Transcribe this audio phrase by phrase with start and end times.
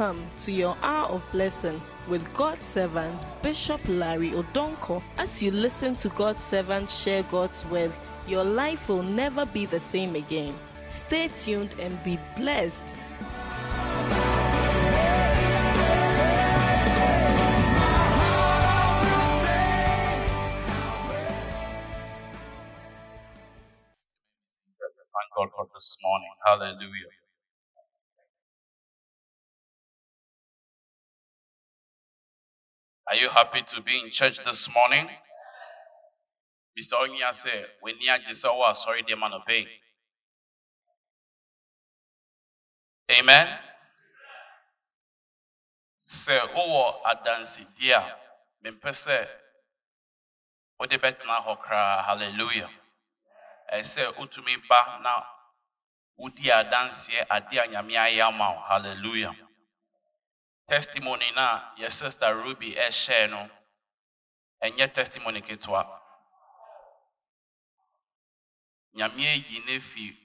[0.00, 1.78] Welcome to your hour of blessing
[2.08, 5.02] with God's servant Bishop Larry Odonko.
[5.18, 7.92] As you listen to God's servant share God's word,
[8.26, 10.54] your life will never be the same again.
[10.88, 12.86] Stay tuned and be blessed.
[25.12, 26.32] Thank God for this morning.
[26.46, 27.19] Hallelujah.
[33.10, 35.08] Are you happy to be in church this morning?
[36.78, 36.92] Mr.
[37.02, 39.66] Onya said, you just saw sorry, the man obey.
[43.18, 43.48] Amen.
[46.00, 48.02] Sɛ wowɔ adansedie a
[48.64, 49.28] mempɛ sɛ
[50.78, 52.70] wode bɛtena hɔ koraa hallelujah
[53.72, 55.12] ɛyɛ sɛ wotumi ba na
[56.18, 58.32] wodi adanseɛ ade a nyame ayɛ
[58.68, 59.34] hallelujah
[60.70, 61.46] testimony na
[61.80, 63.50] yɛ sister ruby ɛhyɛɛ no
[64.64, 65.82] ɛnyɛ testimony ketewa
[68.94, 70.16] nyame ayi ne fi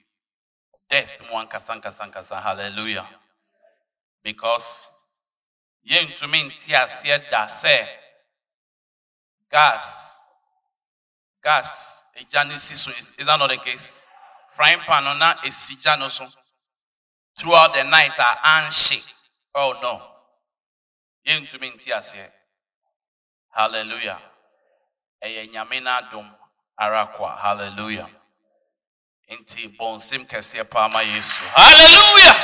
[0.88, 2.40] death mu ankasa ankasa ankasa.
[2.42, 3.06] Hallelujah.
[4.22, 4.86] Because
[5.88, 7.46] yɛntumi nte aseɛ da
[9.50, 10.18] gas
[11.42, 12.90] gas egya ne so.
[12.90, 14.06] Is is that not the case?
[14.50, 15.74] Frying pan no na esi
[17.38, 19.22] throughout the night a anhye.
[19.54, 20.15] Oh no
[21.26, 22.30] nte aseɛ.
[23.50, 24.20] Hallelujah.
[25.24, 25.80] Ɛyɛ nyame
[26.78, 27.06] ara
[27.42, 28.08] hallelujah.
[29.30, 29.76] Nti
[30.28, 31.42] kɛseɛ paa ma yesu.
[31.54, 32.36] Hallelujah.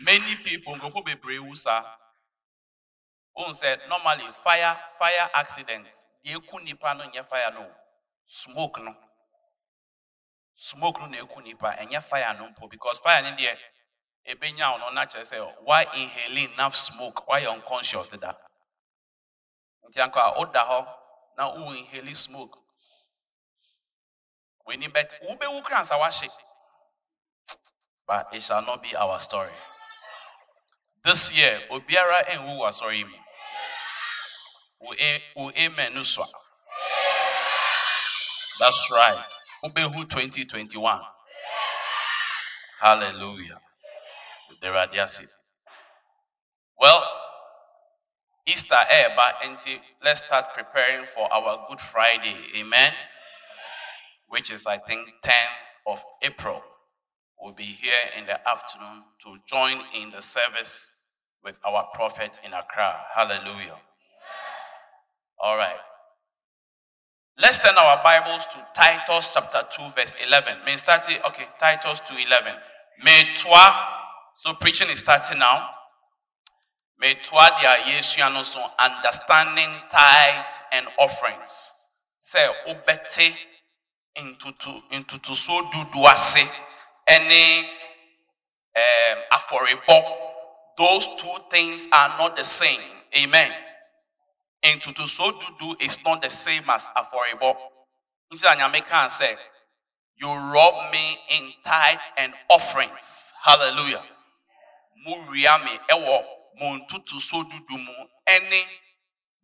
[0.00, 1.84] Many people nkurɔfoɔ bebree wu saa.
[3.36, 5.86] Ohun sɛ normally fire fire accident
[6.24, 7.66] deɛ eku nipa no nyɛ fire no
[8.26, 8.94] smoke no
[10.58, 13.56] smoke no na eku nipa ɛnyɛ fire no mpo because fire no deɛ
[14.26, 17.26] ebenya wo no na kyerɛ why inhaling enough smoke?
[17.28, 18.34] Why you unconscious deda
[19.88, 20.86] nti anka a woda hɔ
[21.36, 22.58] na wo inhale smoke.
[24.66, 26.28] W'ani bɛt wobɛwu kra nsa wahye
[28.06, 29.52] but it shall not be our story.
[31.04, 33.04] This year obiara nwu wɔ asɔre
[35.00, 36.24] a- wo amen no so
[38.58, 41.00] that's right wobɛhu 2021
[42.80, 43.60] hallelujah.
[44.62, 45.36] Awurade ase
[46.80, 47.02] well
[48.46, 52.36] easter ɛɛba nti let's start preparing for our good friday.
[52.56, 52.92] Amen.
[54.28, 56.62] Which is i think 10th of april.
[57.40, 61.06] We'll be here in the afternoon to join in the service
[61.42, 63.00] with our prophet in accra.
[63.14, 63.78] Hallelujah.
[65.40, 65.78] All right
[67.40, 70.58] Let's turn our Bibles to Titus chapter 2, verse 11.
[70.66, 72.52] May start it, okay, Titus 2 11.
[73.04, 73.70] May toi,
[74.34, 75.70] so preaching is starting now.
[76.98, 81.70] May toi dia Yesu ano so understanding tithes and offerings.
[82.18, 83.30] Say obete
[84.18, 84.50] into
[84.90, 85.62] into to so
[85.94, 86.42] do ase
[87.06, 87.62] any
[88.74, 89.98] um aforebo.
[90.76, 92.82] Those two things are not the same.
[93.14, 93.67] Amen.
[94.62, 97.56] Into to do so do do is not the same as aforebo.
[98.30, 99.34] Instead, Nyame can say,
[100.16, 103.32] You rob me in tithes and offerings.
[103.44, 104.02] Hallelujah.
[105.06, 105.14] Me
[105.94, 106.24] ewo
[106.60, 108.62] mo ntutu so dudu mu any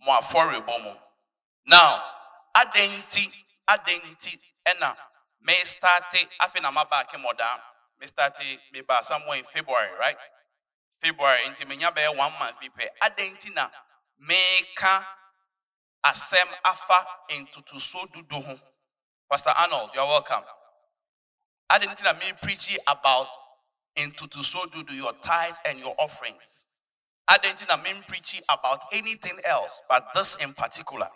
[0.04, 0.92] mo aforebo mu.
[1.66, 2.02] Now,
[2.56, 3.28] adenti
[3.70, 4.36] adenti
[4.66, 4.96] ena
[5.42, 7.60] me start afi na maba ke moda.
[8.00, 8.36] Me start
[8.72, 10.18] me ba somewhere in February, right?
[11.00, 13.68] February nti menya be one month bi pɛ na
[14.20, 15.04] meka
[16.04, 18.58] asɛm afa ntotoso dudu ho.
[19.30, 20.44] Pastor arnold you're welcome.
[21.72, 23.28] Adenti na me preaching about
[23.96, 26.66] ntotoso dudu your tithes and your offerings?
[27.30, 31.08] Adenti na me preaching about anything else but this in particular?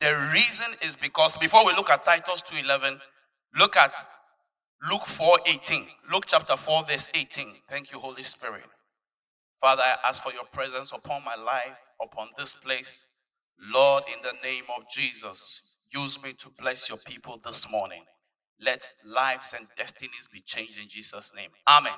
[0.00, 3.00] The reason is because before we look at titus 2.11
[3.58, 3.92] look at
[4.90, 8.64] luke 4.18 luke chapter 4 verse 18 thank you holy spirit
[9.62, 13.20] Father, I ask for your presence upon my life, upon this place.
[13.72, 18.02] Lord, in the name of Jesus, use me to bless your people this morning.
[18.60, 21.50] Let lives and destinies be changed in Jesus' name.
[21.68, 21.92] Amen.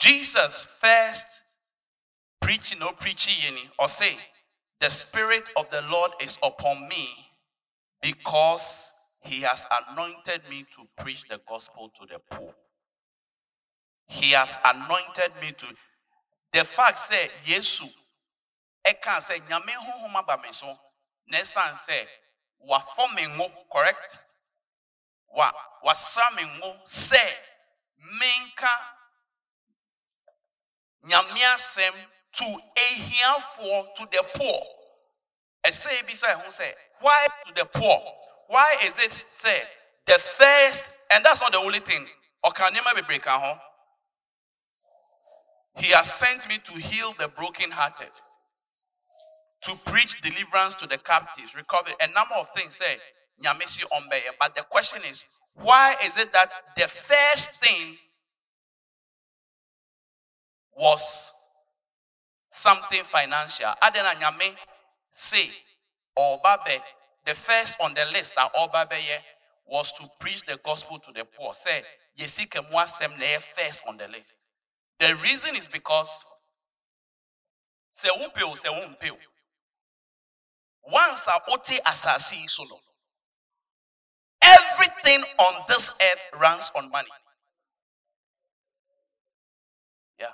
[0.00, 1.58] Jesus first
[2.40, 4.16] preaching or preaching or say,
[4.80, 7.06] the spirit of the Lord is upon me
[8.00, 8.92] because
[9.22, 12.54] he has anointed me to preach the gospel to the poor.
[14.08, 15.66] He has anointed me to
[16.54, 17.84] the fact say yesu
[18.86, 20.66] ɛka sɛ nyame honhom aba me so.
[21.26, 22.06] Na ɛsan sɛ
[22.62, 24.18] ngo correct?
[25.34, 25.50] Wa
[25.84, 27.36] wasra me ngo sɛ
[28.20, 28.74] menka
[31.02, 31.94] nyame asɛm
[32.32, 32.44] to
[33.96, 34.62] to the poor.
[35.66, 38.00] Ɛsɛ ebisa ɛho sɛ why to the poor?
[38.46, 39.68] Why is it said
[40.06, 42.08] the first and that's not the only thing?
[42.44, 43.60] Ɔka nneɛma bebree ka ho
[45.78, 48.12] he has sent me to heal the brokenhearted
[49.62, 52.96] to preach deliverance to the captives recovery a number of things say
[54.38, 55.24] but the question is
[55.54, 57.96] why is it that the first thing
[60.76, 61.32] was
[62.48, 63.66] something financial?
[63.82, 64.56] Adena nyame
[65.10, 65.50] say
[66.18, 66.80] obabe.
[67.26, 68.92] The first on the list that obabe
[69.66, 71.54] was to preach the gospel to the poor.
[71.54, 71.82] Say
[72.18, 74.43] yesike muasem na first on the list
[75.00, 76.24] the reason is because
[77.90, 79.16] se umpeo se umpeo
[80.82, 82.80] once a ote asasi solo
[84.44, 87.08] everything on this earth runs on money.
[90.18, 90.32] Yeah.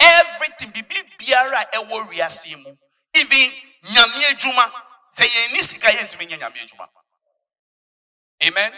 [0.00, 2.72] Everything bibi biara ewo wiase mu.
[3.14, 3.50] Even
[3.92, 4.64] nyame adwuma
[5.12, 6.88] sɛ yɛn ni sika yɛntumi nyɛ nyame adwuma.
[8.46, 8.72] Amen.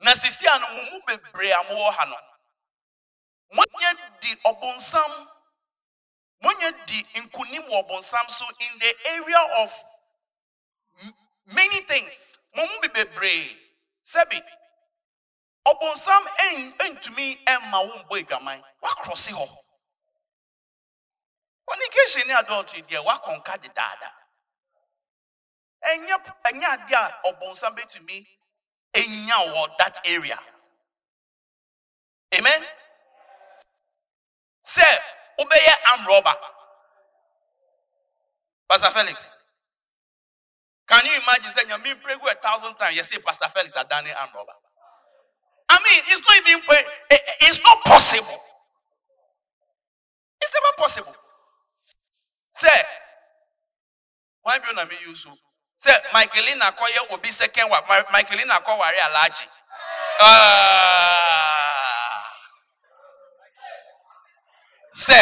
[0.00, 2.16] Na sisi mu a no
[3.56, 3.90] monyɛ
[4.20, 5.12] di ɔbonsam
[6.42, 9.70] monyɛ di nkunim wɔ ɔbonsam so in the area of
[11.54, 13.56] many things mo mu bi bebree
[14.02, 14.40] sɛbi
[15.66, 16.22] ɔbonsam
[16.90, 17.26] ntumi
[17.62, 19.46] mma wo mbɔ adwaman wakorɔse hɔ
[21.66, 24.10] fornication ne adultery deɛ wakɔnka dedaada
[25.84, 26.16] ɛnyɛ
[26.48, 28.26] ɛnyɛ adeɛ a ɔbonsam bɛtumi
[28.94, 30.38] enya wɔ that area.
[32.34, 32.62] Amen
[34.64, 34.86] sɛ
[35.38, 36.34] wobɛyɛ amrɔba
[38.68, 39.42] pastor felix
[40.88, 44.54] can you imagine saying nyame pray a thousand times say pastor felix adane amrɔba
[45.68, 48.38] i mean it's not even eh, eh, it's not possible.
[50.42, 51.14] It's never possible.
[52.52, 52.74] Sɛ
[54.44, 55.30] wan bi na me use so
[55.78, 57.80] sɛ michaelina kɔyɛ obi second wa
[58.12, 59.46] michaelina kɔware alagye
[60.20, 61.41] ah.
[65.06, 65.18] Sɛ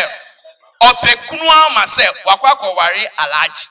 [0.89, 3.67] ɔpɛ kunu ama sɛ wakɔ akɔware alagye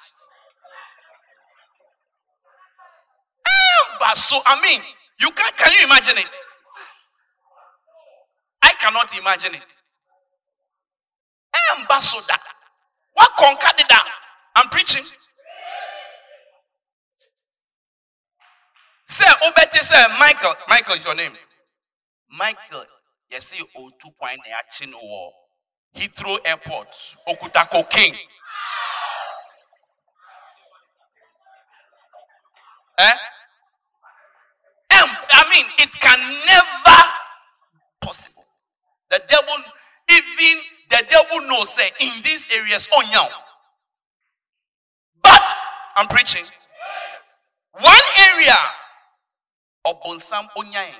[4.00, 4.82] but so i mean
[5.20, 6.32] you can can you imagine it
[8.64, 9.72] i cannot imagine it
[11.56, 12.38] ɛmba so da
[13.18, 14.00] wakɔnka deda
[14.56, 15.06] i'm preaching
[19.10, 20.54] Say, Obeti say, Michael.
[20.70, 21.32] Michael is your name.
[22.38, 22.84] Michael,
[23.32, 25.32] you see, O two point action war.
[25.96, 26.88] Heathrow Airport,
[27.28, 28.14] Okutako King.
[33.00, 33.16] Eh?
[34.92, 35.06] eh?
[35.32, 37.02] I mean, it can never
[38.02, 38.44] possible.
[39.10, 39.56] The devil,
[40.10, 43.28] even the devil knows, say, in these areas, oh, now.
[45.22, 45.44] But
[45.98, 46.46] I'm preaching.
[47.74, 48.56] One area
[49.86, 50.94] of Bonsam onyae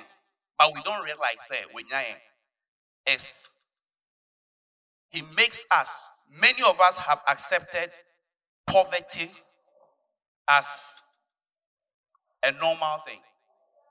[0.60, 2.16] but we don't realize eh, sɛ wenyae
[3.06, 3.48] is
[5.10, 7.90] he makes us many of us have accepted
[8.66, 9.28] poverty
[10.48, 11.00] as
[12.44, 13.18] a normal thing.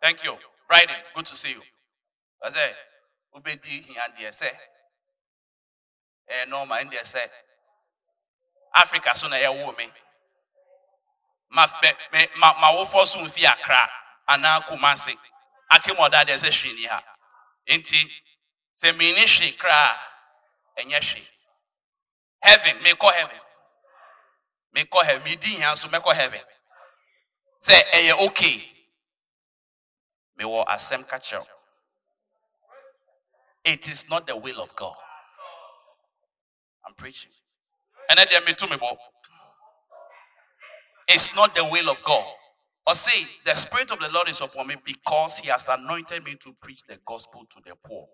[0.01, 0.33] Thank you.
[0.69, 0.87] Right.
[1.15, 1.61] good to see you.
[2.45, 2.73] Ɔsɛ
[3.35, 4.49] wobɛdi hia deɛ sɛ
[6.31, 7.25] ɛyɛ normal ɛn say
[8.73, 9.91] africa so na ɛyɛwo me?
[11.51, 11.65] Ma
[12.37, 13.89] ma ma wofɔ so mfi akra
[14.29, 15.17] anaa kumase
[15.71, 17.03] akemmɔda eh, deɛ sɛ hwee ni ha.
[17.67, 18.21] Nti
[18.75, 19.97] sɛ mene hwee koraa
[20.79, 21.29] ɛnyɛ
[22.41, 23.41] heaven mekɔ heaven.
[24.75, 25.23] Mekɔ heaven.
[25.23, 26.45] Medi hia nso mɛkɔ heaven.
[27.61, 28.87] Sɛ ɛyɛ okay.
[30.37, 31.47] Mewɔ asɛm ka kyerɛw
[33.65, 34.95] it is not the will of god.
[36.85, 37.31] I'm preaching.
[38.09, 38.97] Ɛnɛ deɛ meto me bɔ
[41.09, 42.33] it's not the will of god.
[42.87, 46.35] Or say, the Spirit of the Lord is upon me because He has anointed me
[46.35, 48.07] to preach the gospel to the poor.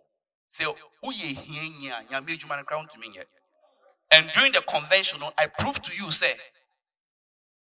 [0.47, 0.65] Say,
[4.11, 6.33] and during the convention, I proved to you, say,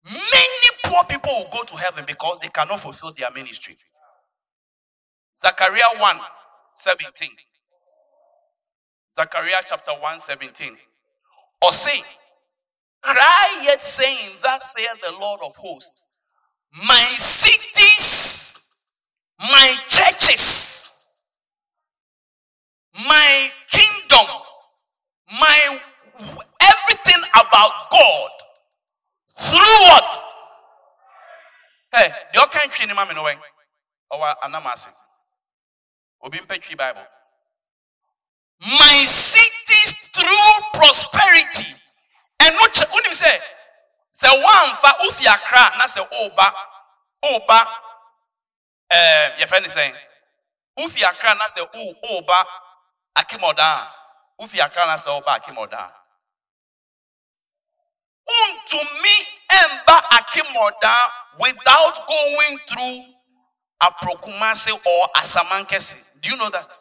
[0.06, 3.76] many poor people will go to heaven because they cannot fulfill their ministry.
[5.38, 6.18] Zechariah 1
[6.74, 7.30] 17.
[9.16, 10.78] Zechariah chapter 1 17.
[11.64, 12.02] Or say,
[13.02, 16.06] cry yet saying, Thus saith the Lord of hosts
[16.78, 18.86] my cities,
[19.40, 20.95] my churches,
[22.96, 24.28] my kingdom,
[25.40, 25.80] my
[26.62, 28.30] everything about God.
[29.38, 30.24] Through what?
[31.94, 33.36] Hey, the can't train him, no way.
[34.12, 34.88] Oh, ɔwɔ anamase
[36.24, 37.06] obi mpɛtwi bible.
[38.80, 41.76] My cities through prosperity.
[42.40, 43.42] Ɛno kyɛ wonim sɛ
[44.22, 46.54] sɛ woamfa wofi akra na sɛ woba
[47.24, 47.60] woba
[48.92, 49.96] ɛɛ eh, yɛfrɛ ne sɛn
[50.80, 52.22] wofi akra na sɛ wo
[53.16, 53.92] woba akemɔdan a
[54.42, 55.94] wofi akra na sɛ woba akemɔdan a
[58.28, 59.16] wontumi
[59.50, 63.04] ɛmba akemɔdan without going through
[63.82, 66.78] aprokumase or asamankese do you know that?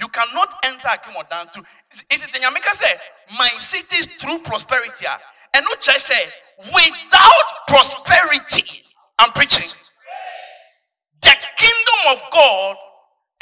[0.00, 1.64] You cannot enter akemɔdan through
[2.10, 2.92] it is in Yamika say
[3.38, 5.06] my cities through prosperity.
[5.54, 6.24] And not just say
[6.72, 8.82] without prosperity
[9.18, 9.68] i'm preaching.
[11.20, 12.76] The kingdom of god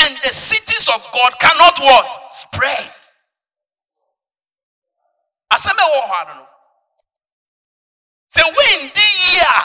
[0.00, 2.06] and the cities of god cannot what?
[2.32, 2.92] Spread.
[5.52, 6.46] Asɛm ɛwɔ hɔ ano no.
[8.34, 9.58] Sɛ wendi yie a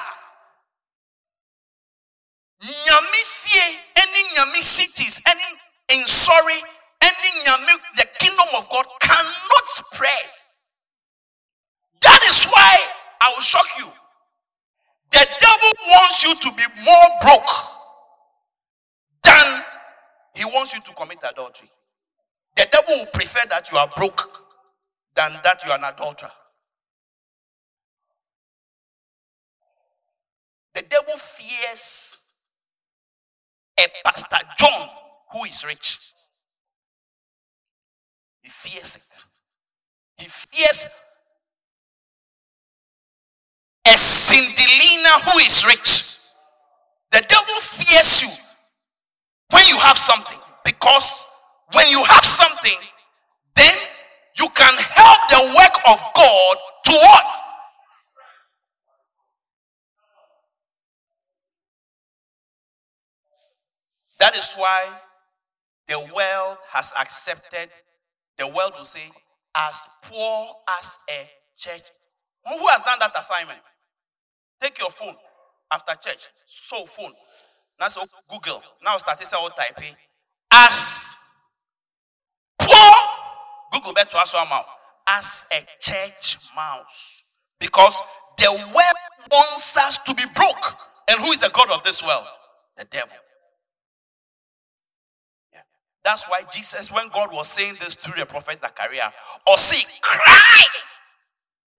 [2.86, 6.62] nyame fie ne nyame cities ne nsɔre
[7.01, 10.32] ne nyame the kingdom of god cannot spread.
[12.01, 12.80] That is why
[13.22, 13.92] i will shock you.
[15.12, 17.54] The devil wants you to be more broke
[19.24, 19.63] than
[20.36, 21.70] he wants you to commit adultery
[22.56, 24.22] the devil will prefer that you are broke
[25.15, 26.32] than that you are an adulterer
[30.75, 32.34] The devil fears
[33.80, 34.89] a Pastor John
[35.32, 36.00] who is rich.
[38.44, 40.24] He fears it.
[40.24, 41.01] He fears
[43.88, 46.18] a Cindelina who is rich.
[47.12, 48.44] The devil fears you
[49.75, 51.27] you have something because
[51.74, 52.79] when you have something,
[53.55, 53.75] then
[54.39, 57.25] you can help the work of God to what?
[64.20, 64.88] That is why
[65.89, 67.70] the world has accepted,
[68.38, 69.12] the world will say,
[69.55, 70.48] as poor
[70.79, 71.27] as a
[71.58, 71.84] church.
[72.48, 73.60] Who has done that assignment?
[74.62, 75.15] Take your phone
[75.72, 77.12] after church, so phone.
[77.79, 78.62] Now so Google.
[78.84, 79.96] Now start to say typing.
[80.51, 81.15] As
[82.60, 82.96] poor,
[83.74, 84.65] Google to us one mouth.
[85.08, 87.24] As a church mouse.
[87.60, 88.01] Because
[88.38, 90.77] the world wants us to be broke.
[91.10, 92.25] And who is the God of this world?
[92.77, 93.17] The devil.
[96.05, 99.10] That's why Jesus, when God was saying this through the prophet Zechariah,
[99.50, 100.63] or see, cry.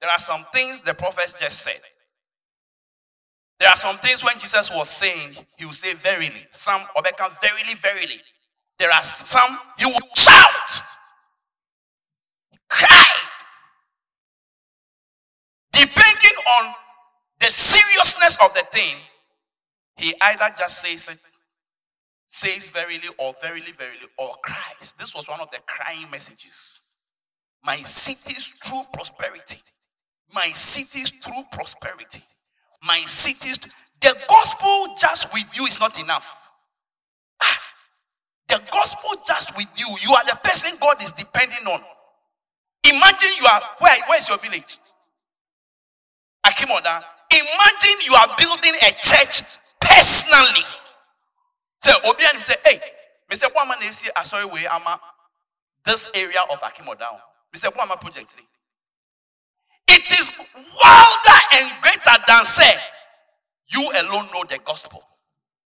[0.01, 1.81] There are some things the prophet just said.
[3.59, 6.47] There are some things when Jesus was saying, he will say verily.
[6.51, 8.21] Some become verily, verily.
[8.79, 10.83] There are some he will shout,
[12.69, 13.05] cry.
[15.73, 16.75] Depending on
[17.41, 18.97] the seriousness of the thing,
[19.97, 21.19] he either just says it
[22.27, 24.95] says verily or verily, verily, or cries.
[24.99, 26.81] This was one of the crying messages.
[27.65, 29.61] My cities through prosperity.
[30.35, 32.23] My cities through prosperity.
[32.85, 33.59] My cities.
[34.01, 36.27] The gospel just with you is not enough.
[37.43, 37.59] Ah,
[38.49, 39.87] the gospel just with you.
[40.03, 41.81] You are the person God is depending on.
[42.85, 43.97] Imagine you are where?
[44.09, 44.79] Where is your village?
[46.47, 47.03] Akim Oda.
[47.33, 49.43] Imagine you are building a church
[49.81, 50.65] personally
[51.87, 52.81] Say, Obi and say, hey,
[53.31, 53.47] Mr.
[53.53, 54.99] Kwama Nesi Asori way ama
[55.85, 57.19] this area of Akimo down.
[57.55, 57.71] Mr.
[57.73, 58.35] Kwama project.
[59.89, 60.49] It is
[60.83, 62.73] wilder and greater than say,
[63.69, 65.01] you alone know the gospel.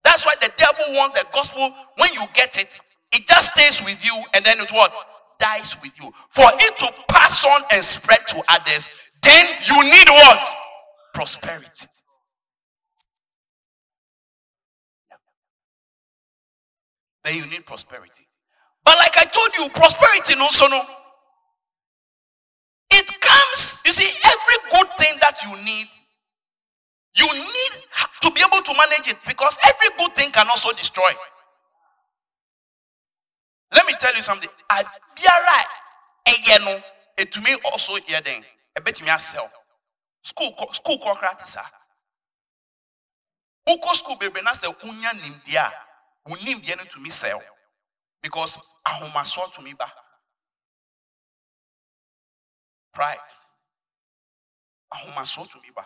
[0.04, 1.70] That's why the devil wants the gospel.
[1.98, 2.80] When you get it,
[3.12, 4.94] it just stays with you and then it what?
[5.38, 6.10] Dies with you.
[6.30, 8.88] For it to pass on and spread to others,
[9.22, 10.38] then you need what?
[11.14, 11.86] Prosperity.
[17.28, 18.26] then you need prosperity.
[18.84, 20.80] But like I told you, prosperity no so no.
[22.90, 25.88] It comes, you see, every good thing that you need,
[27.16, 27.72] you need
[28.20, 31.08] to be able to manage it because every good thing can also destroy.
[33.72, 34.50] Let me tell you something.
[34.68, 35.58] Abiara
[36.28, 36.76] eyeno
[37.16, 38.44] etumi also here then.
[38.76, 39.48] Ebetumi sell.
[40.22, 41.64] School school kokra tisa.
[43.68, 45.72] Uko school bebe na se unya nimdia
[46.28, 47.40] wonim deɛ no tumi sɛw
[48.22, 49.90] because ahomasoɔ tumi ba
[52.92, 53.18] pride
[54.90, 55.84] ahomasoɔ tumi ba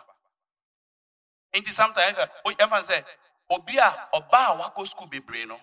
[1.53, 3.05] nti sometimes ɛfa sɛ
[3.49, 5.59] obi a ɔbaa a wakɔ school bebree no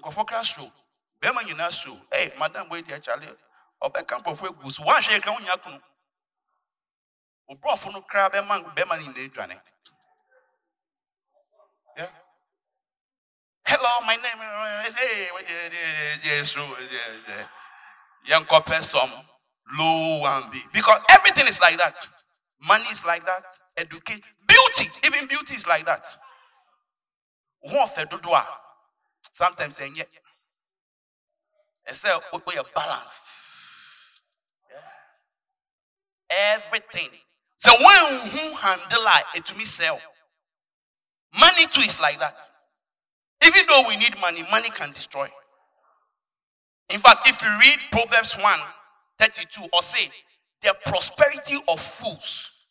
[0.00, 0.70] nkɔfɔ kra soro
[1.20, 3.36] bɛrima nyinaa soro ɛy madam wei deɛ kyale
[3.82, 5.80] ɔbɛka nkɔfɔ egu so wɔn ahwɛ yɛ ka wɔn nyɛ kunu
[7.50, 9.60] oborɔfo no kra bɛma bɛrima no nyinaa adwane.
[11.96, 12.10] Yeah.
[13.64, 14.40] hello, my name
[14.86, 15.28] is hey,
[18.26, 19.10] young couple, some
[19.78, 21.96] low and big because everything is like that.
[22.66, 23.44] Money is like that.
[23.76, 26.04] Educate, beauty, even beauty is like that.
[27.60, 28.44] What do I
[29.32, 30.08] sometimes, and yet,
[31.86, 32.18] it's a
[32.74, 34.20] balance.
[34.70, 34.78] Yeah.
[36.54, 37.10] Everything.
[37.58, 39.98] So when who handle it to me sell.
[41.38, 42.38] Money too is like that.
[43.44, 45.28] Even though we need money, money can destroy.
[46.88, 48.60] In fact, if you read Proverbs 1
[49.18, 50.10] 32 or say,
[50.62, 52.66] the prosperity of fools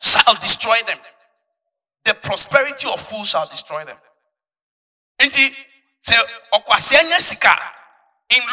[0.00, 0.98] shall destroy them.
[2.04, 3.96] The prosperity of fools shall destroy them.
[5.20, 5.28] In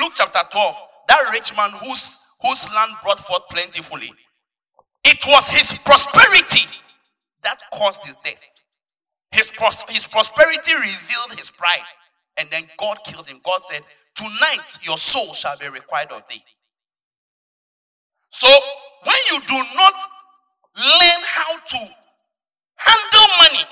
[0.01, 0.75] Luke chapter 12,
[1.07, 4.11] that rich man whose, whose land brought forth plentifully,
[5.03, 6.67] it was his prosperity
[7.43, 8.47] that caused his death.
[9.31, 11.83] His, pros- his prosperity revealed his pride.
[12.37, 13.39] And then God killed him.
[13.43, 13.81] God said,
[14.15, 16.43] Tonight your soul shall be required of thee.
[18.29, 18.47] So
[19.03, 19.93] when you do not
[20.75, 21.77] learn how to
[22.75, 23.65] handle money,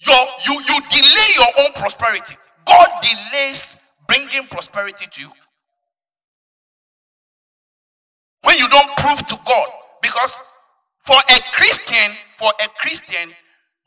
[0.00, 2.36] your, you, you delay your own prosperity.
[2.66, 5.30] God delays bringing prosperity to you.
[8.42, 9.68] When you don't prove to God,
[10.02, 10.36] because
[11.00, 13.30] for a Christian, for a Christian,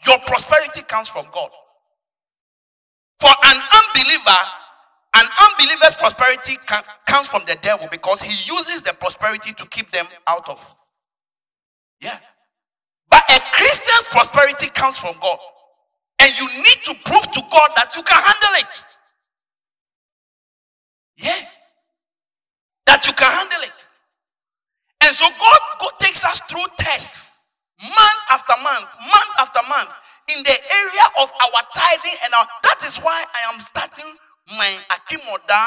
[0.06, 1.50] your prosperity comes from God.
[3.24, 4.42] For an unbeliever,
[5.15, 9.89] an unbeliever's prosperity can, comes from the devil because he uses the prosperity to keep
[9.92, 10.60] them out of.
[12.01, 12.20] Yeah.
[13.10, 15.39] But a Christian's prosperity comes from God.
[16.20, 18.75] And you need to prove to God that you can handle it.
[21.16, 21.48] Yeah.
[22.88, 23.90] That you can handle it.
[25.00, 30.40] And so God, God takes us through tests, month after month, month after month, in
[30.44, 34.07] the area of our tithing and our, that is why I am starting
[34.57, 35.64] my Akim Oda,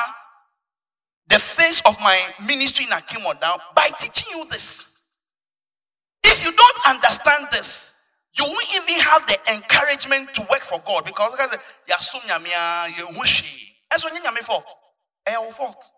[1.28, 2.16] the face of my
[2.46, 5.12] ministry in Akim Oda by teaching you this.
[6.24, 7.96] If you don't understand this,
[8.38, 11.32] you won't even have the encouragement to work for God because
[11.88, 13.72] yasum nyamia yehushi.
[13.92, 14.66] Eso nyame fault.
[15.26, 15.90] Eh fault.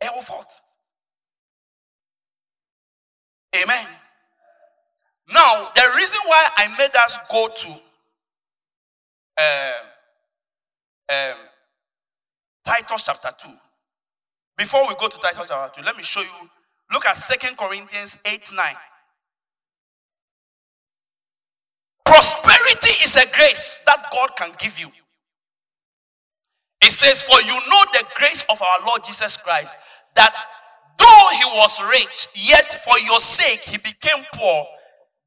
[0.00, 0.48] Eh fault.
[3.54, 3.86] Amen.
[5.30, 7.68] Now, the reason why I made us go to
[9.38, 9.86] um,
[11.10, 11.38] um,
[12.64, 13.48] Titus chapter 2.
[14.58, 16.48] Before we go to Titus chapter 2, let me show you.
[16.92, 18.74] Look at Second Corinthians 8 9.
[22.04, 24.88] Prosperity is a grace that God can give you.
[26.82, 29.76] It says, For you know the grace of our Lord Jesus Christ,
[30.16, 30.34] that
[30.98, 34.66] though he was rich, yet for your sake he became poor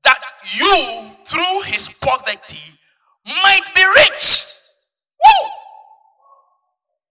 [0.05, 0.21] that
[0.57, 2.63] you, through his poverty,
[3.43, 4.45] might be rich.
[5.25, 5.47] Woo!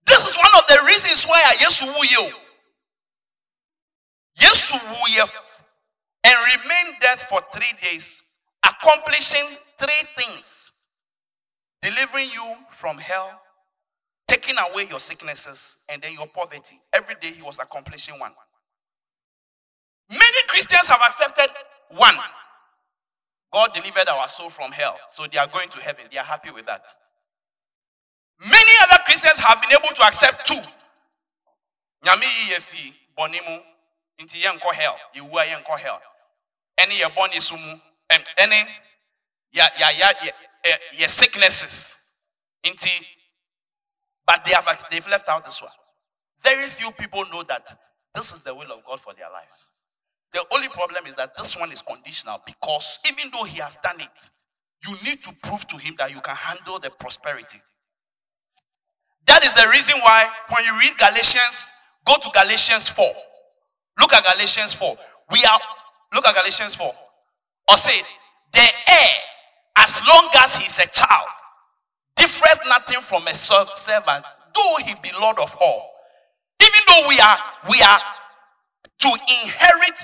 [0.06, 2.32] This is one of the reasons why I to woo you.
[4.40, 5.24] Yes, you
[6.24, 9.44] and remain dead for three days, accomplishing
[9.78, 10.64] three things
[11.84, 13.42] delivering you from hell,
[14.26, 16.80] taking away your sicknesses, and then your poverty.
[16.94, 18.32] Every day he was accomplishing one.
[20.10, 21.50] Many Christians have accepted
[21.90, 22.14] one.
[23.54, 24.98] God delivered our soul from hell.
[25.10, 26.04] So they are going to heaven.
[26.10, 26.84] They are happy with that.
[28.40, 30.58] Many other Christians have been able to accept two.
[32.04, 33.62] Nyami yefi bonimu
[34.18, 34.96] inti yenko hell.
[35.14, 36.02] Yiwa yenko hell.
[36.78, 37.80] Any boni sumu.
[38.38, 38.56] Any
[39.52, 40.12] ya ya ya
[40.98, 42.10] ya sicknesses.
[42.66, 43.06] Inti.
[44.26, 45.70] But they have they've left out this one.
[46.42, 47.72] Very few people know that
[48.16, 49.68] this is the will of God for their lives.
[50.34, 54.00] The only problem is that this one is conditional because even though he has done
[54.00, 54.30] it,
[54.84, 57.62] you need to prove to him that you can handle the prosperity.
[59.26, 61.72] That is the reason why when you read Galatians,
[62.04, 63.06] go to Galatians 4.
[64.00, 64.96] Look at Galatians 4.
[65.30, 65.58] We are,
[66.12, 66.92] look at Galatians 4.
[67.70, 68.02] Or say,
[68.52, 69.16] the heir,
[69.78, 71.30] as long as he is a child,
[72.16, 75.90] differeth nothing from a servant, though he be Lord of all.
[76.60, 77.38] Even though we are,
[77.70, 77.98] we are
[78.98, 79.98] to inherit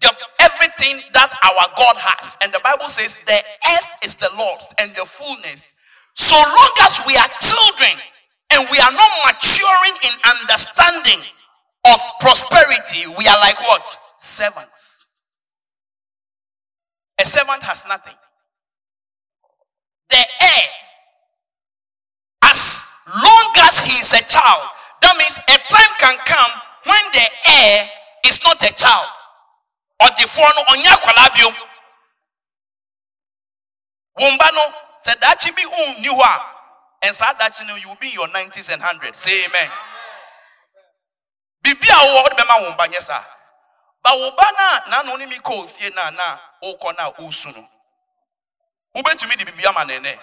[0.00, 0.10] the,
[0.40, 2.36] everything that our God has.
[2.42, 5.76] And the Bible says the earth is the Lord's and the fullness.
[6.16, 7.94] So long as we are children
[8.52, 11.20] and we are not maturing in understanding
[11.92, 13.84] of prosperity, we are like what?
[14.18, 15.20] Servants.
[17.20, 18.16] A servant has nothing.
[20.08, 20.68] The heir,
[22.42, 22.88] as
[23.22, 24.64] long as he is a child,
[25.02, 26.52] that means a time can come
[26.88, 27.84] when the heir
[28.24, 29.19] is not a child
[30.02, 31.50] ɔdefoɔ no ɔnyɛ akwadaa bio
[34.20, 34.64] Womba no,
[35.00, 36.32] said that be um niwa.
[37.02, 39.16] And said that you will be in your 90s and 100s.
[39.16, 39.70] Say amen.
[41.62, 43.16] Bibi a wo de bema womba nyesa.
[44.04, 47.30] Ba woba na na no ni mi ko fie na na o ko na o
[47.30, 47.64] su no.
[48.94, 50.18] Wobetumi de bibi ama nene.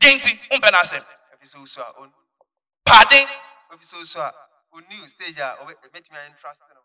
[0.00, 1.02] Genti, umpe na asem.
[1.34, 2.10] Episode so a on
[2.84, 3.26] Pardon.
[3.72, 4.32] episode so a
[4.74, 6.81] on new stage a obetimi a interest no.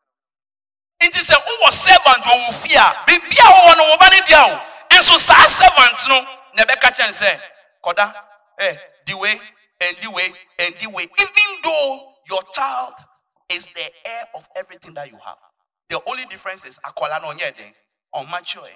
[1.18, 4.44] Nti sɛ wowɔ servant wɔ wo fie a biribia wɔwɔ no wo ba no dia
[4.46, 4.62] o
[4.94, 6.22] ɛnso saa servant no
[6.54, 7.42] na ɛbɛka kyɛn sɛ
[7.84, 8.14] kɔda
[8.60, 8.76] eh,
[9.06, 9.34] di wei
[9.82, 12.94] ɛndi wei ɛndi wei even though your child
[13.50, 15.38] is the heir of everything that you have
[15.90, 17.74] the only difference is akɔla no ɔnyɛ den
[18.14, 18.70] ɔmature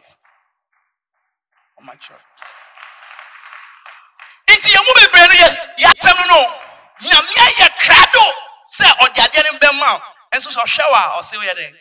[1.80, 2.20] ɔmature
[4.50, 6.42] nti yɛn mu bebree no yɛ yɛasɛm no
[7.06, 8.26] nyame ayɛ krado
[8.80, 10.02] sɛ ɔde adeɛ no bɛma
[10.34, 11.78] ɛnso sɛ ɔhwɛ wo a woyɛ den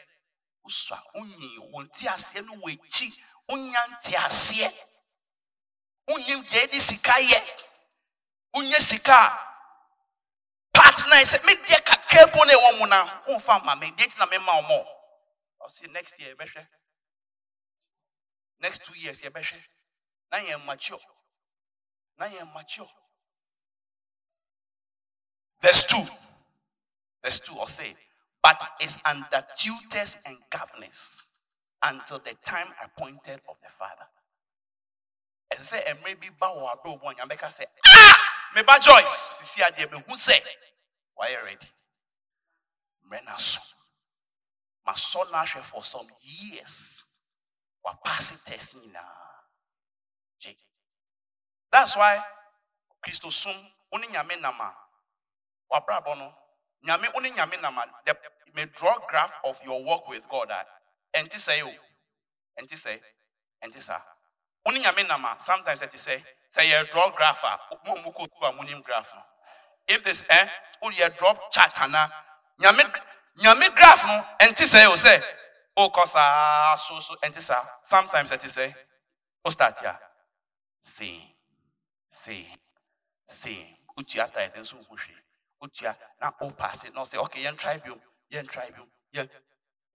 [0.71, 3.09] wosɔ a wonyi wo nte aseɛ no wɔ akyi.
[3.49, 4.69] Wonya nte aseɛ.
[6.09, 7.41] Wonyim deɛ ɛde sika yɛ.
[8.55, 9.31] Wonyɛ sika a
[10.73, 13.91] partner sɛ medeɛ kakra po na ɛwɔ mu na womfa ma me.
[13.93, 14.63] Deɛ nti na mema wo.
[14.63, 16.69] Mɔ ɔse next year yɛbɛhwɛ.
[18.61, 19.67] Next two years yɛbɛhwɛ.
[20.31, 21.01] Na yɛn mature.
[22.19, 22.89] Na yɛn mature.
[25.61, 25.97] Verse 2
[27.23, 28.10] verse 2 ɔse
[28.43, 31.23] but is under tutors and governors
[31.83, 34.07] until the time appointed of the Father.
[35.55, 37.17] And say, and maybe bow do one.
[37.17, 40.39] Yameka say, Ah, me ba Joyce, see adeɛ me who say,
[41.15, 41.67] why you ready?
[43.11, 43.37] Mrena
[44.87, 47.05] my son Asher for some years,
[47.85, 49.01] wa pass it test me now.
[51.73, 52.19] That's why
[53.03, 53.55] Christo sum
[53.93, 54.41] uni nyame
[56.87, 58.15] nyame uni nyame nama the
[58.55, 60.67] may draw graph of your work with God that
[61.17, 61.71] enti say o
[62.61, 62.99] enti say
[63.65, 63.99] enti sa.
[64.69, 67.59] Uni nyame nama sometimes enti say say you draw graph ah.
[67.73, 69.23] a mo mo ko tu a munim graph no.
[69.89, 70.47] If this eh
[70.83, 72.11] oh, uni you drop chart ah, ana
[72.61, 72.85] nyame
[73.43, 74.47] nyame graph no.
[74.47, 75.19] Enti say o say
[75.77, 77.15] o kosa so so.
[77.25, 77.57] Enti sa.
[77.83, 78.75] Sometimes enti say
[79.45, 79.95] o start ya
[80.81, 81.21] see
[82.09, 82.47] see
[83.27, 83.67] see
[83.99, 85.15] utia tithe nso ho hwe
[85.63, 87.97] utia na o pass na say okay yen try bio
[88.31, 89.29] yen try bio yen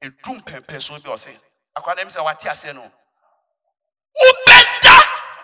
[0.02, 1.38] edum pempe so bi o say
[1.78, 2.82] akwa dem say wate ase no
[4.28, 4.96] ubeda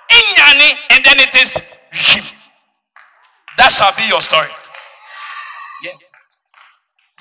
[0.10, 1.54] inyane and then it is
[1.92, 2.24] him.
[3.58, 4.50] That shall be your story.
[5.84, 5.92] Yeah.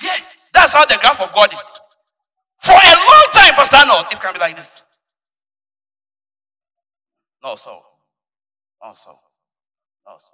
[0.03, 0.17] Yeah
[0.53, 1.79] that's how the graph of god is.
[2.59, 4.83] For a long time pastor Arnold, it can be like this.
[7.43, 7.81] No so
[8.83, 9.11] no so
[10.05, 10.33] no so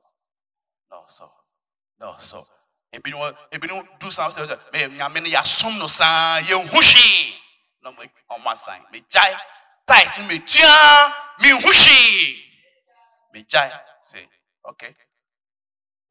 [0.91, 1.29] no so
[1.99, 2.45] no so
[2.93, 7.35] ebinom ebinom do some stuff sɛ mɛ nyame no yɛasom no saa yɛnhu hwee
[7.81, 9.37] na mo ɔmo asan megyae
[9.85, 12.43] tithe no metua menhu hwee
[13.33, 14.27] megyae say
[14.65, 14.93] okay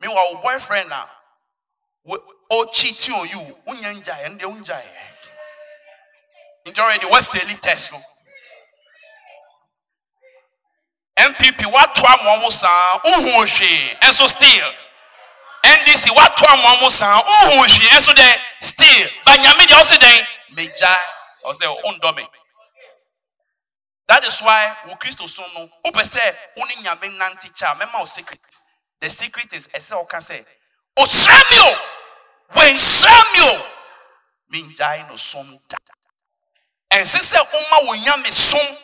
[0.01, 1.09] meanwhile wo boyfriend a
[2.53, 4.91] ɔcheating on you wonya ngyae ɛno deɛ wongyae
[6.67, 7.99] nti already what's daily test no?
[11.17, 14.86] Npp watoa ma ɔmo saa wohu hwee ɛnso still
[15.67, 16.07] ndc
[18.61, 19.09] still.
[19.27, 20.97] Nyame deɛ megya
[24.09, 28.41] that is why wo kristo som no wopɛ sɛ wo ne nyame secret.
[29.01, 30.45] The secret is ɛsɛ woka sɛ
[30.99, 31.75] ɔsra me o
[32.55, 33.71] wɔnsra me o
[34.53, 35.77] mengyae no som da
[36.93, 37.41] ɛnse sɛ
[38.05, 38.77] nyame som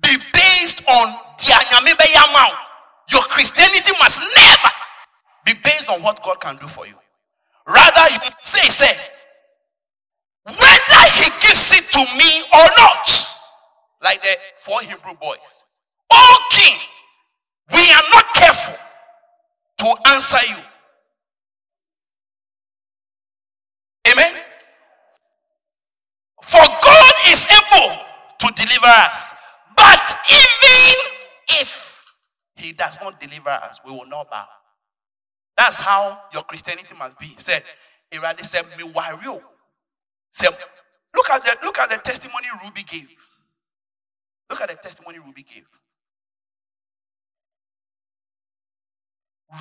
[0.00, 2.62] be based on the anyame bɛyɛ.
[3.08, 4.75] Your Christianity must never
[5.46, 6.96] be based on what God can do for you.
[7.68, 9.12] Rather, you say, say,
[10.44, 13.08] whether He gives it to me or not,
[14.02, 15.64] like the four Hebrew boys.
[16.12, 16.78] Oh King,
[17.72, 18.76] we are not careful
[19.78, 20.58] to answer you.
[24.12, 24.34] Amen.
[26.42, 27.96] For God is able
[28.40, 29.42] to deliver us.
[29.76, 32.04] But even if
[32.56, 34.46] He does not deliver us, we will not bow.
[35.56, 37.34] That's how your Christianity must be.
[37.38, 37.62] Said,
[38.12, 39.40] Iradi said, me wario.
[40.30, 40.50] Said,
[41.16, 43.08] look at the look at the testimony Ruby gave.
[44.50, 45.66] Look at the testimony Ruby gave.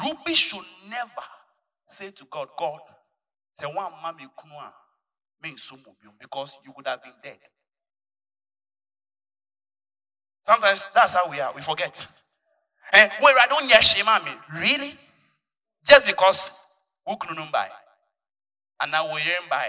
[0.04, 1.22] Ruby should never
[1.88, 2.80] say to God, God,
[3.54, 4.72] say one mommy kunwa
[5.42, 5.78] mean so
[6.20, 7.38] because you would have been dead.
[10.42, 11.52] Sometimes that's how we are.
[11.56, 12.08] We forget.
[12.94, 14.94] And where I don't yes mommy, really?
[15.86, 17.70] Just because who couldn't buy.
[18.82, 19.68] And now we are by.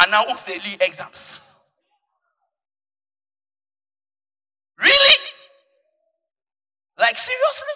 [0.00, 1.54] And now we fail exams.
[4.78, 5.16] Really?
[6.98, 7.74] Like seriously?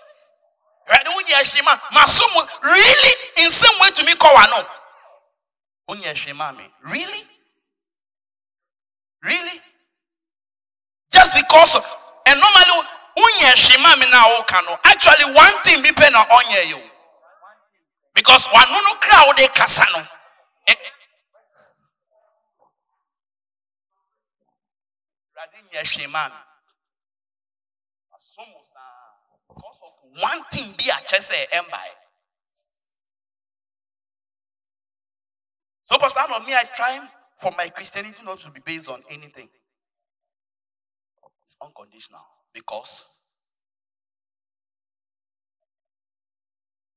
[0.89, 1.05] Right?
[1.05, 1.73] Unye shema.
[1.93, 2.63] Masumu.
[2.63, 3.13] Really?
[3.45, 5.95] In some way to me kawa no.
[5.95, 6.65] Unye shema me.
[6.85, 7.23] Really?
[9.23, 9.61] Really?
[11.11, 11.85] Just because of
[12.27, 14.79] and normally unye shema me na okano.
[14.85, 16.94] Actually one thing be pe na onye you.
[18.15, 20.07] Because one no crowd de kasano.
[20.69, 20.75] Eh?
[25.37, 26.35] Radi nye shema me.
[28.13, 28.81] Masumu sa.
[29.49, 31.89] Because of one thing be a chese eh, embaye.
[31.89, 32.05] Eh.
[35.85, 36.99] So, Pastor Arnold, me, I try
[37.37, 39.49] for my Christianity not to be based on anything.
[41.45, 42.23] It's unconditional
[42.55, 43.19] because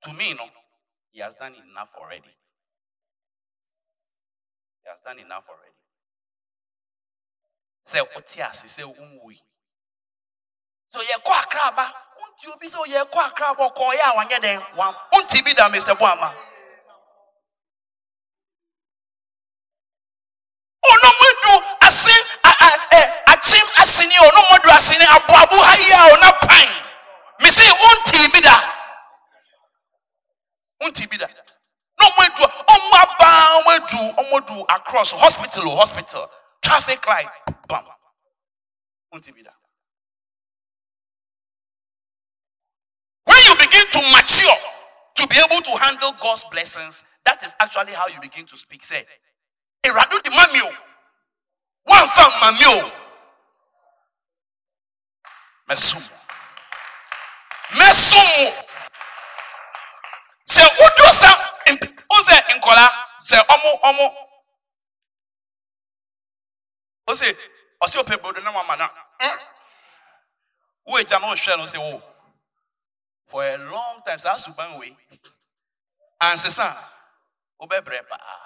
[0.04, 0.48] to me, you know,
[1.18, 2.30] he has done enough already.
[4.84, 5.74] He has done enough already.
[7.82, 9.42] Say, otias, say, umwi.
[10.86, 11.90] So, ye kwa kraba,
[12.22, 15.98] unti obi so ye kwa kraba, ko ya wanye den, wam, unti bi da Mr.
[15.98, 16.32] Boama.
[20.88, 22.16] onomodu ase
[23.26, 26.70] akyem asene onomodu asene aboabo ha yi a ona pan
[27.40, 28.78] me se wontii bi da
[30.82, 35.76] wontii bi da na ɔmo adu ɔmo aba ɔmo adu ɔmo adu across hospital o
[35.76, 36.30] hospital
[36.62, 37.30] traffic light
[37.68, 37.86] bam
[39.14, 39.52] wontii bi da
[43.26, 44.58] when you begin to mature
[45.16, 48.84] to be able to handle God's blessings that is actually how you begin to speak
[48.84, 49.04] say
[49.88, 50.70] Eradu di mami o.
[51.86, 52.92] One fan mami o.
[55.70, 56.10] Mesumu.
[57.72, 58.52] Mesumu.
[60.78, 61.30] Sɛ wodo sa
[62.10, 62.86] o sɛ nkɔla
[63.22, 64.06] sɛ ɔmo ɔmo
[67.08, 67.28] o sɛ
[67.84, 68.88] ɔsɛ ɔpɛ brodo na mama na.
[70.86, 72.02] Wo egya na ɔhwɛ no sɛ wo.
[73.28, 74.96] For a long time saa suban wei
[76.22, 76.68] ansesa
[77.60, 78.40] wobɛbrɛ paa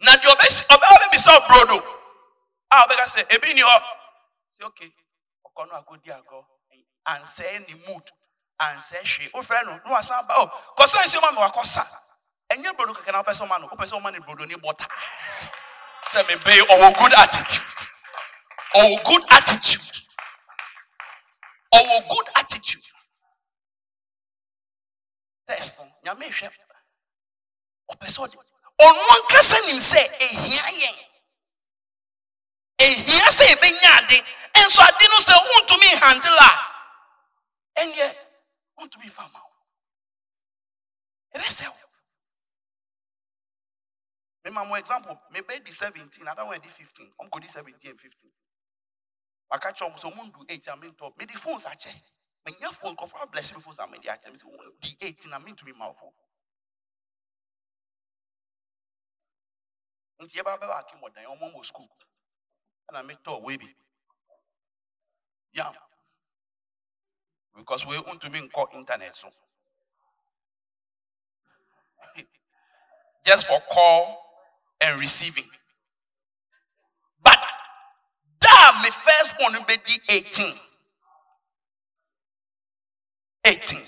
[0.00, 1.78] na deɛ ɔbɛsi ɔbɛwa bɛbisa brodo
[2.70, 3.76] a ɔbɛka sɛ ebi ni hɔ
[4.54, 4.92] sɛ okay.
[5.46, 6.44] Ɔkɔ no akɔdi agɔ
[7.06, 8.10] ansɛe ne mood
[8.60, 11.86] ansɛe hwee wofrɛ no na wasan ba o kɔsɛ nsuo ma me wakɔ sa
[12.52, 14.86] ɛnyɛ brodo kɛkɛ na wopɛ sɛ ɔma no wopɛ sɛ ɔma ne brodo ne bɔta
[16.12, 17.72] sɛ mebe ɔwɔ good attitude.
[18.74, 19.96] Ɔwɔ good attitude.
[21.74, 22.84] Ɔwɔ good attitude.
[25.48, 25.78] Test.
[25.78, 26.48] No nyame hwɛ
[27.92, 28.36] ɔpɛ sɛ ɔde
[28.80, 30.96] ɔno ankasa nim sɛ ehia yɛn.
[32.78, 34.18] Ehia sɛ ebenya ade.
[34.56, 36.50] Nso ade no sɛ wontumi handle a.
[37.80, 38.06] Ɛnyɛ
[38.82, 39.54] wontumi fa ma wo
[41.34, 41.88] ɛbɛsɛ wo
[44.44, 47.98] mema mo example mebɛ di 17 ada wɔn di 15 ɔm kɔ di 17 and
[48.00, 48.32] 15
[49.50, 52.10] waka kyerɛ ɔm sɛ ɔmo ndu 8 a mentɔ mede phones are checked.
[52.44, 55.72] akyɛ menya phone me phones a mede akyɛ me sɛ wɔn di 8 na mentumi
[55.76, 56.12] ma wo phone.
[60.22, 61.88] Nti yɛba bɛba ake mmɔdan ɔmo wɔ skul
[62.90, 63.74] ɛna metɔ wei bi
[65.52, 65.74] yam
[67.56, 69.28] because we wei ntumi nkɔ internet so.
[73.26, 74.18] Just for call
[74.80, 75.48] and receiving.
[77.22, 77.38] But
[78.40, 80.58] da me first born bɛdi 18
[83.44, 83.78] 18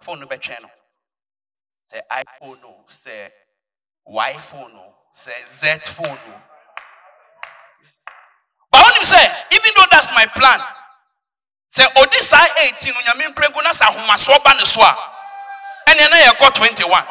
[0.00, 0.70] phone no bɛtwɛn no
[1.90, 2.86] sɛ iphone o
[4.06, 6.18] y phone sɛ z phone
[8.70, 10.60] but wonim sɛ even though that's my plan
[11.70, 14.92] sɛ ɔdi saa 18 no nyame mprɛnko na sɛ ahomasoɔ ba ne so a
[15.88, 17.06] ɛneɛ na yɛkɔ 21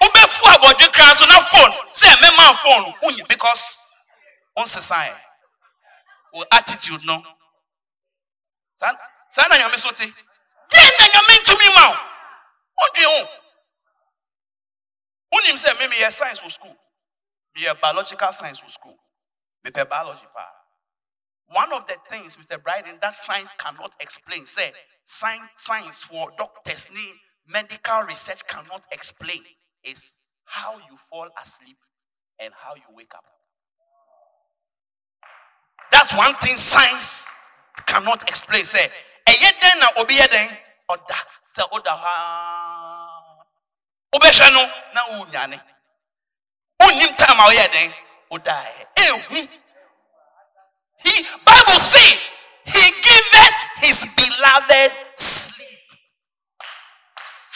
[0.00, 3.86] wobɛfu abɔdwe kra so na phone sɛ mɛma phone wonyi because
[4.56, 5.14] wonsesae.
[6.32, 7.22] Wo attitude no.
[8.72, 8.92] Saa
[9.48, 10.06] na nyame so te.
[10.70, 11.96] Deɛ na nyame ntumi ma wo.
[12.78, 13.28] Wodwe ho
[15.32, 16.76] wonim sɛ me meyɛ science wɔ school.
[17.56, 18.98] Meyɛ biological science wɔ school.
[19.64, 20.55] Mepɛ biology paa
[21.48, 26.88] one of the things mr bryden that science cannot explain say science science for doctors
[27.48, 29.42] medical research cannot explain
[29.84, 30.12] is
[30.44, 31.76] how you fall asleep
[32.40, 33.24] and how you wake up.
[35.92, 37.30] That's one thing science
[37.86, 38.86] cannot explain say
[39.28, 40.14] ɛyɛ dɛn na obi
[40.90, 41.18] ɔda
[41.54, 43.44] sɛ ɔda hɔ aa
[44.12, 44.62] wobɛhwɛ no
[44.94, 45.60] na wonyane
[46.80, 47.90] wonnim time a woyɛ dɛn
[48.30, 49.48] wodaeɛ ehu
[51.06, 52.10] he bible say
[52.66, 55.78] he giveth his beloved sleep.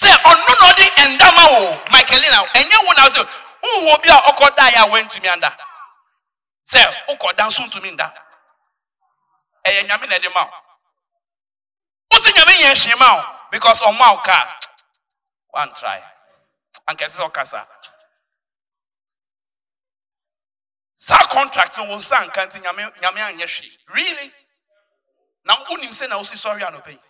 [0.01, 1.61] Sɛ ɔno na ɔde ndama wo
[1.93, 3.21] michaelina ɛnyɛ wo na sɛ
[3.63, 5.51] wohu obi a ɔkɔdaeɛ a wantumi anda.
[6.73, 8.07] Sɛ wokɔda nso ntumi nda.
[9.67, 10.59] Ɛyɛ nyame na ɛde ma wo
[12.13, 14.47] wosi nyame yɛ hwee ma wo because ɔma wo kaa
[15.51, 16.01] one try.
[16.89, 17.67] Anka ɛsɛ sɛ ɔkasa
[21.01, 23.79] saa contract no wo nsa nka nti nyame nyame anyɛ hwee.
[23.89, 24.33] Really?
[25.45, 27.01] Na wonim sɛ na wosi sɔre anɔpɛ yi.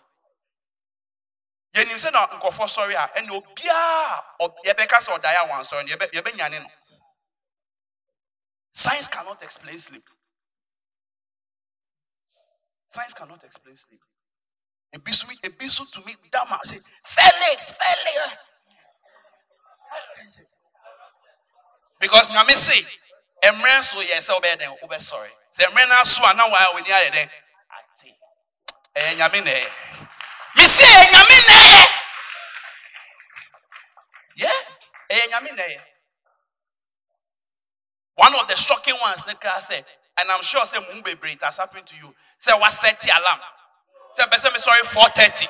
[1.75, 5.95] Yɛnim sɛ na nkɔfoɔ sɔre a ɛna obiaa ɔ- yɛbɛka sɛ ɔdaeɛ a wansɔre no
[5.95, 6.69] yɛbɛ- yɛbɛnyane no.
[8.71, 10.07] Science cannot explain sleep.
[12.87, 14.01] Science cannot explain sleep.
[14.95, 18.37] Ebi so ebi so tumi dama say felix felix.
[21.99, 22.81] Because nyame say
[23.49, 26.91] mmerɛ so yɛ sɛ wobɛyɛ dɛn wobɛsɔre sɛ mmerɛ no aso a na waa w'ani
[26.91, 27.29] ayɛ dɛn
[27.77, 28.15] ate
[28.95, 29.69] ɛyɛ nyame na ɛyɛ
[30.55, 31.83] mesi ɛyɛ nyame na ɛyɛ
[34.37, 34.51] yɛ
[35.09, 35.81] ɛyɛ nyame na ɛyɛ
[38.15, 39.83] one of the shocking ones ne kra sɛ
[40.17, 42.13] and i'm sure sɛ mu bebree it has happened to you.
[42.39, 43.39] Sɛ wasɛte alarm?
[44.17, 45.47] Sɛ mpɛ sɛ me sɔre 430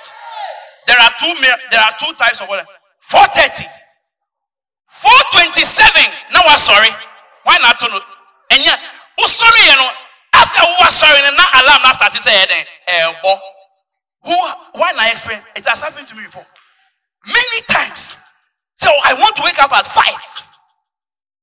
[0.88, 1.34] there are two
[1.71, 2.65] there are two types of water
[2.99, 3.67] 430
[4.88, 7.11] 427 na wasɔre
[7.43, 7.99] why na ato no
[8.51, 8.73] ɛnyɛ
[9.19, 9.88] wosɔre yɛ no
[10.34, 13.39] after wasɔre no na alarm na start sɛ ɛyɛ dɛn ɛɛbɔ
[14.23, 14.36] who
[14.73, 16.45] why na experience it has happened to me before.
[17.25, 18.21] Many times.
[18.75, 20.21] So i want to wake up at five.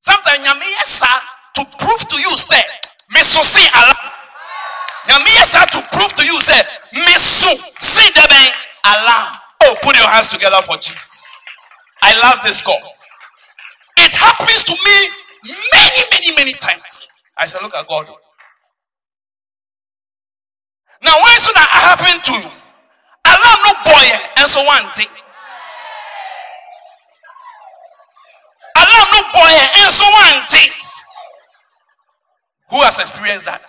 [0.00, 1.20] Sometimes nyame yɛ saa
[1.54, 2.62] to prove to you say
[3.10, 4.10] me so se alarm.
[5.08, 6.62] Nyame saa to prove to you say
[6.94, 7.50] me so
[8.14, 8.52] dɛ bɛn
[8.84, 9.38] alarm.
[9.64, 11.28] Oh put your hands together for jesus.
[12.02, 12.80] I love this god
[13.98, 14.96] it happens to me
[15.44, 17.06] many many many times.
[17.38, 18.06] I said, look at god.
[21.04, 22.50] Now why so that happen to you?
[23.26, 24.06] Alarm no boy
[24.38, 25.10] and so one thing.
[28.76, 30.70] Alarm no boy and so one thing.
[32.70, 33.62] Who has experienced that?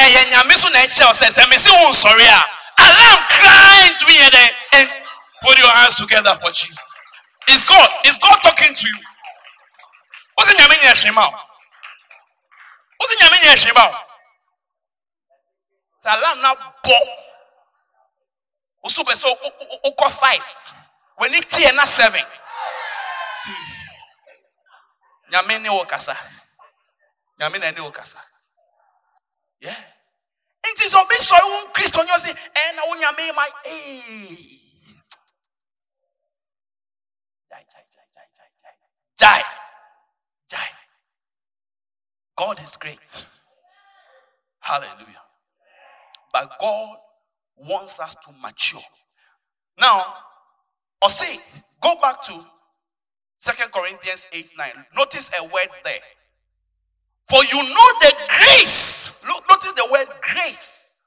[0.00, 2.44] Eh, Ɛyɛ nyame so na ɛkyerɛ wo sɛ sɛ mese wo nsɔre a
[2.84, 4.90] alarm cry ntumi yɛ dɛn and
[5.42, 7.02] put your hands together for jesus.
[7.48, 8.98] Is god is god talking to you
[10.38, 11.38] wo sɛ nyame nyɛ hwee ma wo
[13.00, 13.96] wo sɛ nyame nyɛ hwee ma wo
[16.04, 16.98] sɛ alarm na bɔ
[18.82, 20.46] wo so pɛ sɛ wo- wo- wo- wokɔ five
[21.20, 22.26] w'ani teɛ na seven.
[25.32, 26.16] Nyame ne wo kasa
[27.40, 28.18] nyame na ne wo kasa
[29.60, 29.76] yeah.
[30.66, 34.60] Nti sɛ obi sɔre wo kristo nyɛ sɛ ɛɛ na wo nyame ma ee
[42.36, 43.26] God is great.
[44.60, 45.22] Hallelujah.
[46.32, 46.96] But God
[47.56, 48.80] wants us to mature.
[49.80, 50.02] Now,
[51.02, 51.38] or say,
[51.80, 52.44] go back to
[53.36, 54.68] Second Corinthians 8 9.
[54.96, 56.00] Notice a word there.
[57.28, 61.02] For you know the grace, look, notice the word grace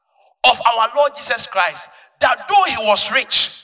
[0.49, 1.89] of our Lord Jesus Christ,
[2.21, 3.63] that though he was rich,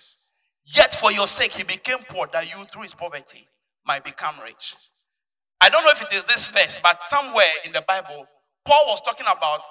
[0.65, 3.47] yet for your sake he became poor, that you through his poverty
[3.85, 4.75] might become rich.
[5.63, 8.27] I don't know if it is this verse, but somewhere in the Bible,
[8.65, 9.61] Paul was talking about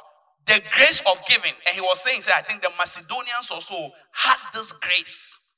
[0.47, 3.77] the grace of giving, and he was saying, say, I think the Macedonians also
[4.13, 5.53] had this grace.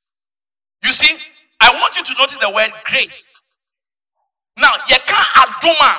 [0.83, 1.15] You see,
[1.61, 3.63] I want you to notice the word grace.
[4.59, 5.93] Now, you can't aduma,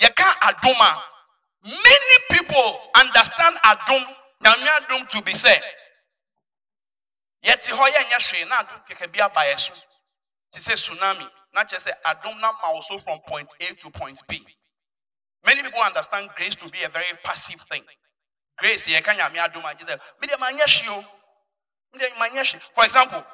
[0.00, 0.90] you can't aduma.
[1.64, 4.02] Many people understand adum,
[4.42, 5.60] nyame adum to be said.
[7.44, 9.74] Yet, nyɛ hwee na adum bi aba yɛ so.
[10.56, 14.44] Tsunami, na kyerɛ sɛ adum na ma from point A to point B.
[15.44, 17.82] Many people understand grace to be a very passive thing.
[18.58, 19.98] Grace, yɛ ka nyame adum agye.
[22.74, 23.24] For example,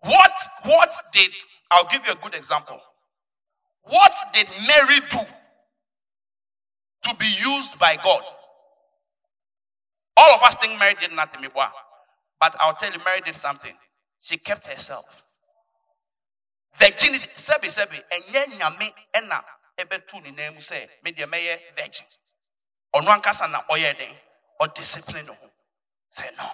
[0.00, 0.32] what
[0.64, 1.32] what did
[1.72, 2.78] I'll give you a good example.
[3.84, 5.18] What did Mary do
[7.04, 8.22] to be used by God?
[10.18, 13.74] All of us think Mary did nothing, but I'll tell you, Mary did something.
[14.20, 15.24] She kept herself.
[16.76, 19.44] Virginity, sebi sebi, enye nyame ena
[19.76, 22.06] ebetu ni name say, me de meye virgin.
[22.94, 24.14] Ono ankasa na oye den,
[24.60, 25.36] or discipline no.
[26.10, 26.44] Say no.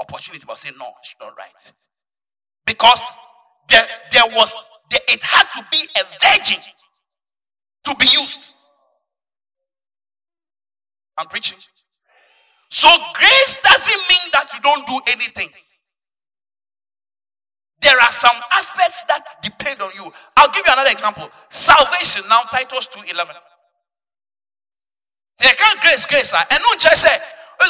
[0.00, 1.72] Opportunity, but say no, it's not right.
[2.66, 3.02] Because
[3.68, 6.60] there, there was, there, it had to be a virgin
[7.84, 8.54] to be used.
[11.16, 11.58] I'm preaching.
[12.70, 15.48] So grace doesn't mean that you don't do anything.
[17.84, 20.10] There are some aspects that depend on you.
[20.38, 21.28] I'll give you another example.
[21.50, 23.36] Salvation now, Titus 2:11.
[25.36, 27.14] Say, can't grace, grace, and no just say,
[27.60, 27.64] a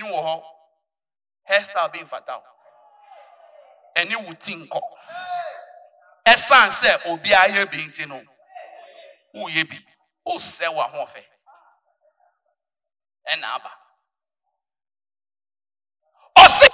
[0.00, 0.06] no?
[0.22, 0.57] Hɔ
[1.48, 2.44] hairstyle bi mfata wo
[3.96, 4.80] ɛne wo ti nkɔ
[6.26, 8.20] ɛsan sɛ obiara yɛ bi nti no
[9.34, 9.76] woyɛ bi.
[10.28, 11.22] Wosɛ wɔ ahoɔfɛ
[13.32, 13.70] ɛna aba
[16.36, 16.68] ɔse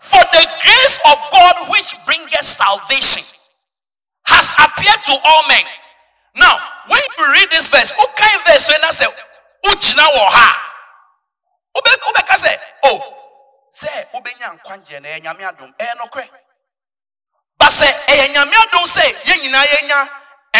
[0.00, 3.24] for the grace of god which bringeth salvation
[4.26, 5.66] has appeared to all men.
[6.36, 9.06] Now when you read this verse who kind verse wey na sɛ
[9.66, 10.48] wogyina wɔ ha.
[11.76, 12.52] Wobɛka sɛ
[12.84, 13.15] oh
[13.80, 16.26] sɛ wobɛnya nkwagyeɛ na ɛyɛ nyame adom ɛyɛ eh, nokorɛ
[17.58, 19.98] ba sɛ ɛyɛ eh, nyame adom sɛ yɛn nyinaa yɛnya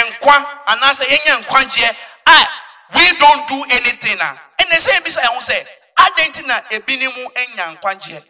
[0.06, 0.36] nkwa
[0.72, 1.90] anaasɛ yɛnya nkwagyeɛ
[2.26, 2.46] a ah,
[2.94, 5.56] we don't do anything a ɛnɛ sɛ ebisa yɛn ho sɛ
[6.04, 8.20] adɛn nti na ebi ne mu anya nkwagyeɛ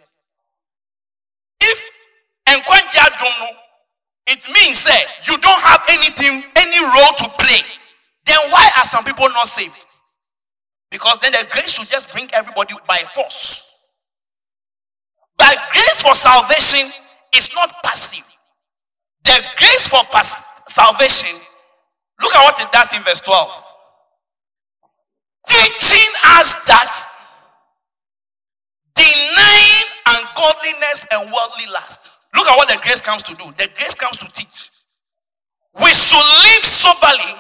[1.61, 1.78] if
[2.47, 3.49] nkwagyeɛ adom no
[4.26, 7.62] it means say you don't have anything any role to play.
[8.26, 9.76] Then why are some people not saved?
[10.91, 13.76] Because then the grace should just bring everybody by force
[15.47, 16.90] but grace for salvation
[17.38, 18.26] is not passive
[19.22, 20.03] the grace for
[20.66, 21.38] salvation
[22.20, 23.62] look at what it does in verse 12
[25.47, 27.16] teaching us that
[28.97, 32.16] denying ungodliness and worldly lust.
[32.34, 33.44] Look at what the grace comes to do.
[33.57, 34.70] The grace comes to teach.
[35.76, 37.36] We should live soberly,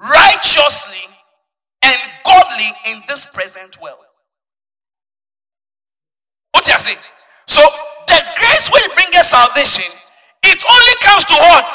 [0.00, 1.08] righteously,
[1.82, 4.04] and godly in this present world.
[6.54, 6.94] What you say?
[7.48, 7.60] So
[8.06, 9.90] the grace will bring us salvation.
[10.44, 11.68] It only comes to what?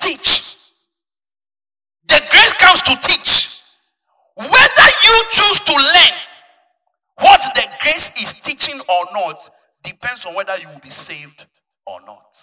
[0.00, 0.54] Teach.
[2.06, 3.48] The grace comes to teach.
[4.36, 6.14] Whether you choose to learn
[7.20, 9.36] what the grace is teaching or not
[9.82, 11.44] depends on whether you will be saved
[11.86, 12.36] or not.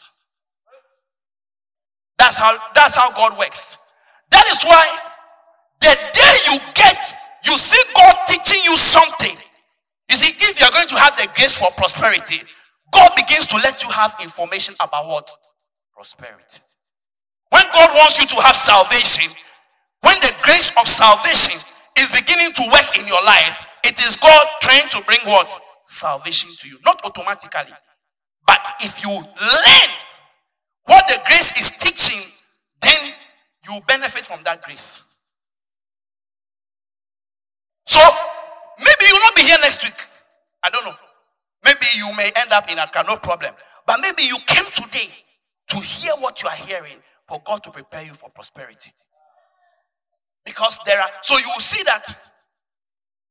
[2.18, 3.78] That's how that's how God works.
[4.32, 4.86] That is why
[5.80, 6.98] the day you get
[7.46, 9.45] you see God teaching you something.
[10.66, 12.42] You you're going to have the grace for prosperity,
[12.90, 15.30] God begins to let you have information about what?
[15.94, 16.58] Prosperity.
[17.54, 19.30] When God wants you to have salvation,
[20.02, 21.54] when the grace of salvation
[22.02, 25.54] is beginning to work in your life, it is God trying to bring what?
[25.86, 26.80] Salvation to you.
[26.84, 27.78] Not automatically.
[28.48, 29.90] But if you learn
[30.90, 32.26] what the grace is teaching,
[32.82, 33.14] then
[33.70, 35.30] you benefit from that grace.
[37.86, 38.02] So
[38.80, 40.15] maybe you will not be here next week.
[40.66, 40.96] I don't know.
[41.64, 43.54] Maybe you may end up in Accra, no problem.
[43.86, 45.08] But maybe you came today
[45.70, 46.98] to hear what you are hearing
[47.28, 48.92] for God to prepare you for prosperity.
[50.44, 52.04] Because there are, so you will see that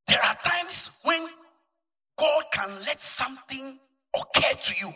[0.06, 1.26] there are times when
[2.16, 3.78] God can let something
[4.16, 4.92] occur to you.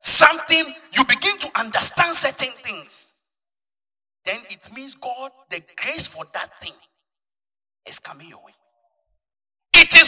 [0.00, 3.24] Something, you begin to understand certain things.
[4.26, 6.74] Then it means God, the grace for that thing
[7.86, 8.52] is coming your way.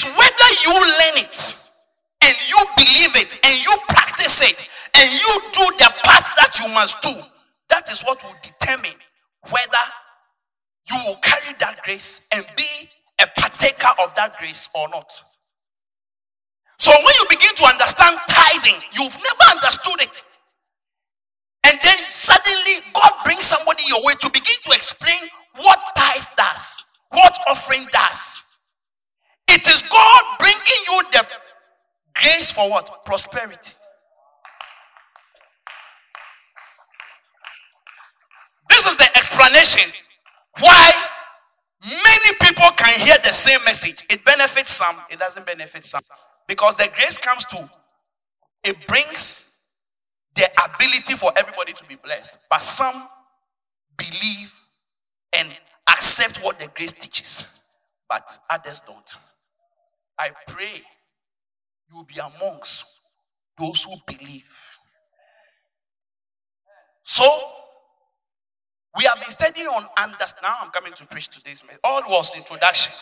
[0.04, 1.56] Whether you learn it
[2.24, 4.58] and you believe it and you practice it
[4.96, 7.14] and you do the part that you must do.
[7.70, 8.98] That is what will determine
[9.50, 9.84] whether
[10.90, 12.68] you will carry that grace and be
[13.22, 15.10] a partaker of that grace or not.
[16.78, 20.24] So when you begin to understand tithing, you've never understood it.
[21.66, 25.20] And then suddenly God brings somebody your way to begin to explain
[25.58, 28.51] what tithe does, what offering does.
[29.62, 31.26] It is God bringing you the
[32.16, 33.04] grace for what?
[33.06, 33.76] Prosperity.
[38.68, 39.92] This is the explanation
[40.58, 40.92] why
[41.84, 44.04] many people can hear the same message.
[44.10, 46.02] It benefits some, it doesn't benefit some.
[46.48, 47.68] Because the grace comes to,
[48.64, 49.76] it brings
[50.34, 52.38] the ability for everybody to be blessed.
[52.50, 53.06] But some
[53.96, 54.52] believe
[55.38, 55.48] and
[55.88, 57.60] accept what the grace teaches,
[58.08, 59.16] but others don't.
[60.18, 60.82] I pray
[61.90, 62.84] you will be amongst
[63.58, 64.50] those who believe.
[67.02, 67.24] So,
[68.96, 70.42] we have been studying on understand.
[70.42, 71.80] Now I'm coming to preach today's message.
[71.84, 72.92] All was introduction.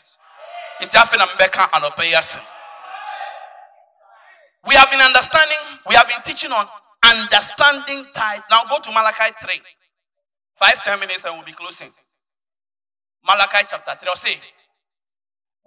[4.66, 5.56] We have been understanding,
[5.88, 6.66] we have been teaching on
[7.04, 8.42] understanding tithe.
[8.50, 9.60] Now go to Malachi 3.
[10.56, 11.88] Five, ten minutes and we'll be closing.
[13.26, 14.08] Malachi chapter 3.
[14.08, 14.36] I'll say,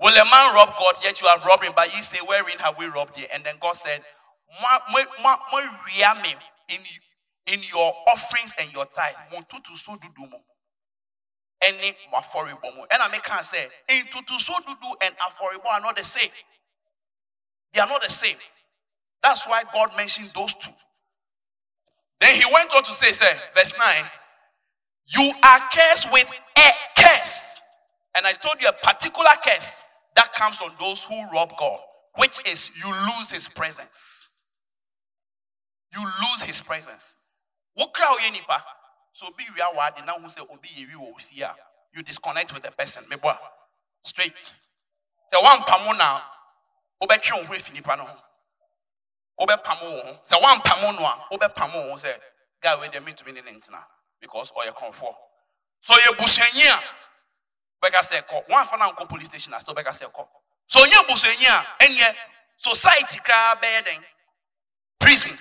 [0.03, 0.95] Will a man rob God?
[1.01, 3.25] Yet you are robbing, but ye say, Wherein have we robbed thee?
[3.33, 4.01] And then God said,
[6.69, 6.79] in,
[7.47, 9.15] in your offerings and your tithe.
[11.63, 12.67] Any maforibo.
[12.91, 14.35] And I make can say, in tutu
[15.05, 16.29] and aforibo are not the same.
[17.73, 18.37] They are not the same.
[19.23, 20.73] That's why God mentioned those two.
[22.19, 23.87] Then he went on to say, say, verse 9,
[25.05, 26.27] you are cursed with
[26.57, 26.69] a
[27.01, 27.61] curse.
[28.17, 31.79] And I told you a particular curse that comes on those who rob God,
[32.17, 34.41] which is you lose his presence.
[35.93, 37.15] You lose his presence.
[37.75, 38.63] What crowd nipa?
[39.13, 40.69] So be real word now who say obi.
[41.95, 43.03] You disconnect with the person.
[44.03, 44.37] Straight.
[44.37, 46.21] Say one pamo now.
[47.01, 48.07] Obetwe wo hwe nipa no.
[49.39, 50.19] Obepamo wo.
[50.23, 52.13] Say one pamo no a obepamo wo say
[52.61, 53.37] guy we dey meet to be in
[54.21, 55.15] because or your comfort.
[55.81, 56.79] So you busuanyi a
[57.83, 60.27] bɛka sɛ kɔ wɔn na nkɔ police station asɛ bɛka sɛ kɔ
[60.67, 62.15] so onye busuanyi a ɛnyɛ
[62.57, 64.05] society koraa bɛyɛ den
[64.99, 65.37] prison.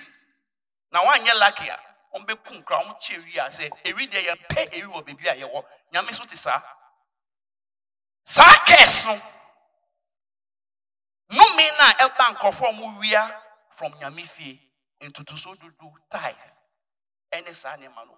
[0.91, 1.79] Na wɔanyɛ lucky a
[2.13, 5.03] wɔn bɛ kum koraa wɔn kye ewi a sɛ ewi deɛ yɛn pɛ ewi wɔ
[5.05, 6.61] beebi a yɛwɔ nyame so te saa
[8.25, 9.15] saa kɛs no.
[11.31, 13.41] Nnome na ɛba nkorɔfoɔ wɔn wia
[13.71, 14.59] from nyame fie
[15.01, 16.35] ntutuso dudu tie
[17.31, 18.17] ɛne saa nneɛma no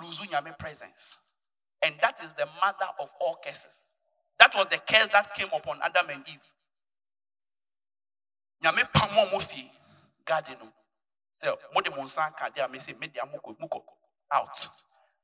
[0.00, 1.28] lose nyame presence
[1.82, 3.94] and that is the mother of all curses.
[4.38, 6.42] That was the curse that came upon adam and eve.
[8.64, 9.70] Nyame pam mo fie
[10.24, 10.72] garden no
[11.34, 13.82] sɛ mode mo nsa ka de a me mede amokɔ mokɔ
[14.32, 14.68] out.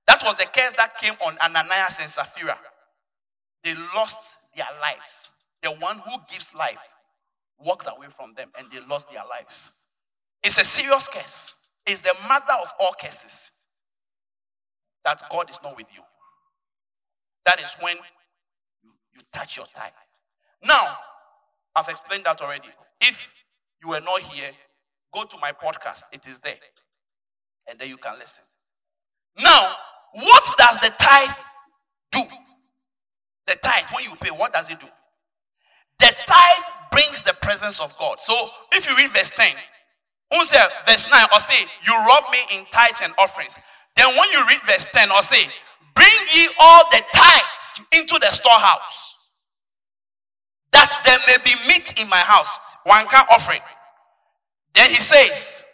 [0.07, 2.59] That was the curse that came on ananias and sapphira.
[3.63, 5.31] They lost their lives.
[5.63, 6.79] The one who gives life
[7.59, 9.71] walked away from them and they lost their lives.
[10.43, 11.69] It's a serious curse.
[11.87, 13.51] It's the mother of all curses
[15.05, 16.03] that God is not with you.
[17.45, 17.97] That is when
[18.83, 19.93] you, you touch your tie.
[20.65, 20.85] Now,
[21.77, 22.69] I've explained that already.
[23.01, 23.45] If
[23.83, 24.51] you were not here,
[25.13, 26.05] go to my podcast.
[26.13, 26.55] It is there.
[27.69, 28.45] And then you can listen.
[29.43, 29.69] Now,
[30.15, 31.37] what does the tithe
[32.13, 32.21] do?
[33.47, 34.87] The tithe, when you pay, what does it do?
[35.99, 38.21] The tithe brings the presence of God.
[38.21, 38.35] So
[38.73, 39.53] if you read verse 10,
[40.33, 43.59] who said verse 9 or say, You rob me in tithes and offerings.
[43.97, 45.49] Then when you read verse 10 or say,
[46.05, 49.31] Bring ye all the tithes into the storehouse,
[50.73, 52.59] that there may be meat in my house.
[52.85, 53.63] One can offering.
[54.75, 55.65] Then he says,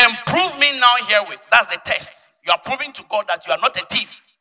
[0.00, 1.42] And prove me now herewith.
[1.50, 2.30] That's the test.
[2.46, 4.36] You are proving to God that you are not a thief.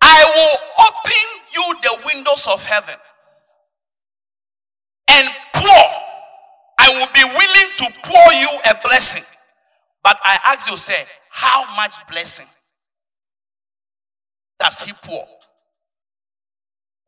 [0.00, 2.96] I will open you the windows of heaven
[5.10, 5.84] and pour.
[6.78, 9.22] I will be willing to pour you a blessing.
[10.02, 12.46] But I ask you, say, how much blessing
[14.64, 15.28] does he pour?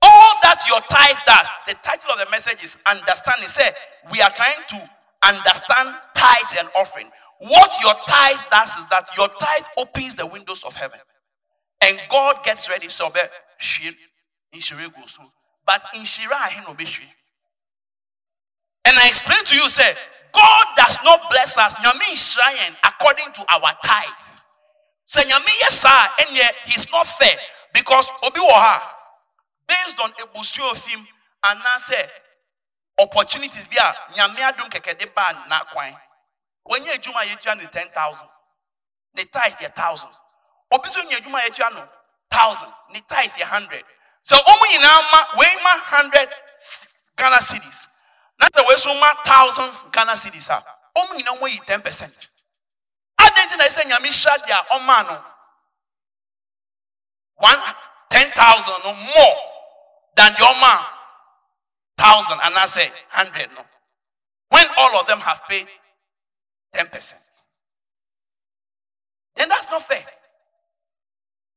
[0.02, 3.48] All that your tithe does, the title of the message is understanding.
[3.48, 3.64] Say,
[4.12, 4.78] we are trying to
[5.24, 7.08] understand tithes and offering.
[7.40, 11.00] What your tithe does is that your tithe opens the windows of heaven.
[11.80, 12.88] And God gets ready.
[12.88, 13.32] So, but
[15.96, 16.36] in Shira,
[18.86, 19.94] and I explain to you, say,
[20.32, 21.74] God does not bless us
[22.84, 24.26] according to our tithe
[25.06, 27.36] Say, Nyame, yes, sir, and yet he's not fair
[27.72, 28.80] because Obiwaha,
[29.68, 30.98] based on a busu of him,
[31.46, 32.02] and now say,
[32.98, 33.94] opportunities be a
[34.58, 35.94] don't keke de ban na kwan.
[36.64, 38.26] When you juma yetua the 10,000,
[39.16, 40.10] ni tithe ye 1,000.
[40.74, 41.86] Obi so nye juma yetua no
[42.32, 43.84] 1,000, ni tithe ye 100.
[44.24, 45.70] So, omu nyina ma, we ma
[46.02, 46.28] 100
[47.16, 47.86] Ghana cedis.
[48.40, 50.64] Nata we so ma 1,000 Ghana cedis ha.
[50.98, 52.35] Omu nyina mo yi 10%
[53.36, 55.24] dɛn nti na ɛsɛ nyame hyira deɛ ɔma no.
[57.36, 57.60] One
[58.10, 59.36] ten thousand no more
[60.16, 60.86] than deɛ ɔma
[61.98, 63.64] thousand say, hundred no.
[64.48, 65.68] When all of them have paid
[66.72, 67.22] ten percent.
[69.36, 70.04] Then that's not fair.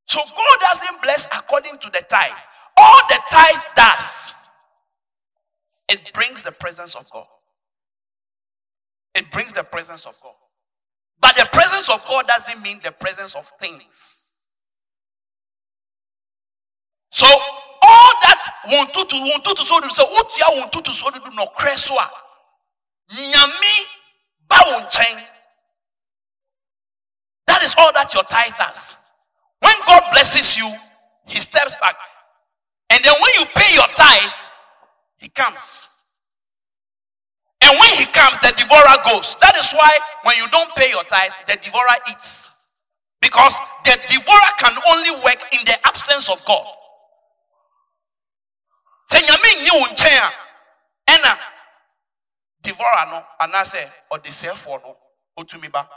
[0.08, 2.32] So God doesn't bless according to the tithe.
[2.78, 4.34] All the tithe does
[5.90, 7.26] it brings the presence of God.
[9.16, 10.36] It brings the presence of God.
[11.22, 14.34] But the presence of God doesn't mean the presence of things.
[17.12, 22.06] So all that want to so do so utia want to so do no kreswa.
[23.12, 23.76] Nyami
[24.48, 24.60] ba
[27.48, 28.96] That is all that your tithe does.
[29.62, 30.72] When God blesses you,
[31.26, 31.96] he steps back.
[32.92, 34.32] And then when you pay your tithe,
[35.18, 35.99] he comes.
[37.70, 39.38] And when he comes, the devourer goes.
[39.46, 39.94] That is why
[40.26, 42.50] when you don't pay your tithe, the devourer eats.
[43.22, 43.54] Because
[43.86, 46.66] the devourer can only work in the absence of God.
[49.12, 50.30] Sɛ nyame nyi wo nkyɛn a
[51.14, 51.38] ɛna
[52.62, 54.98] devourer no anaasɛ ɔdesɛɛfoɔ no
[55.38, 55.88] ɔtumi ba.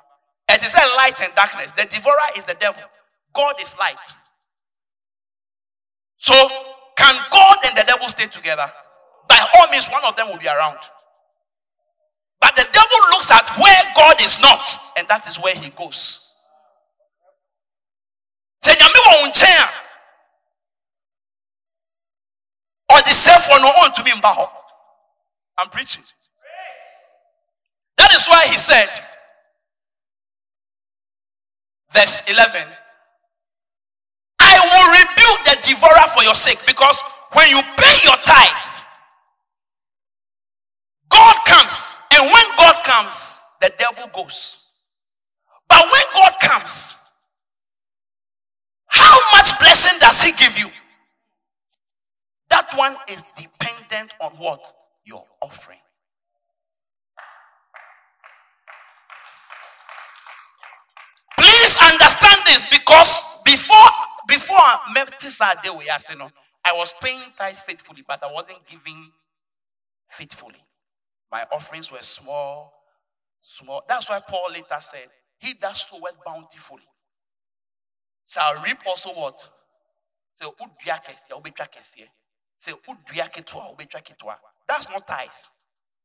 [0.48, 1.72] It is a light and darkness.
[1.72, 2.82] The devourer is the devil.
[3.32, 4.04] God is light.
[6.18, 6.34] So
[6.96, 8.70] can God and the devil stay together?
[9.28, 10.78] By all means, one of them will be around.
[12.56, 14.60] The devil looks at where God is not,
[14.98, 16.32] and that is where he goes.
[18.64, 19.68] Sɛ nyame wɔ wo nkyɛn a,
[22.94, 24.48] ɔde sɛfoɔ no ɔntumi mba hɔ.
[25.58, 26.04] I'm preaching.
[27.98, 28.88] That is why he said,
[31.92, 32.68] verse 11,
[34.40, 38.72] I will rebuke the devourer for your sake because when you pay your tithe,
[41.08, 41.91] God comes.
[42.22, 44.70] When God comes, the devil goes.
[45.68, 47.24] But when God comes,
[48.88, 50.68] how much blessing does he give you?
[52.50, 54.60] That one is dependent on what?
[55.04, 55.78] Your offering.
[61.38, 63.76] Please understand this because before
[64.28, 64.58] before
[65.62, 66.20] day we are saying,
[66.64, 69.10] I was paying tithe faithfully, but I wasn't giving
[70.08, 70.62] faithfully.
[71.32, 72.74] My offerings were small,
[73.40, 73.82] small.
[73.88, 75.08] That's why Paul later said,
[75.40, 76.84] He that soweth bountifully
[78.26, 79.48] shall reap also what?
[80.34, 82.08] Say, "Udua kɛseɛ, wobɛtwa kɛseɛ."
[82.56, 85.30] Say, "Udua ketewa, wobɛtwa ketewa." That's not tithe.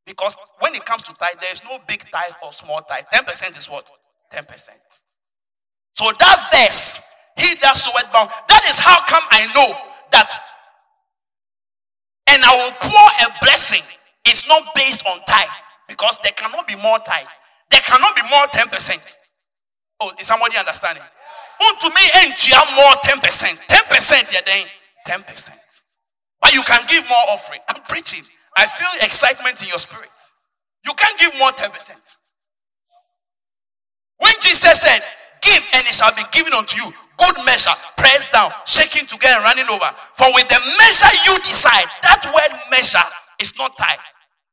[0.06, 3.06] Because when it comes to tithe, there is no big tithe or small tithe.
[3.12, 3.92] 10% is what?
[4.32, 5.04] 10%.
[5.94, 9.74] So that verse, he that soweth bound, that is how come I know
[10.12, 10.32] that
[12.28, 13.97] and I will pour a blessing
[14.28, 15.58] is not based on tithe
[15.88, 17.28] because there cannot be more tithe.
[17.72, 18.70] There cannot be more 10%.
[20.02, 21.04] Oh, is somebody understanding?
[21.04, 23.20] Unto me, ain't you have more 10%.
[23.20, 24.66] 10% you're then
[25.08, 25.50] 10%.
[26.42, 27.62] But you can give more offering.
[27.68, 28.22] I'm preaching.
[28.58, 30.12] I feel excitement in your spirit.
[30.86, 31.72] You can give more 10%.
[34.20, 35.02] When Jesus said,
[35.42, 39.46] Give and it shall be given unto you, good measure, pressed down, shaking together, and
[39.46, 39.90] running over.
[40.18, 43.06] For with the measure you decide, that word measure
[43.40, 44.02] is not tithe.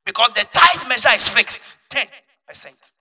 [0.05, 2.92] Because the tithe measure is fixed 10%.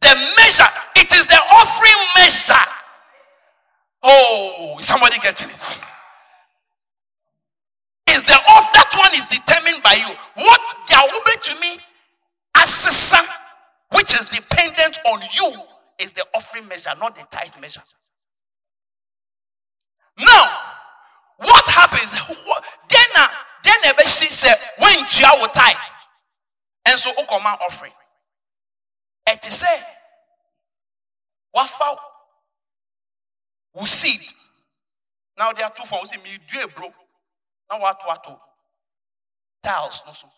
[0.00, 2.68] The measure, it is the offering measure.
[4.02, 5.78] Oh, is somebody getting it?
[8.10, 10.12] Is the off that one is determined by you.
[10.44, 10.60] What
[11.02, 11.76] open to me
[12.56, 13.24] as son,
[13.94, 15.52] which is dependent on you,
[15.98, 17.82] is the offering measure, not the tithe measure.
[20.18, 20.44] Now,
[21.38, 22.12] what happens?
[22.88, 23.26] Then,
[23.72, 25.76] uh, then the best said, when you are with tithe,
[26.86, 27.92] and so Okoma offering.
[29.28, 29.82] It is say,
[31.54, 31.96] wafa
[33.74, 34.20] wo seed.
[35.38, 36.12] Now there are two forms.
[36.12, 36.88] Me do a bro.
[37.70, 38.26] Now what to what
[39.62, 40.28] tiles no so.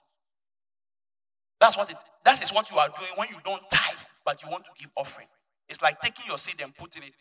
[1.60, 1.96] That's what it.
[2.24, 4.90] That is what you are doing when you don't tithe, but you want to give
[4.96, 5.28] offering.
[5.68, 7.20] It's like taking your seed and putting it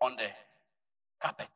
[0.00, 0.30] on the
[1.20, 1.48] carpet.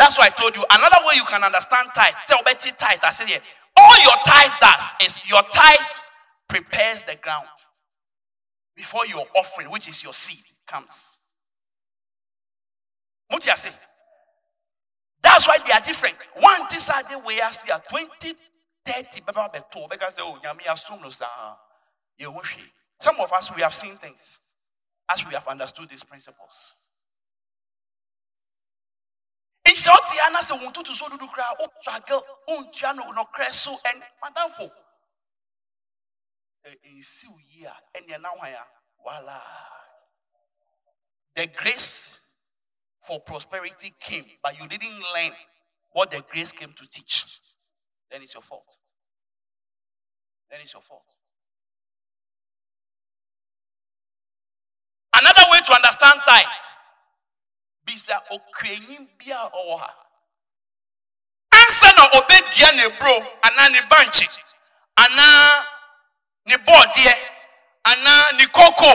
[0.00, 2.16] That's why I told you another way you can understand tithe.
[2.24, 3.44] Say, "Obeti tithe." I said, "Yeah."
[3.76, 5.86] All your tithe does is your tithe
[6.48, 7.48] prepares the ground
[8.74, 11.20] before your offering, which is your seed, comes.
[13.28, 13.70] What you say?
[15.22, 16.16] That's why they are different.
[16.34, 18.34] One the way I see a 20,
[18.86, 21.26] 30, baba beto, because oh, yami assume no sa.
[21.26, 21.54] Uh,
[22.18, 22.56] you wish.
[22.98, 24.38] Some of us we have seen things
[25.10, 26.72] as we have understood these principles.
[29.80, 32.22] It's not the answer want to so do cry, oh, struggle,
[32.70, 34.70] tiano, no crash so, and madam for.
[36.62, 38.32] Say, in see year, and you're now,
[39.02, 39.40] voila.
[41.34, 42.20] The grace
[42.98, 45.32] for prosperity came, but you didn't learn
[45.92, 47.40] what the grace came to teach.
[48.10, 48.76] Then it's your fault.
[50.50, 51.06] Then it's your fault.
[55.16, 56.69] Another way to understand tithe.
[57.90, 59.90] Bisa okrenyin bia ɔwɔ ha.
[61.58, 64.26] Ansa na obedua ne bro anaa ne banchi
[64.94, 65.66] anaa
[66.46, 67.12] ne bɔɔdeɛ
[67.90, 68.92] anaa ne koko.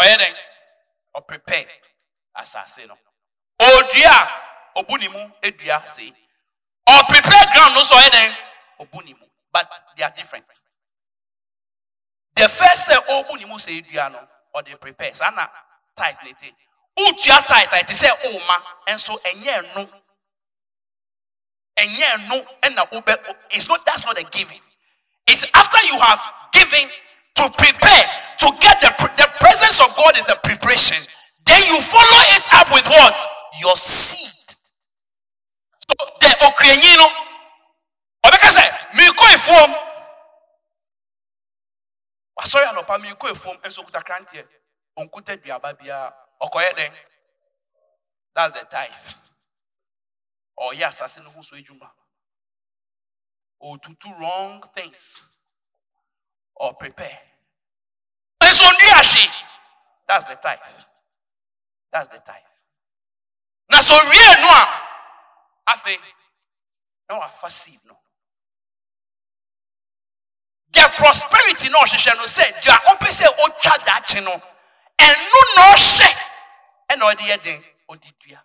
[0.00, 0.36] Ɔyɛ dɛn?
[1.16, 1.80] Ɔprepare
[2.34, 2.98] asase no.
[3.58, 4.28] Odua
[4.76, 5.80] a ne mu edua
[7.52, 8.32] ground no so ɔyɛ dɛn?
[9.06, 9.26] Ne mu.
[9.50, 9.66] But
[9.96, 10.44] they are different.
[12.34, 14.28] The first say obu ne mu sɛ edua no
[14.76, 15.14] prepare.
[15.14, 15.48] Saa na
[15.96, 16.52] tight ne.
[16.98, 18.56] Utua tight a ɛte sɛ oh, ɔma
[18.94, 19.82] nso ɛnyɛ ɛno.
[21.78, 23.14] Ɛnyɛ ɛno ɛna wobɛ.
[23.50, 24.60] It's not that's not a giving.
[25.26, 26.20] It's after you have
[26.52, 26.88] given
[27.36, 28.04] to prepare
[28.38, 30.96] to get the, the presence of God is the preparation.
[31.44, 33.16] Then you follow it up with what?
[33.60, 34.56] Your seed.
[35.88, 37.08] So the okrenyi no.
[38.24, 38.64] Ɔbɛka sɛ,
[38.96, 39.70] "Mikɔ efuom."
[42.40, 44.44] Wasɔre anɔpa mikɔ efuom nso okuta kranteɛ.
[45.74, 46.14] Biara.
[46.42, 46.94] Ɔkɔyɛ dɛn?
[48.34, 49.14] That's the tithe.
[50.60, 51.90] Ɔyɛ asase no ho so edwuma.
[54.00, 55.38] do wrong things
[56.56, 57.18] or prepare.
[58.42, 58.64] So
[59.02, 59.28] she,
[60.08, 60.60] that's the type.
[61.92, 62.42] That's the type.
[63.70, 64.64] Now so real no
[65.66, 66.00] I think
[67.10, 67.94] no I seed no.
[70.72, 72.26] Their prosperity no she no
[72.72, 74.55] are open say o cha that no
[75.32, 76.04] no no she
[76.90, 78.40] and no the den odidua.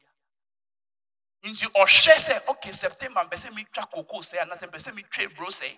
[1.43, 5.49] nti ɔhyɛ sɛ okay september mpɛ sɛ metwa koko sɛ anaasɛ mpɛ sɛ metwa eburo
[5.49, 5.69] sɛ.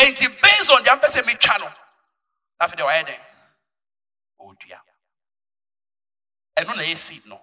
[0.00, 3.20] Nti based on deɛ mpɛ sɛ metwa no na afei deɛ wayɛ dɛn
[4.40, 4.80] ɔdua
[6.58, 7.40] ɛno na ɛyɛ seed no.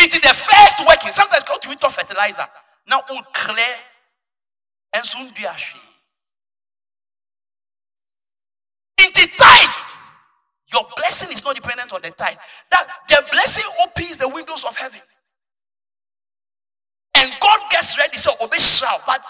[0.00, 2.48] Nti the first working sometimes ɔtumi tɔ fertilizer
[2.86, 3.78] na ɔclear
[4.94, 5.93] ɛnso ndua hwee
[10.74, 12.36] your blessing is not dependent on the tithe
[12.70, 15.00] that the blessing opens the windows of heaven.
[17.16, 19.22] And God gets ready so obey shroud, but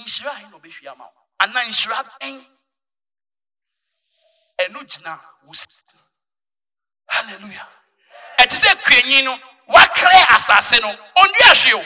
[0.00, 2.36] nhyira ahen na obɛhwie ama wo anaa nhyira bɛn
[4.66, 5.14] ɛno gyina
[5.46, 5.54] wo
[7.06, 7.68] hallelujah.
[8.38, 9.36] Ɛte sɛ kranyi no
[9.68, 10.88] wakrɛ asase no.
[10.88, 11.82] Ɔndi ahwe o.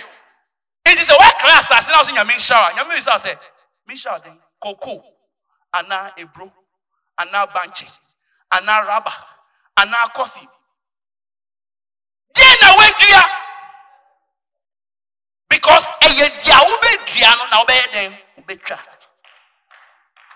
[0.89, 1.91] Nti sɛ wakrɛ asase.
[1.91, 3.39] Na wo sɛ nyame nhyira a nyame bisa sɛ
[3.87, 5.03] menhyira den koko
[5.75, 6.53] anaa eburo
[8.57, 9.13] anaa raba
[9.77, 10.49] anaa coffee
[12.37, 13.23] deɛ na wadua
[15.49, 18.79] because ɛyɛ deɛ wobɛdua no na wobɛyɛ dɛn wobɛtwa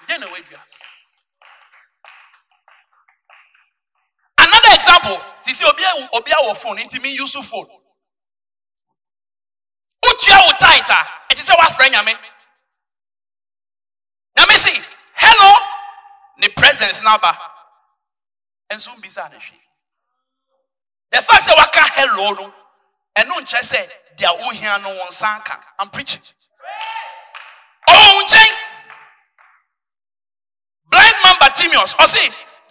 [0.09, 0.61] deɛ na wadua
[4.39, 7.69] another example sisi obi obi awɔ phone nti mi use phone.
[10.05, 11.01] Wotua wo tight a
[11.31, 12.15] ɛte sɛ woafrɛ nyame.
[14.37, 14.73] Nyame si
[15.15, 15.51] hello.
[16.39, 17.37] Ne presence n'aba
[18.75, 19.69] nso mbisa ne hwee
[21.11, 22.53] the fact sɛ waka hello no
[23.17, 23.81] ɛno nkyerɛ sɛ
[24.19, 25.61] deɛ wohia no wo nsa ka.
[25.79, 26.23] I'm preaching.
[27.89, 28.53] Nkyɛn
[30.91, 32.23] blind man bartimaeus ɔse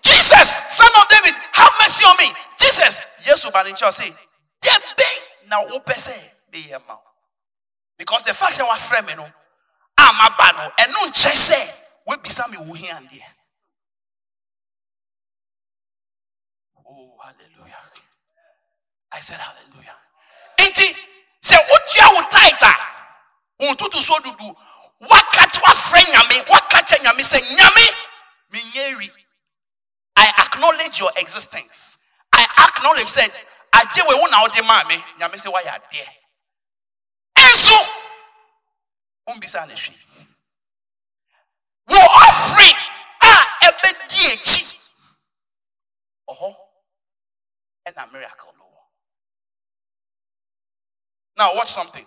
[0.01, 2.31] jesus son of david have mercy on me.
[2.59, 4.17] Jesus yesu ba ne nkyɛn ɔse
[4.61, 6.15] deɛ bɛn na wopɛ sɛ
[6.51, 6.93] meyɛ ma.
[6.95, 7.01] Wo
[7.97, 11.59] because the fact sɛ wafrɛ me no a maba no ɛno nkyerɛ sɛ
[12.07, 12.99] woabisa me wo hia
[16.89, 17.83] oh hallelujah.
[19.11, 19.95] I said hallelujah.
[20.59, 20.87] Nti
[21.41, 22.73] sɛ wotua wo tait a
[23.59, 24.55] wo ntoto so dudu.
[24.99, 27.85] Waka wafrɛ nyame waka kyɛ nyame sɛ nyame
[28.51, 29.11] menyɛ wi
[30.17, 32.09] i acknowledge your existence.
[32.33, 33.23] I acknowledge sɛ
[33.73, 34.95] adeɛ wɔ wo na wode maa me.
[35.19, 36.07] Nyame sɛ woayɛ adeɛ.
[37.37, 37.77] Ɛnso
[39.27, 39.95] wombisa ne hwe
[41.89, 42.75] wo offering
[43.21, 43.31] a
[43.67, 44.63] ɛbɛdi akyi.
[46.29, 46.66] Ɔhɔ
[47.87, 48.67] ɛna miracle no
[51.37, 52.05] Now, watch something.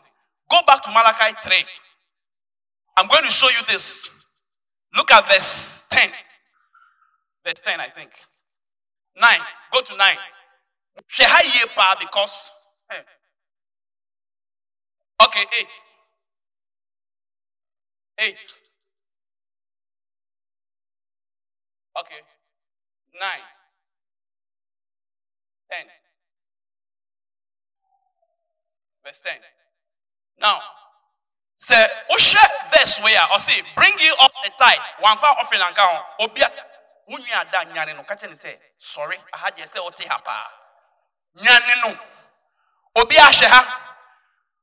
[0.51, 1.65] Go back to Malachi 3.
[2.97, 4.25] I'm going to show you this.
[4.97, 6.11] Look at verse 10.
[7.47, 8.11] Verse 10, I think.
[9.21, 9.39] 9.
[9.73, 10.17] Go to 9.
[12.01, 12.51] Because.
[12.93, 12.97] Eh.
[15.25, 15.67] Okay, 8.
[18.19, 18.37] 8.
[22.01, 22.21] Okay.
[23.21, 23.31] 9.
[25.71, 25.87] 10.
[29.05, 29.33] verse 10.
[30.41, 30.59] Now,
[31.57, 32.39] say, Oshe
[32.73, 36.49] verse where or say, bring you up the tithe, one far offering and count, obia,
[37.11, 40.37] unya da nyane no, catch and say, sorry, I had you say, ote hapa.
[41.37, 41.95] Nyane no,
[43.03, 43.63] obia sheha,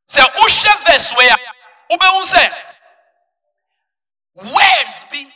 [0.07, 1.35] say, Oshe verse where,
[1.91, 2.47] ube say,
[4.35, 5.27] words be,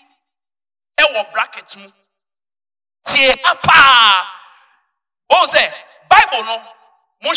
[0.99, 1.89] ewo bracket mu,
[3.05, 4.40] tie hapa,
[5.47, 5.67] say,
[6.09, 6.57] Bible no,
[7.23, 7.31] mo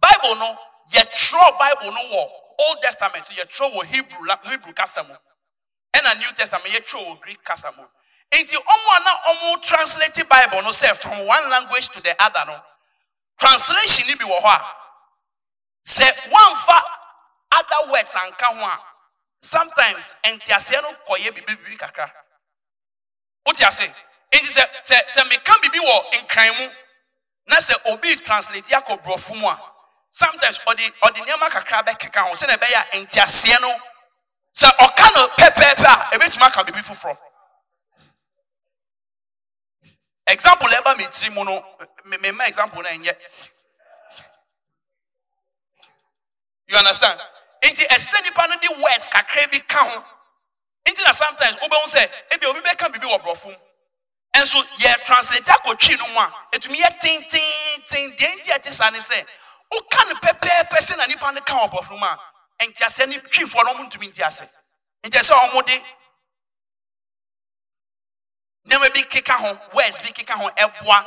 [0.00, 0.56] bible no.
[0.92, 2.22] Yɛtwerɛ bible no wɔ
[2.68, 5.14] old testament yɛtwerɛ wɔ hebrew no hebrew kasa mu
[5.94, 7.84] ɛna new testament yɛtwerɛ wɔ greek kasa mu
[8.32, 12.60] nti ɔmo a na bible no sɛ from one language to the other no.
[13.38, 14.76] Translation ni bi wɔ hɔ a
[15.86, 16.82] sɛ wɔnfa
[17.52, 18.78] other words anka ho a.
[19.42, 22.10] Sometimes ntiaseɛ no kɔyɛ bibi bibi kakra.
[23.46, 23.88] Wote ase
[24.32, 26.70] nti sɛ sɛ sɛ meka bibi wɔ nkran mu
[27.46, 29.58] na sɛ obi translate akɔ borɔfo mu a
[30.10, 33.70] sometimes ɔde ɔde nneɛma kakra bɛkeka ho sɛ na ɛbɛyɛ a ntiaseɛ no
[34.54, 37.16] sɛ ɔka no pɛpɛɛpɛ a ebɛtumi aka biribi foforɔ.
[40.28, 41.62] Example ɛba mi tiri mu no
[42.20, 43.14] me ma example na ɛnyɛ.
[46.68, 47.20] You understand?
[47.64, 50.04] Nti ɛsɛ nipa no de words kakra bi ka ho.
[50.88, 53.56] Nti na sometimes wobɛhu sɛ ebi obi bɛka biribi wɔ borɔfo mu
[54.36, 58.98] nso yɛ translate akɔtwi no mu a etumi yɛ tententen deɛ nti ɛte saa ne
[58.98, 59.26] sɛ
[59.72, 62.18] woka no pɛpɛɛpɛ sɛ na nipa no ka wɔ bɔfo mu a
[62.66, 64.46] ntiaseɛ ne twifoɔ no ɔmo ntumi nti ase.
[65.04, 65.82] Nti sɛ ɔmo de
[68.68, 71.04] nneɛma bi keka ho words bi keka ho ɛboa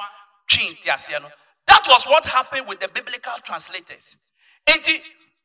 [0.49, 1.31] twe nteaseɛ no.
[1.67, 4.15] That was what happened with the biblical translators.
[4.67, 5.01] Nti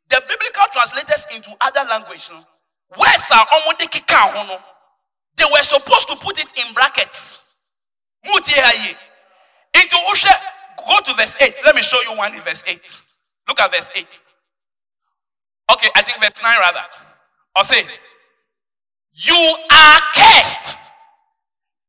[0.08, 2.44] the biblical translators into other language no
[2.98, 3.88] words a ɔmo de
[4.46, 4.62] no
[5.36, 7.49] they were supposed to put it in brackets
[8.24, 8.96] mu tie ha yie
[9.76, 10.34] nti wohwɛ
[10.86, 11.54] go to verse eight.
[11.64, 12.84] Let me show you one in verse eight.
[13.48, 14.20] Look at verse eight.
[15.70, 16.84] Okay i think verse nine rather.
[17.56, 17.82] Or say
[19.14, 19.40] you
[19.70, 20.76] are cursed.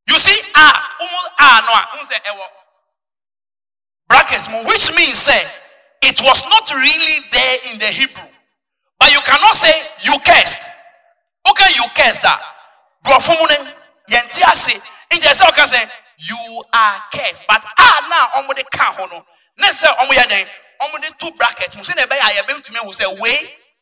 [0.09, 0.75] You see ah
[1.39, 2.19] ah no ah say
[4.67, 5.41] which means say
[6.03, 8.29] it was not really there in the hebrew.
[8.99, 9.73] But you cannot say
[10.03, 10.73] you cursed.
[11.49, 12.51] Okay you cursed that?
[15.51, 15.81] Ɔka sɛ
[16.21, 17.45] you are cursed.
[17.47, 19.19] But ah na ɔmo de ka ho no
[19.59, 20.45] ne sɛ ɔmo yɛ dɛn
[20.81, 23.37] ɔmo de two bracket mu sɛ na ɛbɛyɛ a yɛbɛtumi ahu sɛ way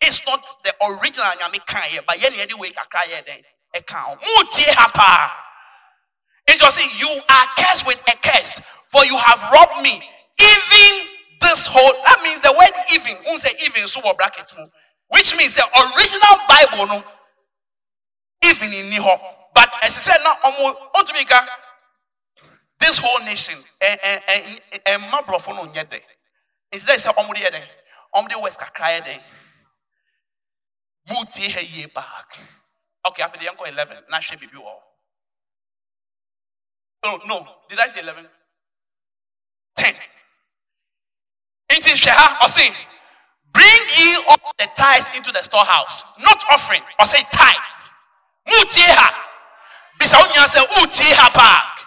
[0.07, 3.43] is not the original nyame kan yɛ but yɛne yɛde wei kakra yɛ dɛn
[3.75, 5.31] ɛka ho mu tie ha paa
[6.49, 10.01] nti ɔsɛ you are cursed with a curse for you have robbed me.
[10.39, 11.07] Even
[11.41, 14.51] this whole that means the word even n sɛ even wɔ bracket
[15.09, 17.03] which means the original bible no
[18.47, 19.15] even in hɔ
[19.53, 21.45] but ɛsɛ sɛ na ɔmo ɔntumi ka
[22.89, 25.99] this whole nation ɛ ɛmma borɔfo no nti dɛ.
[26.73, 27.61] Sɛ ɔmo de yɛ dɛ
[28.15, 29.23] ɔmo de west kakra yɛ dɛ.
[31.09, 32.25] Mu tie ha yie paa
[33.05, 34.81] okay after the nkɔ eleven now hwɛ be wɔ hɔ.
[37.03, 38.27] No no did i say eleven?
[39.75, 39.93] Ten.
[41.71, 42.87] Nti hwɛ ha ɔse
[43.53, 46.03] bring ye all the tithes into the storehouse.
[46.19, 47.65] Not offering ɔse tithe.
[48.47, 49.25] Mu tie ha.
[49.99, 51.78] Bisa nyina sɛ ha paa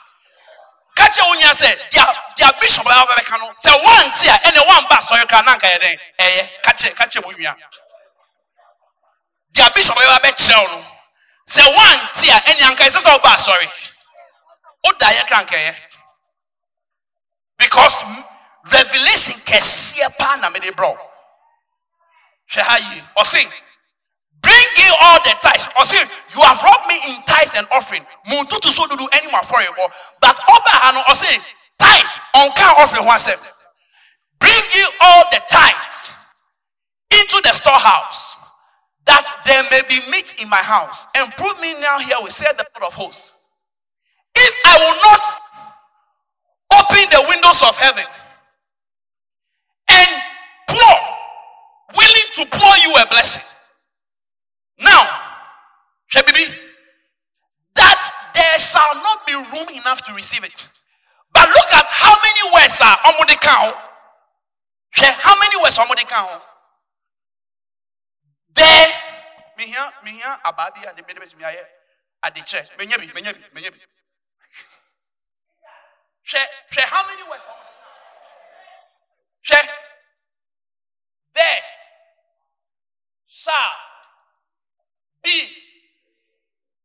[1.02, 1.68] ka kyerɛ wo nyina sɛ
[2.36, 5.78] dia bishop a bɛbɛka no sɛ woante a ɛne woamba asɔre kra na anka yɛ
[5.78, 7.54] dɛn ɛyɛ ka kyerɛ ka kyerɛ wo nua
[9.52, 10.84] dia bishop a bɛkyerɛ wo no
[11.48, 12.84] sɛ woante a ɛne anka
[17.58, 18.02] because
[18.72, 20.96] revelation kɛseɛ paa na mede brɛ
[22.54, 22.62] hwɛ
[23.18, 23.46] ɔse
[24.42, 28.02] bring ye all the tithes ɔse you have robbed me in tithe and offering.
[28.26, 29.84] Mu ntutu so dudu ɛne mu afɔrebɔ
[30.20, 31.28] but ɔba ha no ɔse
[31.78, 33.40] tithe ɔnka offering ho asɛm
[34.40, 36.10] bring ye all the tithes
[37.10, 38.36] into the storehouse
[39.04, 42.46] that there may be meat in my house and prove me now here we say
[42.56, 43.30] the lord of hosts.
[44.34, 45.22] If i will not
[46.80, 48.04] open the windows of heaven
[49.90, 50.22] and
[50.68, 50.96] pour
[51.96, 53.44] willing to pour you a blessing.
[54.80, 55.04] Now,
[56.12, 56.44] Shebibi,
[57.74, 60.68] that there shall not be room enough to receive it.
[61.32, 63.74] But look at how many words are on the count.
[64.92, 66.42] How many words are on the count?
[68.54, 68.88] There,
[69.56, 71.64] me here, me here, ababi at the of me here.
[72.22, 72.68] at the church.
[72.76, 73.80] Menyabi, menyabi, menyabi.
[76.76, 77.42] How many words?
[81.34, 81.60] There
[83.26, 83.72] shall
[85.24, 85.48] be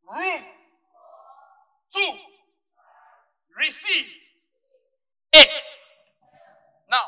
[0.08, 0.42] room
[1.94, 2.06] to
[3.60, 4.08] receive
[5.34, 5.50] it.
[6.90, 7.04] Now,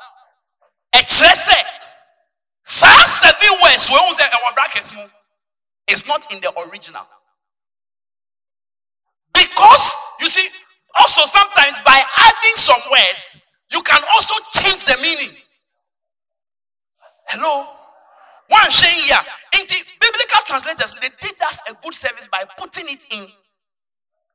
[2.70, 5.04] saa seven words wey n sɛ ɛwɔ bracket mu
[5.88, 7.06] is not in the original
[9.34, 9.86] because
[10.20, 10.48] you see
[11.00, 15.34] also sometimes by adding some words you can also change the meaning.
[17.30, 17.66] Hello?
[18.50, 19.22] One saying here.
[20.30, 23.26] Biblical translators, they did us a good service by putting it in.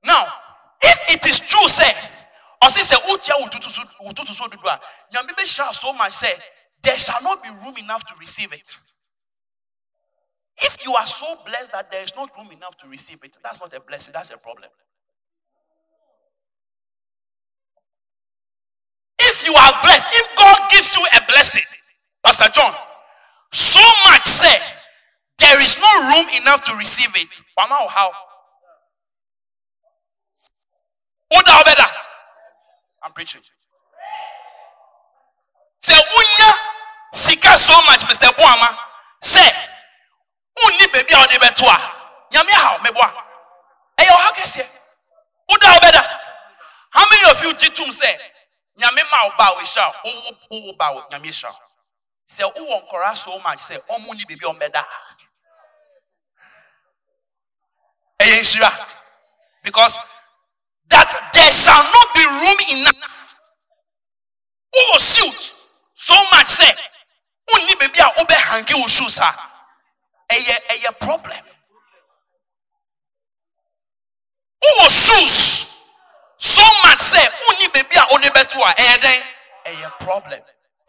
[0.04, 0.24] Now,
[0.82, 1.90] if it is true, say,
[2.62, 4.78] or say, say, utia ututu so dudua,
[5.12, 6.32] nyamibe shall so much say,
[6.82, 8.76] there shall not be room enough to receive it.
[10.58, 13.60] If you are so blessed that there is not room enough to receive it, that's
[13.60, 14.70] not a blessing, that's a problem.
[19.18, 21.64] If you are blessed, if God gives you a blessing,
[22.22, 22.72] Pastor John,
[23.52, 23.80] so
[24.10, 24.56] much say
[25.38, 27.28] there is no room enough to receive it.
[27.56, 28.10] Wow, oh, how?
[31.36, 31.88] Oda better.
[33.02, 33.42] I'm preaching.
[35.78, 36.50] Say unya
[37.12, 38.32] sika so much, Mr.
[38.38, 38.70] Buama.
[39.22, 39.50] Say
[40.62, 41.76] unni baby a ɔde bɛto a
[42.32, 43.08] nyame aha meboa
[43.98, 44.66] ɛyɛ ɔha kɛseɛ
[45.48, 46.04] woda better.
[46.90, 48.10] how many of you gye tom sɛ
[48.78, 50.10] nyame ma wo ba wo hyira wo
[50.66, 51.50] wo ba wo nyame hyira
[52.28, 55.13] sɛ wowɔ nkɔra so much ni biribi a ɔmbɛda ɛyɛ
[58.44, 58.70] nhyira
[59.64, 59.98] because
[60.90, 63.34] that there shall not be room enough
[64.74, 65.54] wowɔ suit
[65.94, 66.68] so much sɛ
[67.50, 69.30] wonni baabi a wobɛhange wo shoes a
[70.32, 71.44] ɛyɛ ɛyɛ problem.
[74.84, 75.36] For shoes
[76.38, 79.22] so much say wonni baabi a wode bɛto a dɛn
[79.66, 80.40] ɛyɛ problem.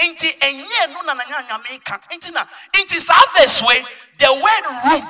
[0.02, 2.44] Nti ɛnyɛ no na nanya nyame ka nti na
[2.74, 3.80] nti saa verse wei
[4.20, 5.06] the word room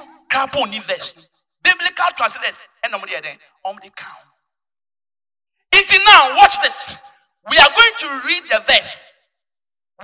[0.61, 1.13] onni verse.
[1.15, 1.34] no
[1.65, 4.23] biblical translators ɔmo de ka ho
[5.73, 6.95] nti now watch this
[7.49, 9.33] we are going to read the verse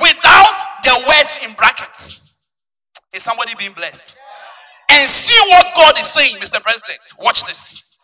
[0.02, 2.34] without the words in brackets
[3.14, 4.18] is somebody being blessed
[4.92, 6.62] and see what God is saying, Mr.
[6.62, 7.00] President.
[7.20, 7.96] Watch this.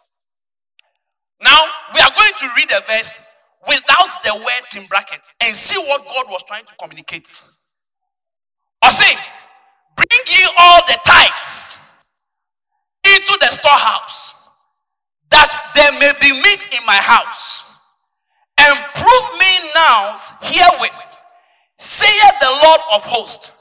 [1.43, 1.59] Now,
[1.93, 3.25] we are going to read the verse
[3.67, 7.27] without the words in brackets and see what God was trying to communicate.
[8.83, 9.13] Or say,
[9.95, 11.86] bring ye all the tithes
[13.17, 14.47] into the storehouse,
[15.31, 17.77] that there may be meat in my house,
[18.61, 21.01] and prove me now herewith,
[21.79, 23.55] saith the Lord of hosts,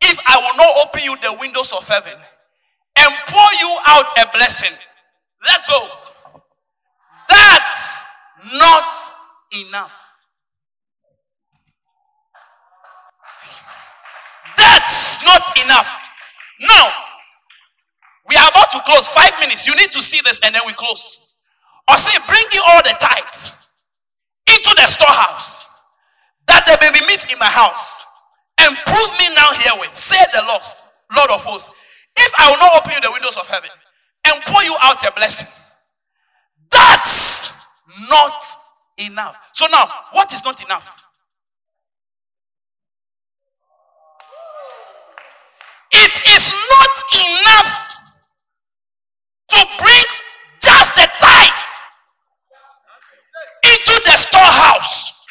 [0.00, 2.16] if I will not open you the windows of heaven
[2.96, 4.76] and pour you out a blessing.
[5.44, 5.88] Let's go.
[7.28, 8.06] That's
[8.58, 8.84] not
[9.68, 9.92] enough.
[14.56, 16.12] That's not enough.
[16.60, 16.88] Now,
[18.28, 19.08] we are about to close.
[19.08, 19.66] Five minutes.
[19.66, 21.26] You need to see this and then we close.
[21.88, 23.66] Or say, bring you all the tithes
[24.46, 25.66] into the storehouse,
[26.46, 28.02] that there may be meat in my house,
[28.62, 30.62] and prove me now herewith, say the Lord,
[31.14, 31.70] Lord of hosts,
[32.16, 33.70] if I will not open you the windows of heaven
[34.26, 35.62] and pour you out a blessing,
[36.70, 37.62] that's
[38.10, 38.34] not
[38.98, 39.38] enough.
[39.52, 41.02] So now, what is not enough?
[45.92, 47.95] It is not enough
[49.56, 50.08] to bring
[50.60, 51.60] just the tithe
[53.64, 55.24] into the storehouse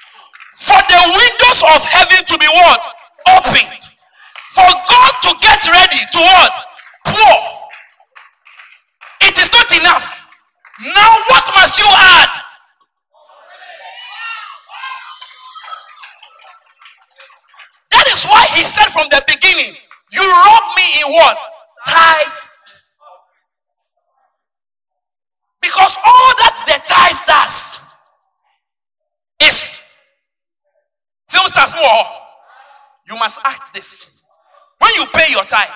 [0.57, 2.81] for the windows of heaven to be what?
[3.37, 3.85] Opened.
[4.49, 6.53] For God to get ready to what?
[7.05, 7.37] Pour.
[9.29, 10.33] It is not enough.
[10.95, 12.29] Now what must you add?
[17.91, 19.73] That is why he said from the beginning,
[20.11, 21.37] you rob me in what?
[21.87, 22.45] Tithe.
[25.75, 27.95] Because all that the tithe does
[29.41, 29.93] is
[31.29, 32.05] things stars more.
[33.07, 34.21] You must act this.
[34.79, 35.69] When you pay your tithe,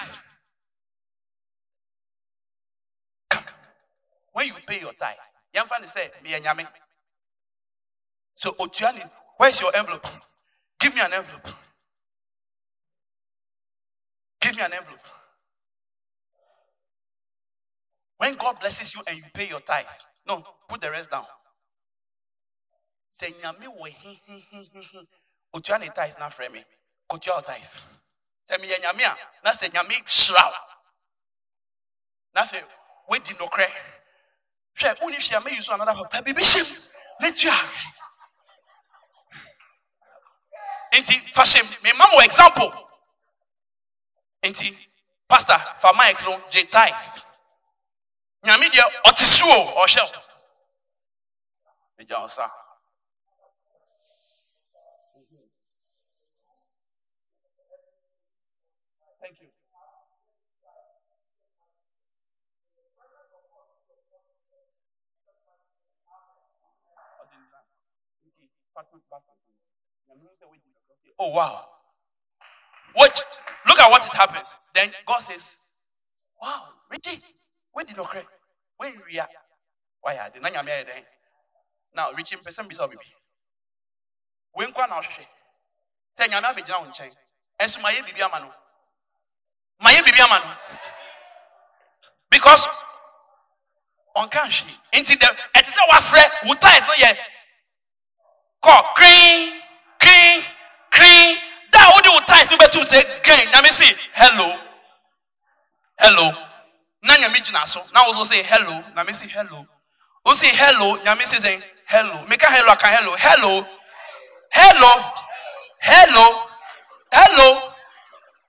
[4.33, 5.15] when you pay your tithe,
[5.53, 6.67] young Yamfani said, Me and.
[8.35, 9.03] So, Otuani,
[9.37, 10.07] where's your envelope?
[10.79, 11.47] Give me an envelope.
[14.41, 14.99] Give me an envelope.
[18.17, 19.85] When God blesses you and you pay your tithe,
[20.29, 21.25] no, put the rest down.
[23.11, 24.99] Say, Nyame we he he he he he.
[25.55, 26.63] Otuani tithe na frame me.
[27.11, 27.81] Kotua tithe.
[28.43, 30.51] Say me nyame a, na say nyame shraw.
[32.35, 32.59] Na fe,
[33.09, 33.65] we di no kre.
[34.79, 36.89] Hwɛ, woni hwɛ me use another papa bibi hyem.
[37.21, 37.51] Na tua.
[40.93, 42.71] Enti fa hyem, me ma mo example.
[44.43, 44.87] Enti
[45.27, 47.23] pastor fa mic no J tithe.
[48.45, 50.03] Nyame deɛ ɔte so o, ɔhyɛ.
[51.97, 52.49] Megya wo sa.
[59.21, 59.49] Thank you.
[71.19, 71.65] Oh wow.
[72.93, 73.13] What
[73.67, 74.55] look at what it happens.
[74.73, 75.57] Then God says,
[76.41, 77.19] Wow, Richie,
[77.79, 78.23] where did you cry?
[78.75, 79.27] Where you are?
[80.01, 80.39] Why are they?
[80.41, 81.03] Nanya me then?
[81.95, 82.99] Now, Richie, person be so baby.
[84.51, 85.25] When kwa na hwehwe.
[86.19, 87.15] Sɛ nyame abɛgyina wo nkyɛn.
[87.61, 88.53] Ɛnso ma yɛ biribi ama no.
[89.81, 90.79] Ma yɛ biribi ama no.
[92.29, 92.67] Because
[94.17, 94.75] ɔnka hwee.
[94.99, 97.17] Nti dɛ ɛte sɛ wafrɛ wo tithe no yɛ
[98.61, 99.61] kɔ kring
[99.99, 100.43] kring
[100.91, 101.37] kring
[101.71, 104.59] da a wode wo tithe no bɛtum sɛ gain nyame se hello
[105.99, 106.48] hello
[107.03, 107.81] na nyame so.
[107.93, 108.83] Na wo say hello.
[108.95, 109.65] Nyame se hello.
[110.25, 110.97] Wo say hello.
[110.97, 112.25] Nyame se sɛ hello.
[112.27, 113.15] Meka hello aka hello.
[113.17, 113.65] Hello.
[114.51, 115.03] Hello.
[115.81, 116.45] Hello.
[117.11, 117.61] Hello.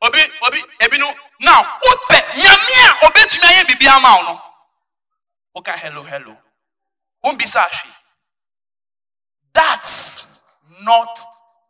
[0.02, 1.12] Obi obi ebi no.
[1.40, 4.40] Now wopɛ nyame a obetumi ayɛ biribi ama wo no.
[5.56, 6.36] Woka hello hello.
[7.24, 7.94] Wombisa hwee
[9.52, 10.40] that's
[10.84, 11.18] not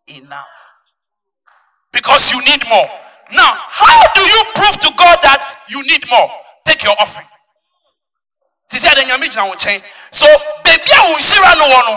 [0.07, 0.57] enough.
[1.93, 2.89] Because you need more.
[3.33, 6.31] Now how do you prove to god that you need more
[6.71, 7.27] take your offering.
[8.71, 9.83] Sisi ade nyame gyina wo nkyɛn
[10.15, 10.27] so
[10.65, 11.95] baabi a wo nhyira no wɔ no.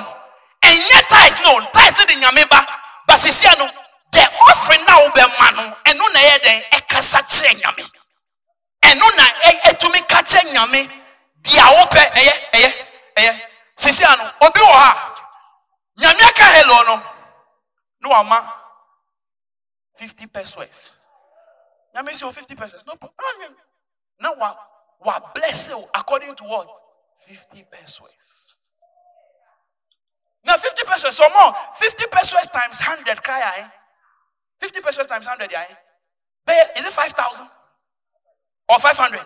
[0.66, 2.60] Ɛnyɛ tithe no tithe no de nyame ba.
[3.08, 3.70] Ba sisi no
[4.12, 5.64] the offering na eh, wobɛma eh, no.
[5.90, 7.84] Ɛno na ɛyɛ dɛn ɛkasa kyerɛ nyame.
[8.90, 9.24] Ɛno na
[9.70, 10.82] ɛtumi ka kyerɛ nyame.
[11.46, 12.70] Deɛ wopɛ ɛyɛ ɛyɛ
[13.18, 13.34] ɛyɛ
[13.78, 14.92] sisi ano obi wɔ ha
[16.00, 17.04] nyame aka hello no.
[18.02, 18.42] No wama
[19.98, 20.90] fifty pesewas.
[21.96, 22.86] Nyame sɛ o oh, fifty pesewas.
[22.88, 23.54] No problem
[24.22, 24.38] Ah, nyame.
[24.38, 24.58] na wa
[25.06, 26.70] wa bless you according to what
[27.18, 28.54] fifty pesewas
[30.46, 33.72] Now fifty pesewas or more fifty pesewas times hundred kra yɛ ahe
[34.60, 35.78] fifty pesewas times hundred yɛ ahe
[36.48, 37.48] bɛyɛ is it five thousand
[38.70, 39.26] or five hundred.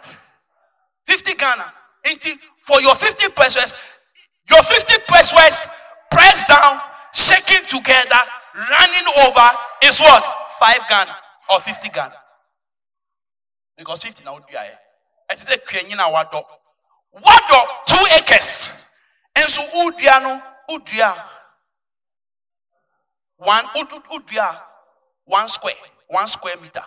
[1.08, 1.64] 50 Ghana.
[2.64, 3.72] For your 50 pesewas,
[4.50, 5.68] your 50 pesewas
[6.12, 6.80] pressed down,
[7.14, 8.20] shaking together,
[8.56, 9.48] running over
[9.84, 10.24] is what?
[10.60, 11.16] 5 Ghana
[11.52, 12.16] or 50 Ghana.
[13.78, 14.78] Because 50 now would be higher.
[15.32, 16.44] It is a Kenyan wado.
[17.16, 18.90] Wado, two acres.
[19.36, 21.14] And so Udiano, Udia.
[23.38, 24.60] One Ud- Udia,
[25.26, 25.76] one square,
[26.10, 26.84] one square meter.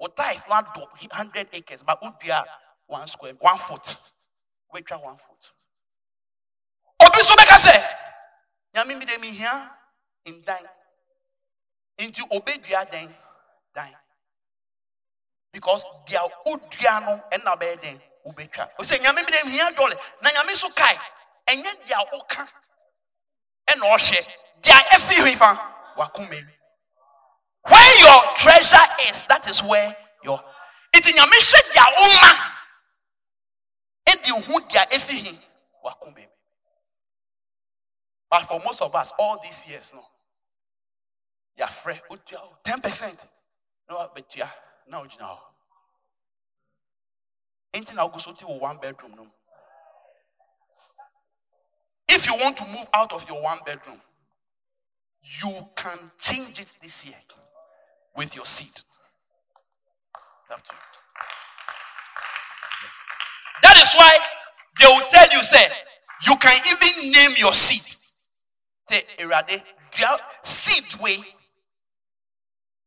[0.00, 2.42] Ota is not 100 acres, but Udia,
[2.86, 3.96] one square, one foot.
[4.72, 5.52] Wait, try one foot.
[7.00, 7.74] Obi so bɛka sɛ,
[8.74, 9.70] nyame mi de mi hia
[10.26, 10.66] ndan.
[12.00, 13.14] Nti obedua dan,
[13.74, 13.94] dan.
[15.52, 18.70] Because dia odua no ɛna bɛyɛ den wobɛtwa.
[18.78, 20.98] O sɛ nyame de mi hia dɔle, na nyame so kae,
[21.46, 22.48] ɛnyɛ dia ɔka
[23.68, 24.26] ɛna ɔhyɛ,
[24.62, 24.74] dia.
[27.64, 30.40] Where your treasure is, that is where your.
[30.94, 32.48] Nti nyame hyɛ dia ɔma.
[34.06, 35.38] Edi hu dia efi hi
[35.84, 36.26] wakoma mu.
[38.30, 40.02] But for most of us, all these years, no,
[41.56, 42.00] you're free.
[42.64, 43.26] Ten percent.
[43.88, 44.34] No, but
[44.86, 45.38] yeah, now you know.
[47.74, 49.26] Ain't now go so to one bedroom, no.
[52.08, 54.00] If you want to move out of your one bedroom,
[55.40, 57.14] you can change it this year
[58.16, 58.82] with your seed.
[63.62, 64.18] That is why
[64.78, 65.66] they will tell you, say,
[66.26, 67.96] you can even name your seed.
[69.18, 69.62] Erade,
[70.42, 71.16] seed way,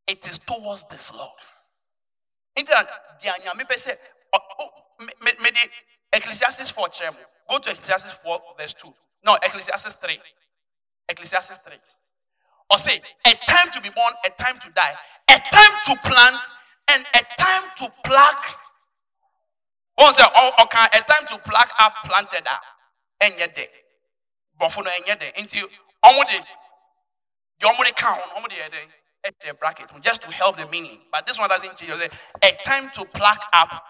[0.08, 1.32] it is towards this Lord.
[2.56, 2.88] Into that,
[3.22, 3.94] the anyame pe say,
[4.34, 7.18] oh, oh, me, me, the Ecclesiastes 4 kyerɛ.
[7.50, 8.94] Go to Ecclesiastes 4, verse 2.
[9.26, 10.20] No, Ecclesiastes 3.
[11.10, 11.74] Ecclesiastes 3.
[12.72, 14.96] Or say, a time to be born, a time to die,
[15.30, 16.38] a time to plant,
[16.94, 18.60] and a time to pluck.
[20.12, 22.62] Say, oh, okay, a time to pluck up planted up.
[23.22, 23.68] And yet, there.
[24.60, 25.60] Bɔfo no ɛnyɛ dɛ nti
[26.04, 26.38] ɔmo de
[27.60, 28.70] deɛ ɔmo de ka ho ɔmo de yɛ
[29.26, 31.00] ɛhyɛ bracket just to help the meaning.
[31.12, 31.92] But this one doesn't change.
[32.42, 33.84] A time to pluck up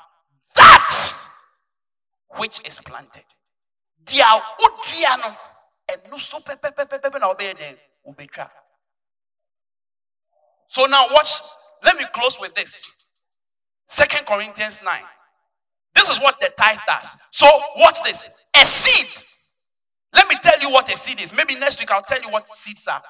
[0.56, 1.14] that
[2.38, 3.24] which is planted.
[4.16, 4.40] Na
[10.68, 11.32] so now watch
[11.84, 13.20] let me close with this.
[13.88, 15.04] Second corinthians 9
[15.96, 17.16] this is what the tithe does.
[17.32, 18.44] So watch this.
[18.56, 19.24] A seed.
[20.14, 21.36] Let me tell you what a seed is.
[21.36, 23.02] Maybe next week I'll tell you what seeds are.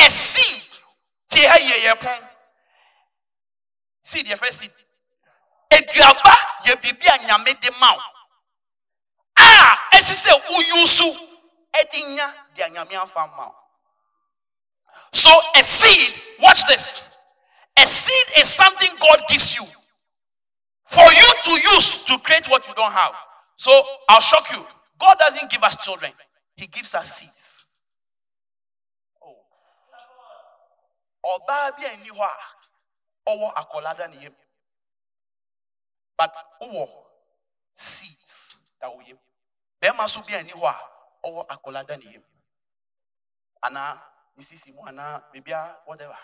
[0.00, 0.80] A seed.
[1.34, 1.94] Tie ha yɛ yɛ.
[4.02, 4.72] Seed yɛ fɛ seed.
[5.70, 6.34] Eduaba
[6.66, 8.02] yɛ biribi a nyame de ma wo.
[9.36, 11.08] A ah, sɛ uyusu
[11.74, 13.50] ɛde nya nyame afa ma.
[15.12, 17.16] So a seed, watch this.
[17.78, 19.64] A seed is something God gives you
[20.86, 23.14] for you to use to create what you don't have.
[23.56, 23.70] So
[24.08, 24.64] I'll shock you.
[24.98, 26.12] God doesn't give us children,
[26.56, 27.63] He gives us seeds.
[31.24, 34.34] Ɔbaa bi a nni hɔ a ɔwɔ akwadaa da ne yam.
[36.16, 36.88] But wowɔ
[37.72, 39.18] seeds da wo yam.
[39.82, 40.90] Bɛrima so bi a nni hɔ a
[41.28, 42.24] ɔwɔ akwadaa da ne yam.
[43.64, 44.00] Anaa
[44.36, 46.16] ne sisi mu anaa biribiara whatever.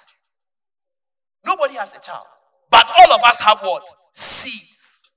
[1.44, 2.26] Nobody has a child.
[2.70, 3.82] But all of us have what?
[4.12, 5.08] Seeds.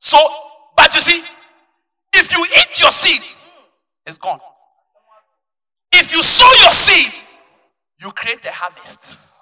[0.00, 0.18] So,
[0.76, 1.22] but you see,
[2.12, 3.22] if you eat your seed,
[4.04, 4.40] it's gone.
[5.92, 7.12] If you sow your seed,
[8.00, 9.34] you create a harvest.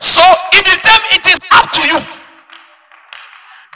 [0.00, 0.22] So
[0.54, 1.98] it is them, it is up to you.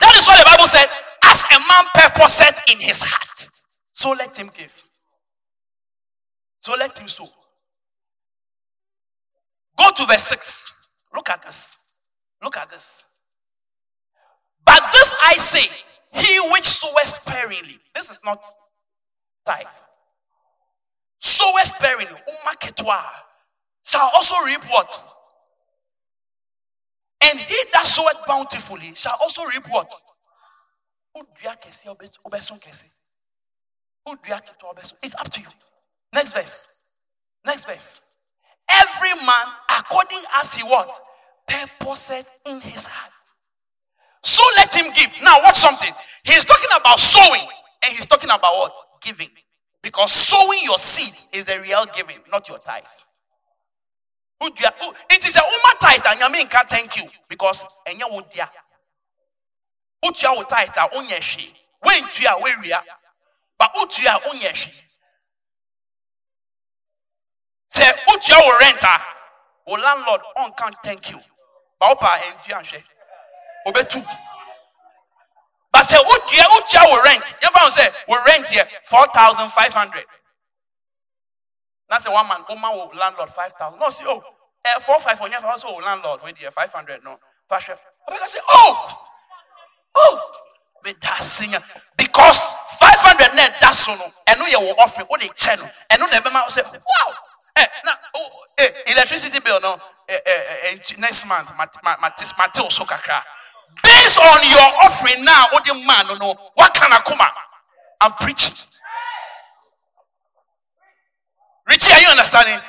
[0.01, 0.87] That is what the Bible said.
[1.25, 3.51] As a man purposed in his heart,
[3.93, 4.89] so let him give.
[6.61, 7.27] So let him sow.
[9.77, 11.03] Go to verse 6.
[11.15, 12.01] Look at this.
[12.43, 13.05] Look at this.
[14.65, 15.69] But this I say,
[16.13, 17.79] he which soweth sparingly.
[17.95, 18.45] This is not
[19.47, 19.67] tithe.
[21.21, 23.01] Soweth sparingly, umaketwa,
[23.85, 24.89] shall also reap what?
[27.25, 29.91] And he that soweth bountifully shall also reap what?
[35.03, 35.47] It's up to you.
[36.15, 36.99] Next verse.
[37.47, 38.17] Next verse.
[38.69, 39.47] Every man
[39.79, 40.91] according as he what?
[41.47, 43.13] Purposed in his heart.
[44.23, 45.21] So let him give.
[45.23, 45.93] Now watch something.
[46.25, 47.47] He's talking about sowing
[47.85, 48.73] and he's talking about what?
[49.03, 49.29] giving.
[49.83, 52.85] Because sowing your seed is the real giving, not your tithe.
[54.45, 58.49] It is a woman tithe and Yamin can't thank you because enya wodia.
[60.05, 61.55] Utia wo tithe a onye hwe.
[61.85, 62.83] When tua we ria.
[63.59, 64.83] But utia onye hwe.
[67.69, 69.03] Say utia wo renter.
[69.67, 71.21] Wo landlord on can't thank you.
[71.81, 72.83] Opa entua hwe.
[73.67, 74.05] Obetu.
[75.73, 77.37] But say utia utia wo rent.
[77.43, 80.05] You found say we rent here 4500.
[81.93, 83.77] That's a one man, woman will landlord 5,000.
[83.77, 84.17] No, see, oh,
[84.65, 87.05] uh, 4 5 on your also landlord with the 500.
[87.05, 87.77] No, fashion.
[88.09, 89.05] I say, oh,
[90.01, 90.17] oh,
[90.89, 91.61] with that singer.
[92.01, 92.41] Because
[92.81, 94.09] 500 net, that's so no.
[94.25, 95.69] And no, you will offer all the channel.
[95.93, 97.13] And no, never mind, say, wow.
[97.61, 99.77] Eh, now, oh, eh, electricity bill, no,
[100.09, 103.21] eh, eh, eh, next month, Mateo Sokakra.
[103.85, 107.21] Based on your offering now, what the man, no, no, what can I come?
[108.01, 108.57] I'm preaching.
[111.73, 112.61] Richie, are you understanding?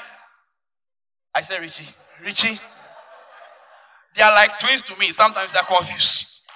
[1.36, 1.92] I said, Richie,
[2.24, 2.56] Richie.
[4.16, 5.12] They are like twins to me.
[5.12, 6.48] Sometimes they're confused.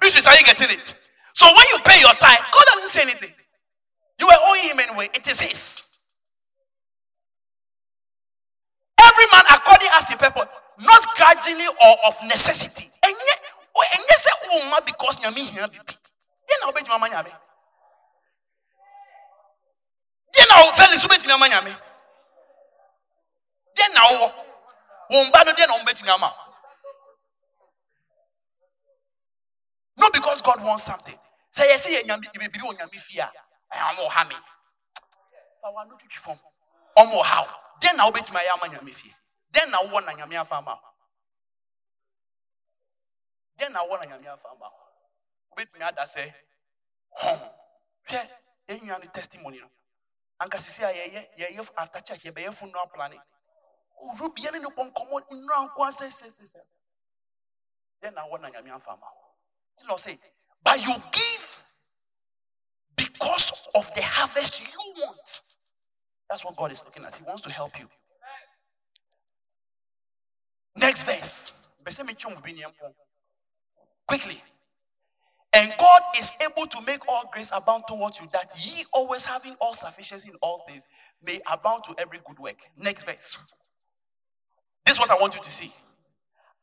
[0.00, 0.94] Beatrice, are you getting it?
[1.34, 3.34] So when you pay your tithe, God doesn't say anything.
[4.18, 5.10] You are owing him anyway.
[5.12, 5.60] It is his.
[8.96, 10.48] Every man according as he purpose,
[10.80, 12.88] not gradually or of necessity.
[13.04, 13.40] And yet,
[13.76, 15.68] and yet say, oh, because you're me here.
[15.70, 15.84] You
[20.44, 21.76] deɛ na ɔfɛ ne so bɛtumi ama nyame.
[23.76, 24.28] Deɛ na ɔwɔ
[25.10, 26.34] wɔn ba no deɛ na wɔn bɛtumi ama
[29.96, 31.18] no because God wants something.
[31.52, 33.32] Sɛ yɛ sɛ yɛ nyame biribi wɔ nyame fie a
[33.72, 34.34] ɛyɛ ɔmo ɔha mi
[35.60, 36.38] fa wa no twitwi fam.
[36.96, 39.14] Ɔmo ɔha o deɛ na wɔbɛtumi ayɛ ama nyame fie.
[39.52, 40.80] Deɛ na wɔwɔ na nyame afa ama
[43.58, 44.70] deɛ na wɔwɔ na nyame afa ama
[45.52, 46.34] wɔbɛtumi ada sɛ
[47.20, 47.50] hɔn
[48.08, 48.28] hwɛ
[48.68, 49.70] yɛn testimony no
[50.40, 53.22] anka sisi a yɛyɛ yɛyɛ after church yɛbɛyɛ funeral planning
[54.02, 56.60] owurɔ bia ne ne bɔ nkɔmɔ nnura nko asɛ sɛsɛsɛ
[58.00, 59.08] then na wɔ na nyame amfa ma
[59.76, 60.18] ti na ɔsɛ
[60.64, 61.54] but you give
[62.96, 65.40] because of the harvest you want.
[66.28, 67.14] That's what God is looking at.
[67.14, 67.88] He wants to help you.
[70.76, 71.72] Next verse.
[71.84, 71.92] Bi
[74.08, 74.42] quickly.
[75.56, 79.54] And God is able to make all grace abound towards you, that ye always having
[79.60, 80.86] all sufficiency in all things
[81.24, 82.56] may abound to every good work.
[82.76, 83.52] Next verse.
[84.84, 85.72] This is what I want you to see.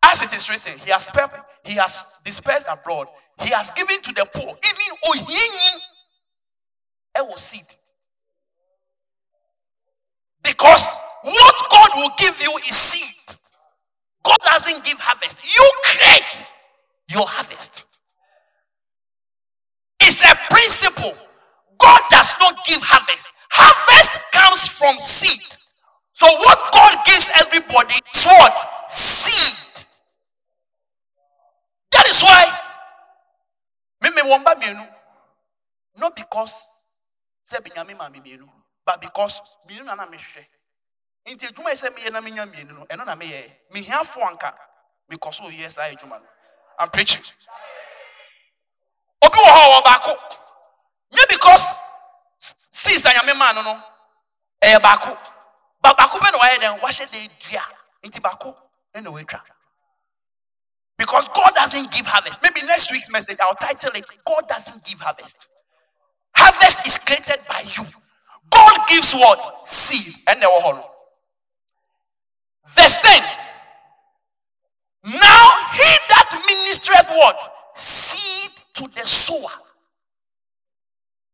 [0.04, 1.10] As it is written, He has
[1.64, 3.08] He has dispersed abroad,
[3.42, 5.88] He has given to the poor, even Oyini,
[7.16, 7.66] a seed.
[10.44, 10.94] Because
[11.24, 13.38] what God will give you is seed.
[14.24, 15.44] God doesn't give harvest.
[15.44, 16.46] You create
[17.10, 17.81] your harvest.
[23.62, 24.32] Harvest.
[24.34, 25.42] Comes from seed.
[26.14, 28.92] So what God gives everybody is what?
[28.92, 29.86] Seed.
[31.92, 32.46] That is why.
[35.98, 36.66] Not because
[38.86, 40.46] but because mienu na na mehwe.
[41.28, 43.52] Nti adwuma sɛ meyɛ na menya mienu no, ɛno na meyɛ.
[43.74, 44.54] Mehiafo anka
[45.12, 46.28] mekɔ so yɛ saa adwuma no.
[46.80, 47.22] I'm preaching
[49.22, 50.14] obi wɔ hɔ wɔ baako
[51.14, 51.66] nye because
[53.14, 53.84] nyame maa no no?
[54.62, 55.18] Eh, Ɛyɛ baako
[55.82, 57.20] ba baako bɛ na wayɛ dɛn wahyɛ dɛ
[57.50, 57.64] dua
[58.04, 58.56] nti baako
[58.96, 59.42] ɛna watwa
[60.98, 62.44] because God doesn't give harvest.
[62.44, 65.50] Maybe next week's message I'll title it God doesn't give harvest.
[66.36, 67.86] Harvest is created by you.
[68.52, 69.68] God gives what?
[69.68, 70.14] Seed.
[70.28, 70.92] Ɛna ɛwɔ hɔ no
[72.68, 73.24] verse ten.
[75.04, 77.40] Now he that ministereth what?
[77.76, 79.58] Seed to the sower.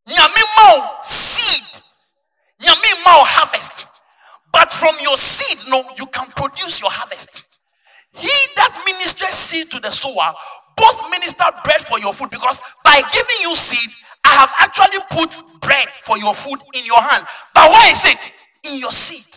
[0.07, 1.63] Nyame mau seed.
[2.61, 3.88] Nyame harvest.
[4.51, 7.45] But from your seed, no, you can produce your harvest.
[8.13, 10.34] He that ministers seed to the sower,
[10.75, 13.91] both minister bread for your food because by giving you seed,
[14.25, 15.29] I have actually put
[15.61, 17.23] bread for your food in your hand.
[17.53, 18.21] But where is it?
[18.71, 19.27] In your seed.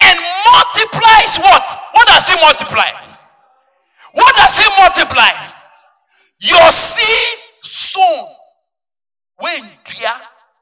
[0.00, 0.18] And
[0.54, 1.66] multiplies what?
[1.92, 2.90] What does he multiply?
[4.12, 5.32] What does he multiply?
[6.38, 7.35] Your seed.
[9.38, 10.08] When you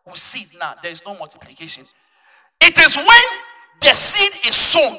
[0.06, 1.84] will seed now, there is no multiplication.
[2.60, 3.24] It is when
[3.80, 4.96] the seed is sown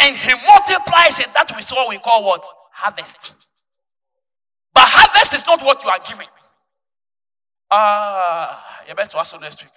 [0.00, 1.28] and he multiplies it.
[1.34, 2.44] That is what we call what?
[2.72, 3.46] Harvest.
[4.74, 6.28] But harvest is not what you are giving.
[7.70, 9.72] Ah, uh, you better ask next week.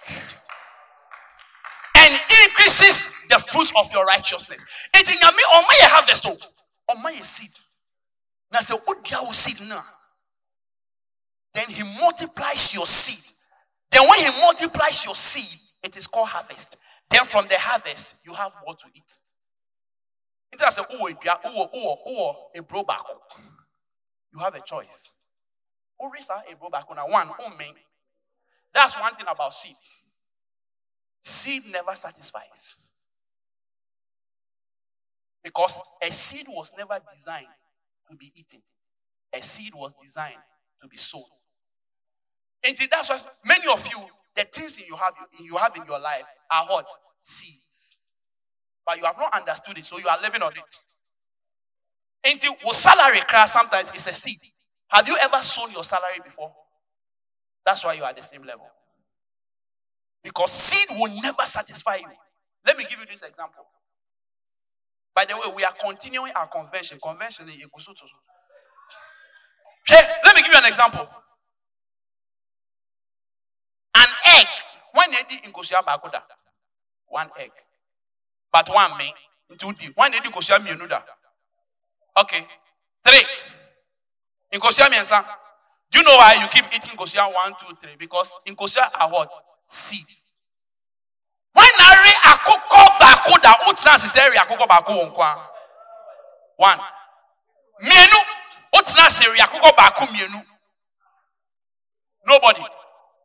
[1.96, 4.64] And increases the fruit of your righteousness.
[4.94, 7.50] It in me on my harvest, on my seed.
[8.52, 9.82] Now say, what do you seed now?
[11.52, 13.34] Then he multiplies your seed.
[13.90, 16.76] Then when he multiplies your seed, it is called harvest.
[17.10, 19.20] Then from the harvest, you have what to eat.
[20.52, 20.84] It has a.
[24.32, 25.10] You have a choice.
[25.98, 27.28] One?
[28.72, 29.74] That's one thing about seed.
[31.20, 32.88] Seed never satisfies.
[35.42, 37.46] Because a seed was never designed
[38.08, 38.60] to be eaten,
[39.32, 40.36] a seed was designed
[40.82, 41.22] to be sown.
[42.66, 43.98] And that's why many of you,
[44.36, 46.88] the things you have you have in your life are what?
[47.20, 47.96] Seeds.
[48.86, 50.70] But you have not understood it, so you are living on it.
[52.26, 54.36] And your salary crash sometimes is a seed.
[54.88, 56.52] Have you ever sown your salary before?
[57.64, 58.66] That's why you are at the same level.
[60.22, 62.08] Because seed will never satisfy you.
[62.66, 63.64] Let me give you this example.
[65.14, 66.98] By the way, we are continuing our convention.
[67.02, 68.04] Convention in Ikusutu.
[69.86, 71.08] Hey, let me give you an example.
[73.96, 74.46] An egg.
[74.92, 76.22] When they did in Kosia Bakoda,
[77.08, 77.50] one egg.
[78.52, 79.14] But one me,
[79.58, 79.92] two deep.
[79.96, 81.02] One in Kosia Mianuda.
[82.20, 82.44] Okay.
[83.06, 83.24] Three.
[84.52, 85.24] In Kosia Miensa.
[85.90, 87.96] Do you know why you keep eating Kosia one, two, three?
[87.98, 89.32] Because in Kosia are what?
[89.66, 90.06] Seed
[91.54, 95.28] when nari akokɔ baako da o tena ase sɛ ɛri akokɔ baako wɔ nkwa
[96.56, 96.80] one
[97.82, 98.18] mmienu
[98.90, 100.40] o tena ase ɛri akokɔ baako mmienu.
[102.26, 102.64] Nobody.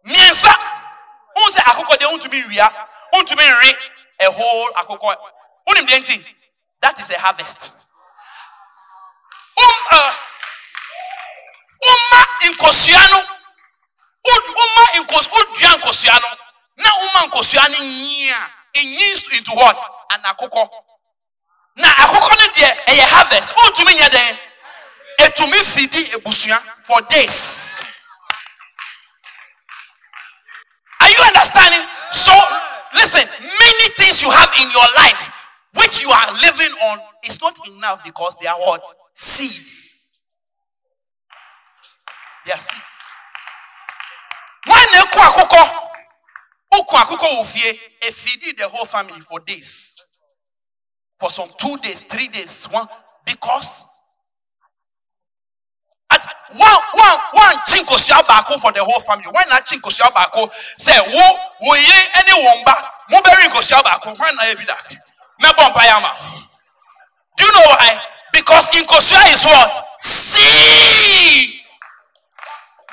[0.06, 0.54] Mmiɛnsa.
[1.36, 2.68] O sɛ akokɔ deɛ o ntumi nwia
[3.14, 3.76] o ntumi nri
[4.20, 5.16] a whole akokɔ
[5.68, 6.36] o nim deɛ nti
[6.82, 7.72] that is a harvest.
[9.58, 10.14] Um uh,
[12.52, 13.20] nkosua no
[14.26, 16.30] uma nkos o dua nkosua no
[16.78, 18.38] na uma nkosua no nyia
[18.76, 19.78] ɛnyi into what?
[20.12, 20.70] An akokɔ
[21.78, 23.54] na akokɔ no deɛ ɛyɛ harvest.
[23.56, 24.55] Wontumi nyɛ dɛn?
[25.20, 27.82] Ɛtumi fidi ebusua for days.
[31.02, 31.88] Are you understanding?
[32.12, 32.34] So
[32.96, 33.22] listen
[33.60, 35.32] many things you have in your life
[35.76, 38.82] which you are living on is not enough because they are what?
[39.14, 40.20] Seeds.
[42.46, 43.02] They are seeds.
[44.68, 45.86] When they akokɔ
[46.74, 50.02] Oku akuko ofie, e feeded the whole family for days.
[51.20, 52.88] For some two days, three days, one
[53.26, 53.85] because
[56.58, 59.28] one one one chinko bako for the whole family.
[59.32, 60.50] Why not chinko bako?
[60.78, 61.26] Say wo
[61.62, 62.76] wo ye any womba
[63.12, 64.18] mo beri ko bako.
[64.18, 64.98] Why not ebi that?
[65.42, 66.12] Me payama.
[67.38, 68.00] Do you know why?
[68.32, 69.72] Because inkosua is what?
[70.02, 71.62] See.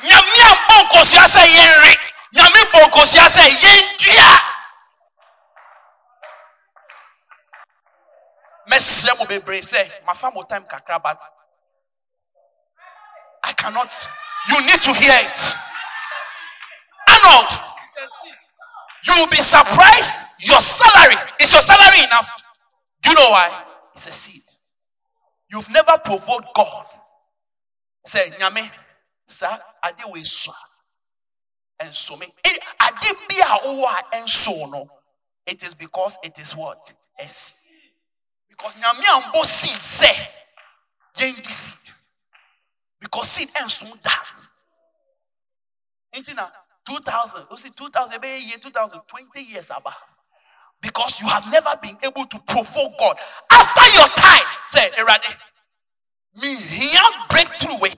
[0.02, 1.96] Nyamia bon kosua say yenri
[2.32, 4.40] nyame bɔ nkosia sɛ yɛndua
[8.70, 11.20] mɛsrɛ mo bebree sɛ mafa mo time kakra but
[13.44, 13.90] i cannot
[14.48, 15.54] you need to hear it.
[17.08, 17.72] Arnold
[19.04, 20.30] you will be surprised.
[20.40, 22.28] Your salary is your salary enough?
[23.02, 23.64] Do you know why?
[23.94, 24.42] It's a seed.
[25.50, 26.86] You've never provoked god.
[28.06, 28.62] Say nyame
[29.26, 30.52] sa ade we so
[31.80, 32.26] nso me.
[32.44, 34.86] Eh, ade bi a wowɔ a nso no.
[35.46, 36.92] It is because it is what?
[37.18, 37.68] Es
[38.48, 40.10] because nyame ambɔ seed sɛ
[41.18, 41.94] yɛndi seed
[43.02, 43.98] because seed ends soon
[46.18, 46.48] nti na
[46.84, 49.94] 2000 o si 2000 ɛbɛyɛ year 2020 years aba
[50.80, 53.16] because you have never been able to provoke God.
[53.50, 55.30] After your time say erade
[56.42, 57.94] me here breakthrough way.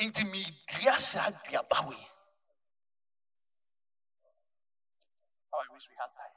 [0.00, 0.42] Nti me
[0.80, 2.06] dua saa duaba way
[5.76, 6.32] wish we had time.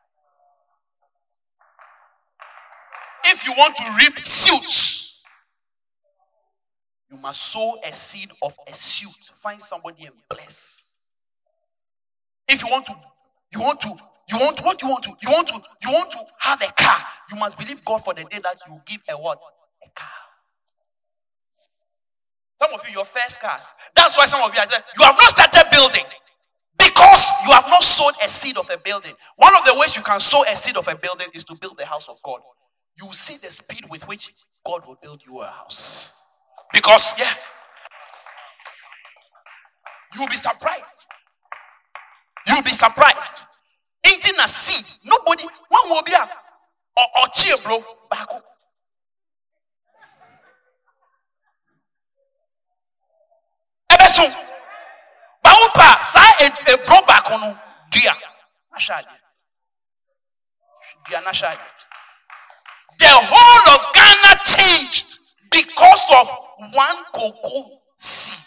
[3.31, 4.98] If you want to reap suits,
[7.11, 9.11] you must sow a seed of a suit.
[9.37, 10.95] Find somebody and bless.
[12.47, 12.95] If you want to,
[13.53, 13.89] you want to,
[14.29, 16.97] you want what you want to, you want to, you want to have a car.
[17.31, 19.39] You must believe God for the day that you give a what?
[19.85, 20.09] A car.
[22.55, 23.73] Some of you, your first cars.
[23.95, 24.81] That's why some of you are there.
[24.97, 26.03] You have not started building.
[26.77, 29.13] Because you have not sown a seed of a building.
[29.37, 31.77] One of the ways you can sow a seed of a building is to build
[31.77, 32.41] the house of God.
[32.97, 34.33] You will see the speed with which
[34.65, 36.18] God will build you a house.
[36.73, 37.33] Because, yeah,
[40.13, 41.05] you will be surprised.
[42.47, 43.41] You will be surprised.
[44.05, 46.23] Eating a seed, nobody, one will be a
[46.97, 47.79] or, or cheer, bro,
[48.09, 48.27] back.
[53.91, 54.49] Ebeso
[55.69, 57.49] wopa saa eburo baako no
[57.91, 58.13] dua
[58.71, 58.95] n'ahyɛ
[61.09, 61.57] adeɛ
[62.99, 65.07] the whole of ghana changed
[65.49, 68.37] because of one cocoa seed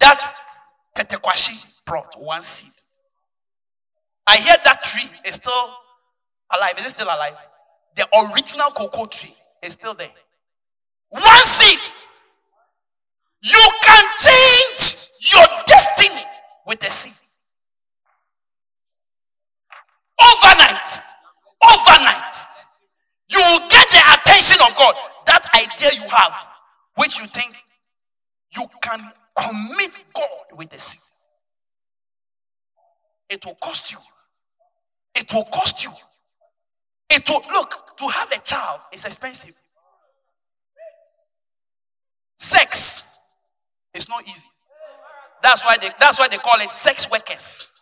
[0.00, 0.20] that
[0.96, 2.72] Tetteh Quarshie brought one seed.
[4.26, 5.68] I hear that tree is still
[6.54, 6.74] alive.
[6.78, 7.36] Is it still alive?
[7.96, 10.10] The original cocoa tree is still there.
[11.10, 11.78] One seed.
[13.42, 16.24] You can change your destiny
[16.66, 17.14] with a seed.
[20.20, 21.00] Overnight.
[21.62, 22.36] Overnight.
[23.30, 24.94] You will get the attention of God.
[25.26, 26.34] That idea you have,
[26.98, 27.54] which you think
[28.56, 29.00] you can
[29.36, 31.14] commit God with a seed.
[33.30, 33.98] It will cost you.
[35.14, 35.92] It will cost you.
[37.10, 39.60] It will look to have a child is expensive.
[42.36, 43.18] Sex
[43.94, 44.48] is not easy.
[45.42, 47.80] That's why they that's why they call it sex workers.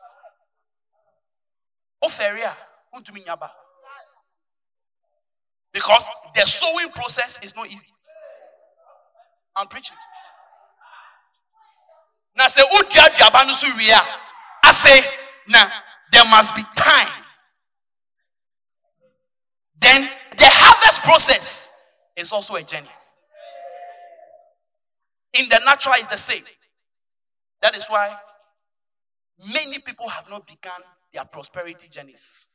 [2.04, 2.52] Oferia,
[5.72, 7.92] because the sowing process is not easy.
[9.56, 9.96] I'm preaching.
[12.36, 12.62] Now say
[14.64, 15.00] a say
[15.48, 15.66] now
[16.12, 17.24] there must be time.
[19.80, 20.02] Then
[20.36, 22.88] the harvest process is also a journey.
[25.38, 26.42] In the natural is the same.
[27.62, 28.14] That is why
[29.52, 30.80] many people have not begun
[31.12, 32.46] their prosperity journeys.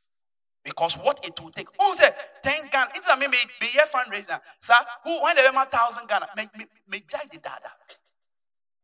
[0.64, 1.68] Because what it will take.
[1.80, 2.12] Who said
[2.42, 2.90] 10 Ghana?
[2.94, 3.36] It's a me me
[3.74, 4.38] year fundraiser.
[4.60, 4.74] Sir,
[5.04, 7.72] who when they have thousand Ghana, me me me jai the dada.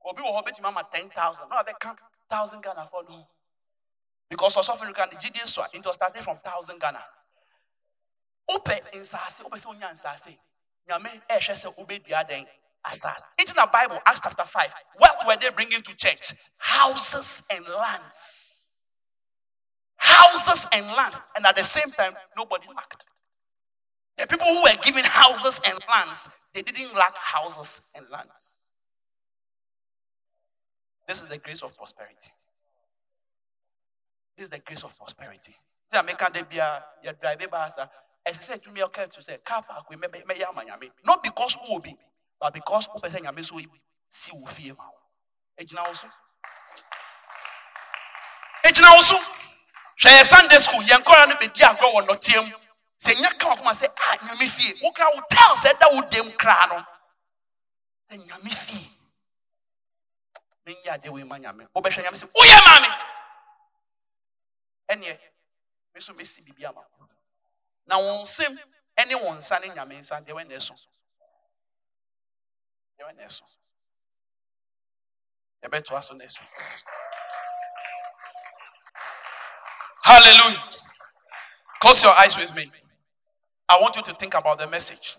[0.04, 1.44] Obi wo bet mama 10,000.
[1.48, 1.98] No, they can't
[2.28, 3.26] thousand Ghana for no.
[4.28, 7.00] Because of South Africa, the GDS so it was starting from thousand Ghana.
[8.50, 10.36] Ope in Sase, ope se onya in Sase.
[10.88, 12.44] Nyame eh hwe se den
[12.84, 13.24] asas.
[13.38, 14.74] It's in the Bible, Acts chapter 5.
[14.96, 16.34] What were they bringing to church?
[16.58, 18.47] Houses and lands
[19.98, 23.04] houses and lands, and at the same time, nobody lacked.
[24.16, 28.68] The people who were given houses and lands, they didn't lack houses and lands.
[31.06, 32.30] This is the grace of prosperity.
[34.36, 35.54] This is the grace of prosperity.
[35.90, 36.82] See, America, they be a
[37.20, 37.90] drive a
[38.28, 40.20] as I said to me, okay, to say, car park, we may be
[41.06, 41.94] not because who will be,
[42.38, 43.58] but because who person yami so
[44.06, 44.74] see who fear.
[45.58, 46.08] Ejina also.
[48.66, 49.16] Ejina also
[50.02, 52.56] hwɛ sunday school yɛn nkɔla no bɛdi agorɔ wɔ nɔteɛ mu.
[52.98, 54.74] Sɛ nya ka wakoma sɛ a nyame fie.
[54.82, 56.84] Wokra wo tel sɛ da wo dam kraa no.
[58.10, 58.90] Sɛ nyame fie.
[60.66, 61.66] Menyɛ adeɛ wei ma nyame.
[61.74, 62.88] Wobɛhwɛ nyame sɛ woyɛ maame
[64.88, 65.18] ɛneɛ
[65.94, 66.82] me so mɛsi biribi ama
[67.86, 68.56] na wo nsɛm
[69.06, 70.74] ne wo nsa ne nyame nsa deɛ wɛna ɛso?
[72.98, 73.42] Deɛ wɛna ɛso?
[75.62, 76.40] Yɛbɛtoa so na ɛso
[80.08, 80.62] Hallelujah.
[81.80, 82.70] Close your eyes with me.
[83.68, 85.16] I want you to think about the message.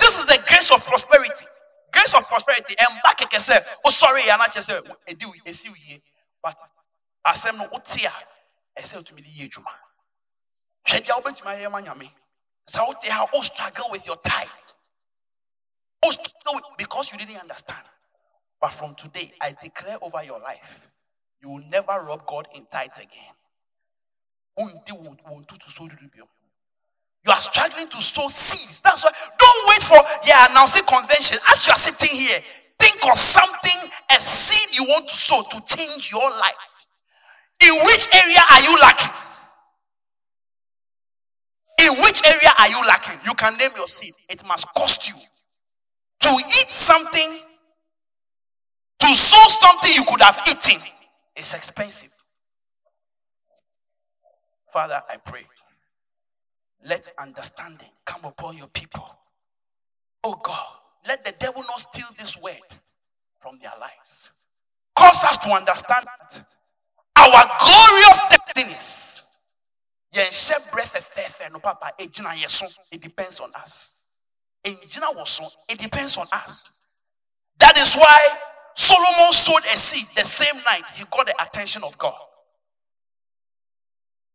[0.00, 1.46] This is the grace of prosperity.
[1.92, 2.74] Grace of prosperity.
[2.80, 3.56] And back can say,
[3.86, 4.80] oh sorry, I'm not just say,
[6.42, 6.56] but
[7.24, 8.10] I said no utia.
[8.76, 9.72] I said to me the yejuma.
[10.86, 12.10] Shed ya open to my yamanyame.
[12.66, 12.80] So
[13.10, 14.48] how oh struggle with your tithe.
[16.04, 17.86] Oh struggle with, because you didn't understand.
[18.60, 20.88] But from today, I declare over your life,
[21.40, 23.32] you will never rob God in tithes again.
[27.24, 28.80] You are struggling to sow seeds.
[28.80, 29.96] That's why don't wait for
[30.26, 31.38] yeah announcing convention.
[31.48, 32.38] As you are sitting here,
[32.78, 36.86] think of something, a seed you want to sow to change your life.
[37.62, 39.12] In which area are you lacking?
[41.80, 43.18] In which area are you lacking?
[43.24, 44.12] You can name your seed.
[44.28, 45.16] It must cost you
[46.20, 47.49] to eat something
[49.00, 50.80] to sow something you could have eaten
[51.36, 52.16] is expensive.
[54.72, 55.42] Father, I pray.
[56.86, 59.04] Let understanding come upon your people.
[60.24, 60.66] Oh God,
[61.08, 62.54] let the devil not steal this word
[63.38, 64.30] from their lives.
[64.94, 66.04] Cause us to understand
[67.16, 69.16] our glorious destinies.
[72.92, 74.04] It depends on us.
[74.64, 76.82] It depends on us.
[77.58, 78.28] That is why
[78.80, 82.16] Solomon sowed a seed the same night he got the attention of God.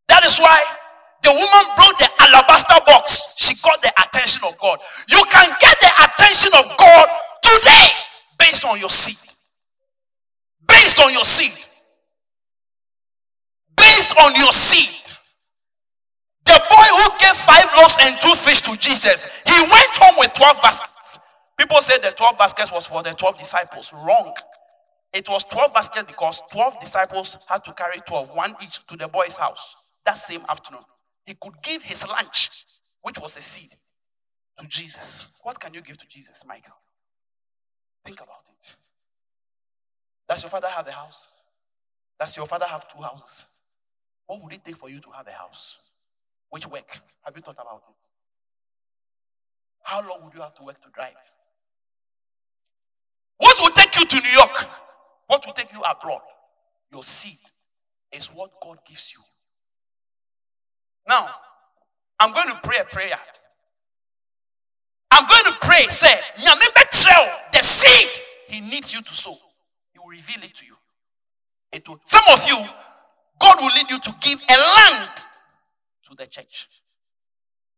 [0.08, 0.62] That is why
[1.24, 3.34] the woman brought the alabaster box.
[3.42, 4.78] She got the attention of God.
[5.10, 7.08] You can get the attention of God
[7.42, 7.90] today
[8.38, 9.18] based on your seed.
[10.68, 11.58] Based on your seed.
[13.76, 15.18] Based on your seed.
[16.46, 20.34] The boy who gave five loaves and two fish to Jesus, he went home with
[20.36, 21.18] 12 baskets.
[21.58, 23.94] People say the 12 baskets was for the 12 disciples.
[23.94, 24.34] Wrong.
[25.14, 29.08] It was 12 baskets because 12 disciples had to carry 12, one each to the
[29.08, 29.76] boy's house
[30.06, 30.84] that same afternoon.
[31.26, 32.50] He could give his lunch,
[33.02, 33.72] which was a seed,
[34.60, 35.40] to Jesus.
[35.44, 36.76] What can you give to Jesus, Michael?
[38.06, 38.76] Think about it.
[40.30, 41.28] Does your father have a house?
[42.20, 43.46] Does your father have two houses?
[44.28, 45.78] What would it take for you to have a house?
[46.50, 47.00] Which work?
[47.24, 48.08] Have you thought about it?
[49.84, 51.14] How long would you have to work to drive?
[54.10, 54.68] To New York?
[55.28, 56.22] What will take you abroad?
[56.92, 57.40] Your seed
[58.12, 59.22] is what God gives you.
[61.08, 61.26] Now,
[62.20, 63.20] I'm going to pray a prayer.
[65.12, 66.14] I'm going to pray, say,
[67.52, 68.10] the seed
[68.48, 69.34] he needs you to sow.
[69.94, 70.76] He will reveal it to you.
[71.72, 72.58] It will, some of you,
[73.40, 75.10] God will lead you to give a land
[76.10, 76.68] to the church.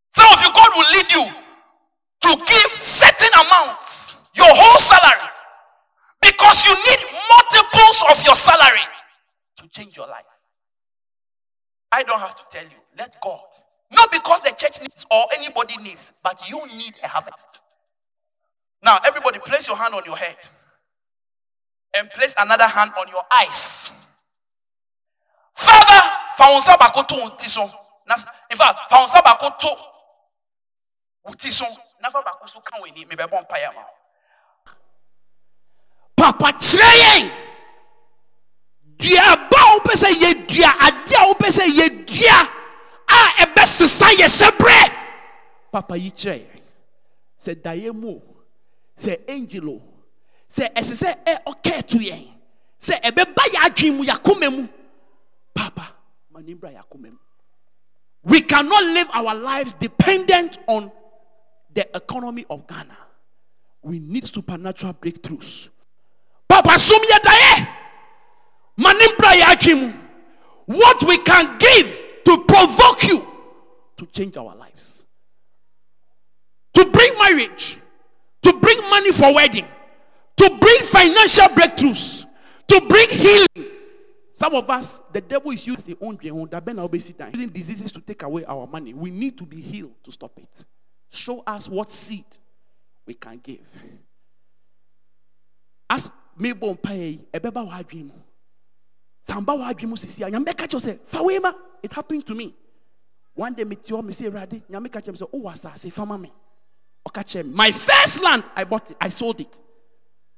[0.09, 1.25] Some of you, God will lead you
[2.21, 5.29] to give certain amounts, your whole salary,
[6.47, 8.87] because you need multiples of your salary
[9.57, 10.23] to change your life.
[11.91, 12.77] I don't have to tell you.
[12.97, 13.41] Let God.
[13.91, 17.61] Not because the church needs or anybody needs, but you need a harvest.
[18.83, 20.35] Now, everybody, place your hand on your head
[21.97, 24.21] and place another hand on your eyes.
[25.53, 26.01] Father.
[28.51, 28.79] In fact.
[36.17, 37.25] Papa kyerɛ yɛn.
[38.97, 42.37] Dua ba a wopɛ sɛ yɛdua adeɛ a wopɛ sɛ yɛdua
[43.07, 44.81] a ɛbɛsesa yɛ hyɛ berɛ
[45.71, 46.61] papa yi kyerɛ yɛn.
[47.37, 48.21] Sɛ daeɛ mu o
[48.97, 49.81] sɛ angel o
[50.49, 52.27] sɛ ɛsɛ sɛ ɛ ɔkɛɛ to yɛn
[52.81, 54.67] sɛ ɛbɛba yɛ adwene mu yɛakoma mu.
[55.53, 55.93] Papa
[56.31, 57.17] ma ne bra yɛakoma mu.
[58.23, 60.91] We cannot live our lives dependent on
[61.73, 62.97] the economy of ghana.
[63.83, 65.69] We need supernatural breakthroughs
[66.47, 67.67] papa som yɛ daeɛ
[68.77, 69.93] ma ne mbra yɛ adwene mu
[70.67, 73.25] what we can give to provoke you
[73.97, 75.05] to change our lives.
[76.73, 77.77] To bring marriage.
[78.43, 79.65] To bring money for wedding.
[80.37, 82.25] To bring financial breakthroughs.
[82.67, 83.71] To bring healing.
[84.33, 88.93] Some of us the devil is using own using diseases to take away our money.
[88.93, 90.65] We need to be healed to stop it.
[91.09, 92.25] Show us what seed
[93.05, 93.67] we can give.
[95.89, 98.13] As mebɔ mpaeɛ yi ɛbɛba wɔ adwene
[99.21, 101.51] samba wɔ sisi a nyame bɛka ma
[101.83, 102.55] it happened to me.
[103.33, 106.17] One day mete hɔ mese awurade nyame ka kyerɛ me sɛ wowɔ asase fa ma
[106.17, 106.31] me.
[107.07, 109.61] Ɔka me my first land i bought it i sold it.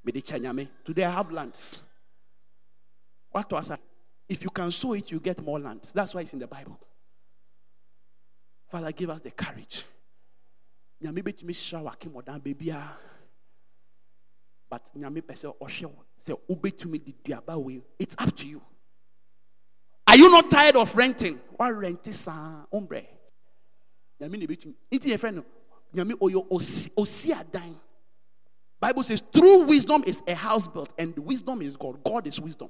[0.04, 1.84] Mede kyɛ nyame today i have lands.
[3.32, 3.72] What was
[4.28, 5.94] if you can sow it you get more lands.
[5.94, 6.80] That's why it's in the bible.
[8.70, 9.86] Father give us the courage.
[11.04, 12.98] Nyame bɛtumi hyira wake mmɔdan baabiaa
[14.70, 18.62] but nyame ɔhwɛ wo sɛ wobɛtumi de duaba wei it's up to you.
[20.08, 21.40] Are you not tired of renting?
[21.60, 23.06] Woarente saa ombrɛ
[24.22, 25.44] nyame na ɛbɛtumi nti yɛfrɛ friend
[25.94, 26.48] nyame ɔyɛ
[26.96, 27.80] osi adan.
[28.80, 32.02] Bible says true wisdom is a house built and wisdom is god.
[32.04, 32.70] God is wisdom.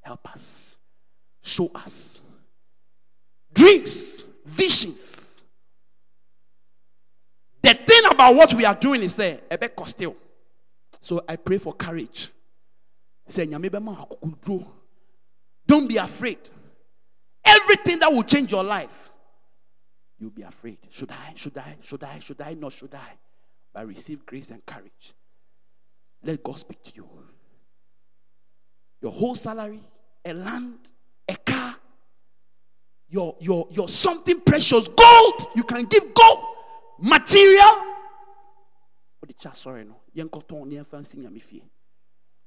[0.00, 0.76] Help us.
[1.42, 2.22] Show us.
[3.52, 5.33] Dreams visions
[8.04, 10.16] thing about what we are doing is say ebe still.
[11.00, 12.30] So I pray for courage.
[13.26, 13.46] Say.
[15.66, 16.38] Don't be afraid.
[17.44, 19.10] Everything that will change your life,
[20.18, 20.78] you'll be afraid.
[20.90, 21.32] Should I?
[21.34, 21.76] Should I?
[21.82, 22.18] Should I?
[22.18, 22.54] Should I?
[22.54, 23.12] Not should I?
[23.72, 25.14] But receive grace and courage.
[26.22, 27.08] Let God speak to you.
[29.02, 29.80] Your whole salary,
[30.24, 30.78] a land,
[31.28, 31.76] a car,
[33.08, 35.48] your your your something precious, gold.
[35.54, 36.38] You can give gold
[37.00, 37.83] material.
[39.84, 40.00] No?
[40.16, 41.62] Nyame fie.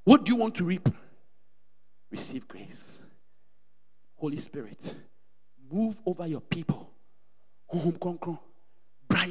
[0.03, 0.87] What do you want to reap?
[2.09, 3.03] Receive grace.
[4.15, 4.95] Holy Spirit,
[5.71, 6.89] move over your people.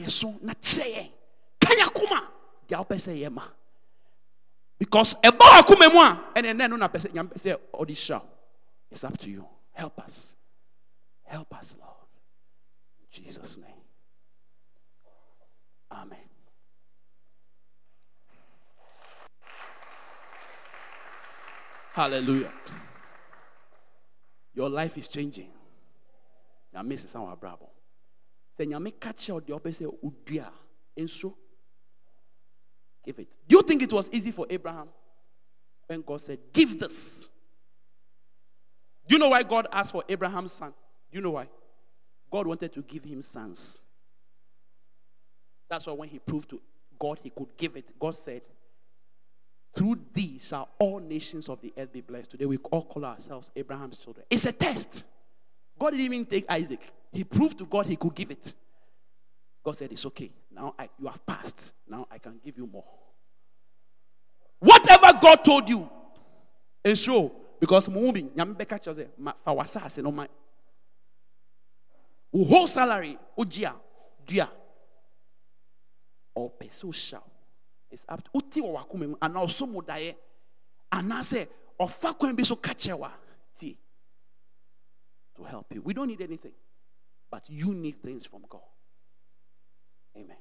[0.06, 0.52] So na.
[4.78, 5.30] Because mu
[6.00, 8.22] a ɛne ɛnɛ no na nyame.
[8.90, 9.46] It's up to you.
[9.72, 10.36] Help us.
[11.24, 11.92] Help us, Lord.
[13.00, 13.70] In Jesus' name.
[15.90, 16.18] Amen.
[21.96, 22.52] Hallelujah.
[24.52, 25.48] Your life is changing.
[26.74, 27.70] Nyame sesa wɔ abrabɔ.
[28.58, 29.70] Sɛ nyame ka kyerɛ deɛ ɔpɛ
[31.06, 31.34] sɛ
[33.02, 33.38] give it.
[33.48, 34.88] Do you think it was easy for Abraham
[35.86, 37.30] when God said, Give this?
[39.08, 40.74] Do you know why God asked for Abraham's son?
[41.10, 41.48] Do you know why?
[42.30, 43.80] God wanted to give him sons.
[45.70, 46.60] That's why when he proved to
[46.98, 48.42] God he could give it, God said,
[49.76, 52.30] Through thee shall all nations of the earth be blessed.
[52.30, 54.24] Today we all call ourselves Abraham's children.
[54.30, 55.04] It's a test.
[55.78, 58.54] God didn't even take Isaac, he proved to God he could give it.
[59.62, 60.30] God said, It's okay.
[60.50, 61.72] Now I, you have passed.
[61.86, 62.84] Now I can give you more.
[64.60, 65.86] Whatever God told you,
[66.82, 67.30] ensure
[67.60, 70.10] because mumbi nyame bɛka kyerɛ sɛ ma fa w'asase no
[72.32, 73.74] wo whole salary wogye a
[74.24, 74.50] dua
[76.34, 76.72] ɔpɛ
[77.96, 79.80] it's up to wote wɔ w'akoma mu anaa ɔso mu
[82.44, 82.56] so
[85.34, 86.52] to help you we don't need anything
[87.30, 88.60] but you need things from God
[90.16, 90.36] amen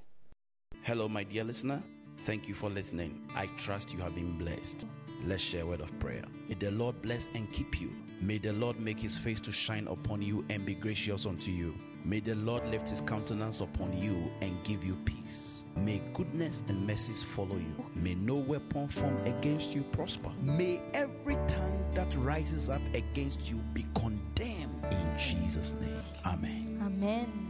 [0.83, 1.81] Hello, my dear listener.
[2.19, 3.27] Thank you for listening.
[3.33, 4.85] I trust you have been blessed.
[5.23, 6.23] Let's share a word of prayer.
[6.47, 7.91] May the Lord bless and keep you.
[8.21, 11.73] May the Lord make his face to shine upon you and be gracious unto you.
[12.03, 15.64] May the Lord lift his countenance upon you and give you peace.
[15.75, 17.85] May goodness and mercies follow you.
[17.95, 20.31] May no weapon formed against you prosper.
[20.41, 25.99] May every tongue that rises up against you be condemned in Jesus' name.
[26.25, 26.81] Amen.
[26.85, 27.45] Amen.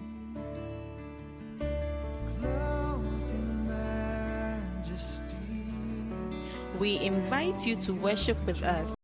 [6.80, 8.95] We invite you to worship with us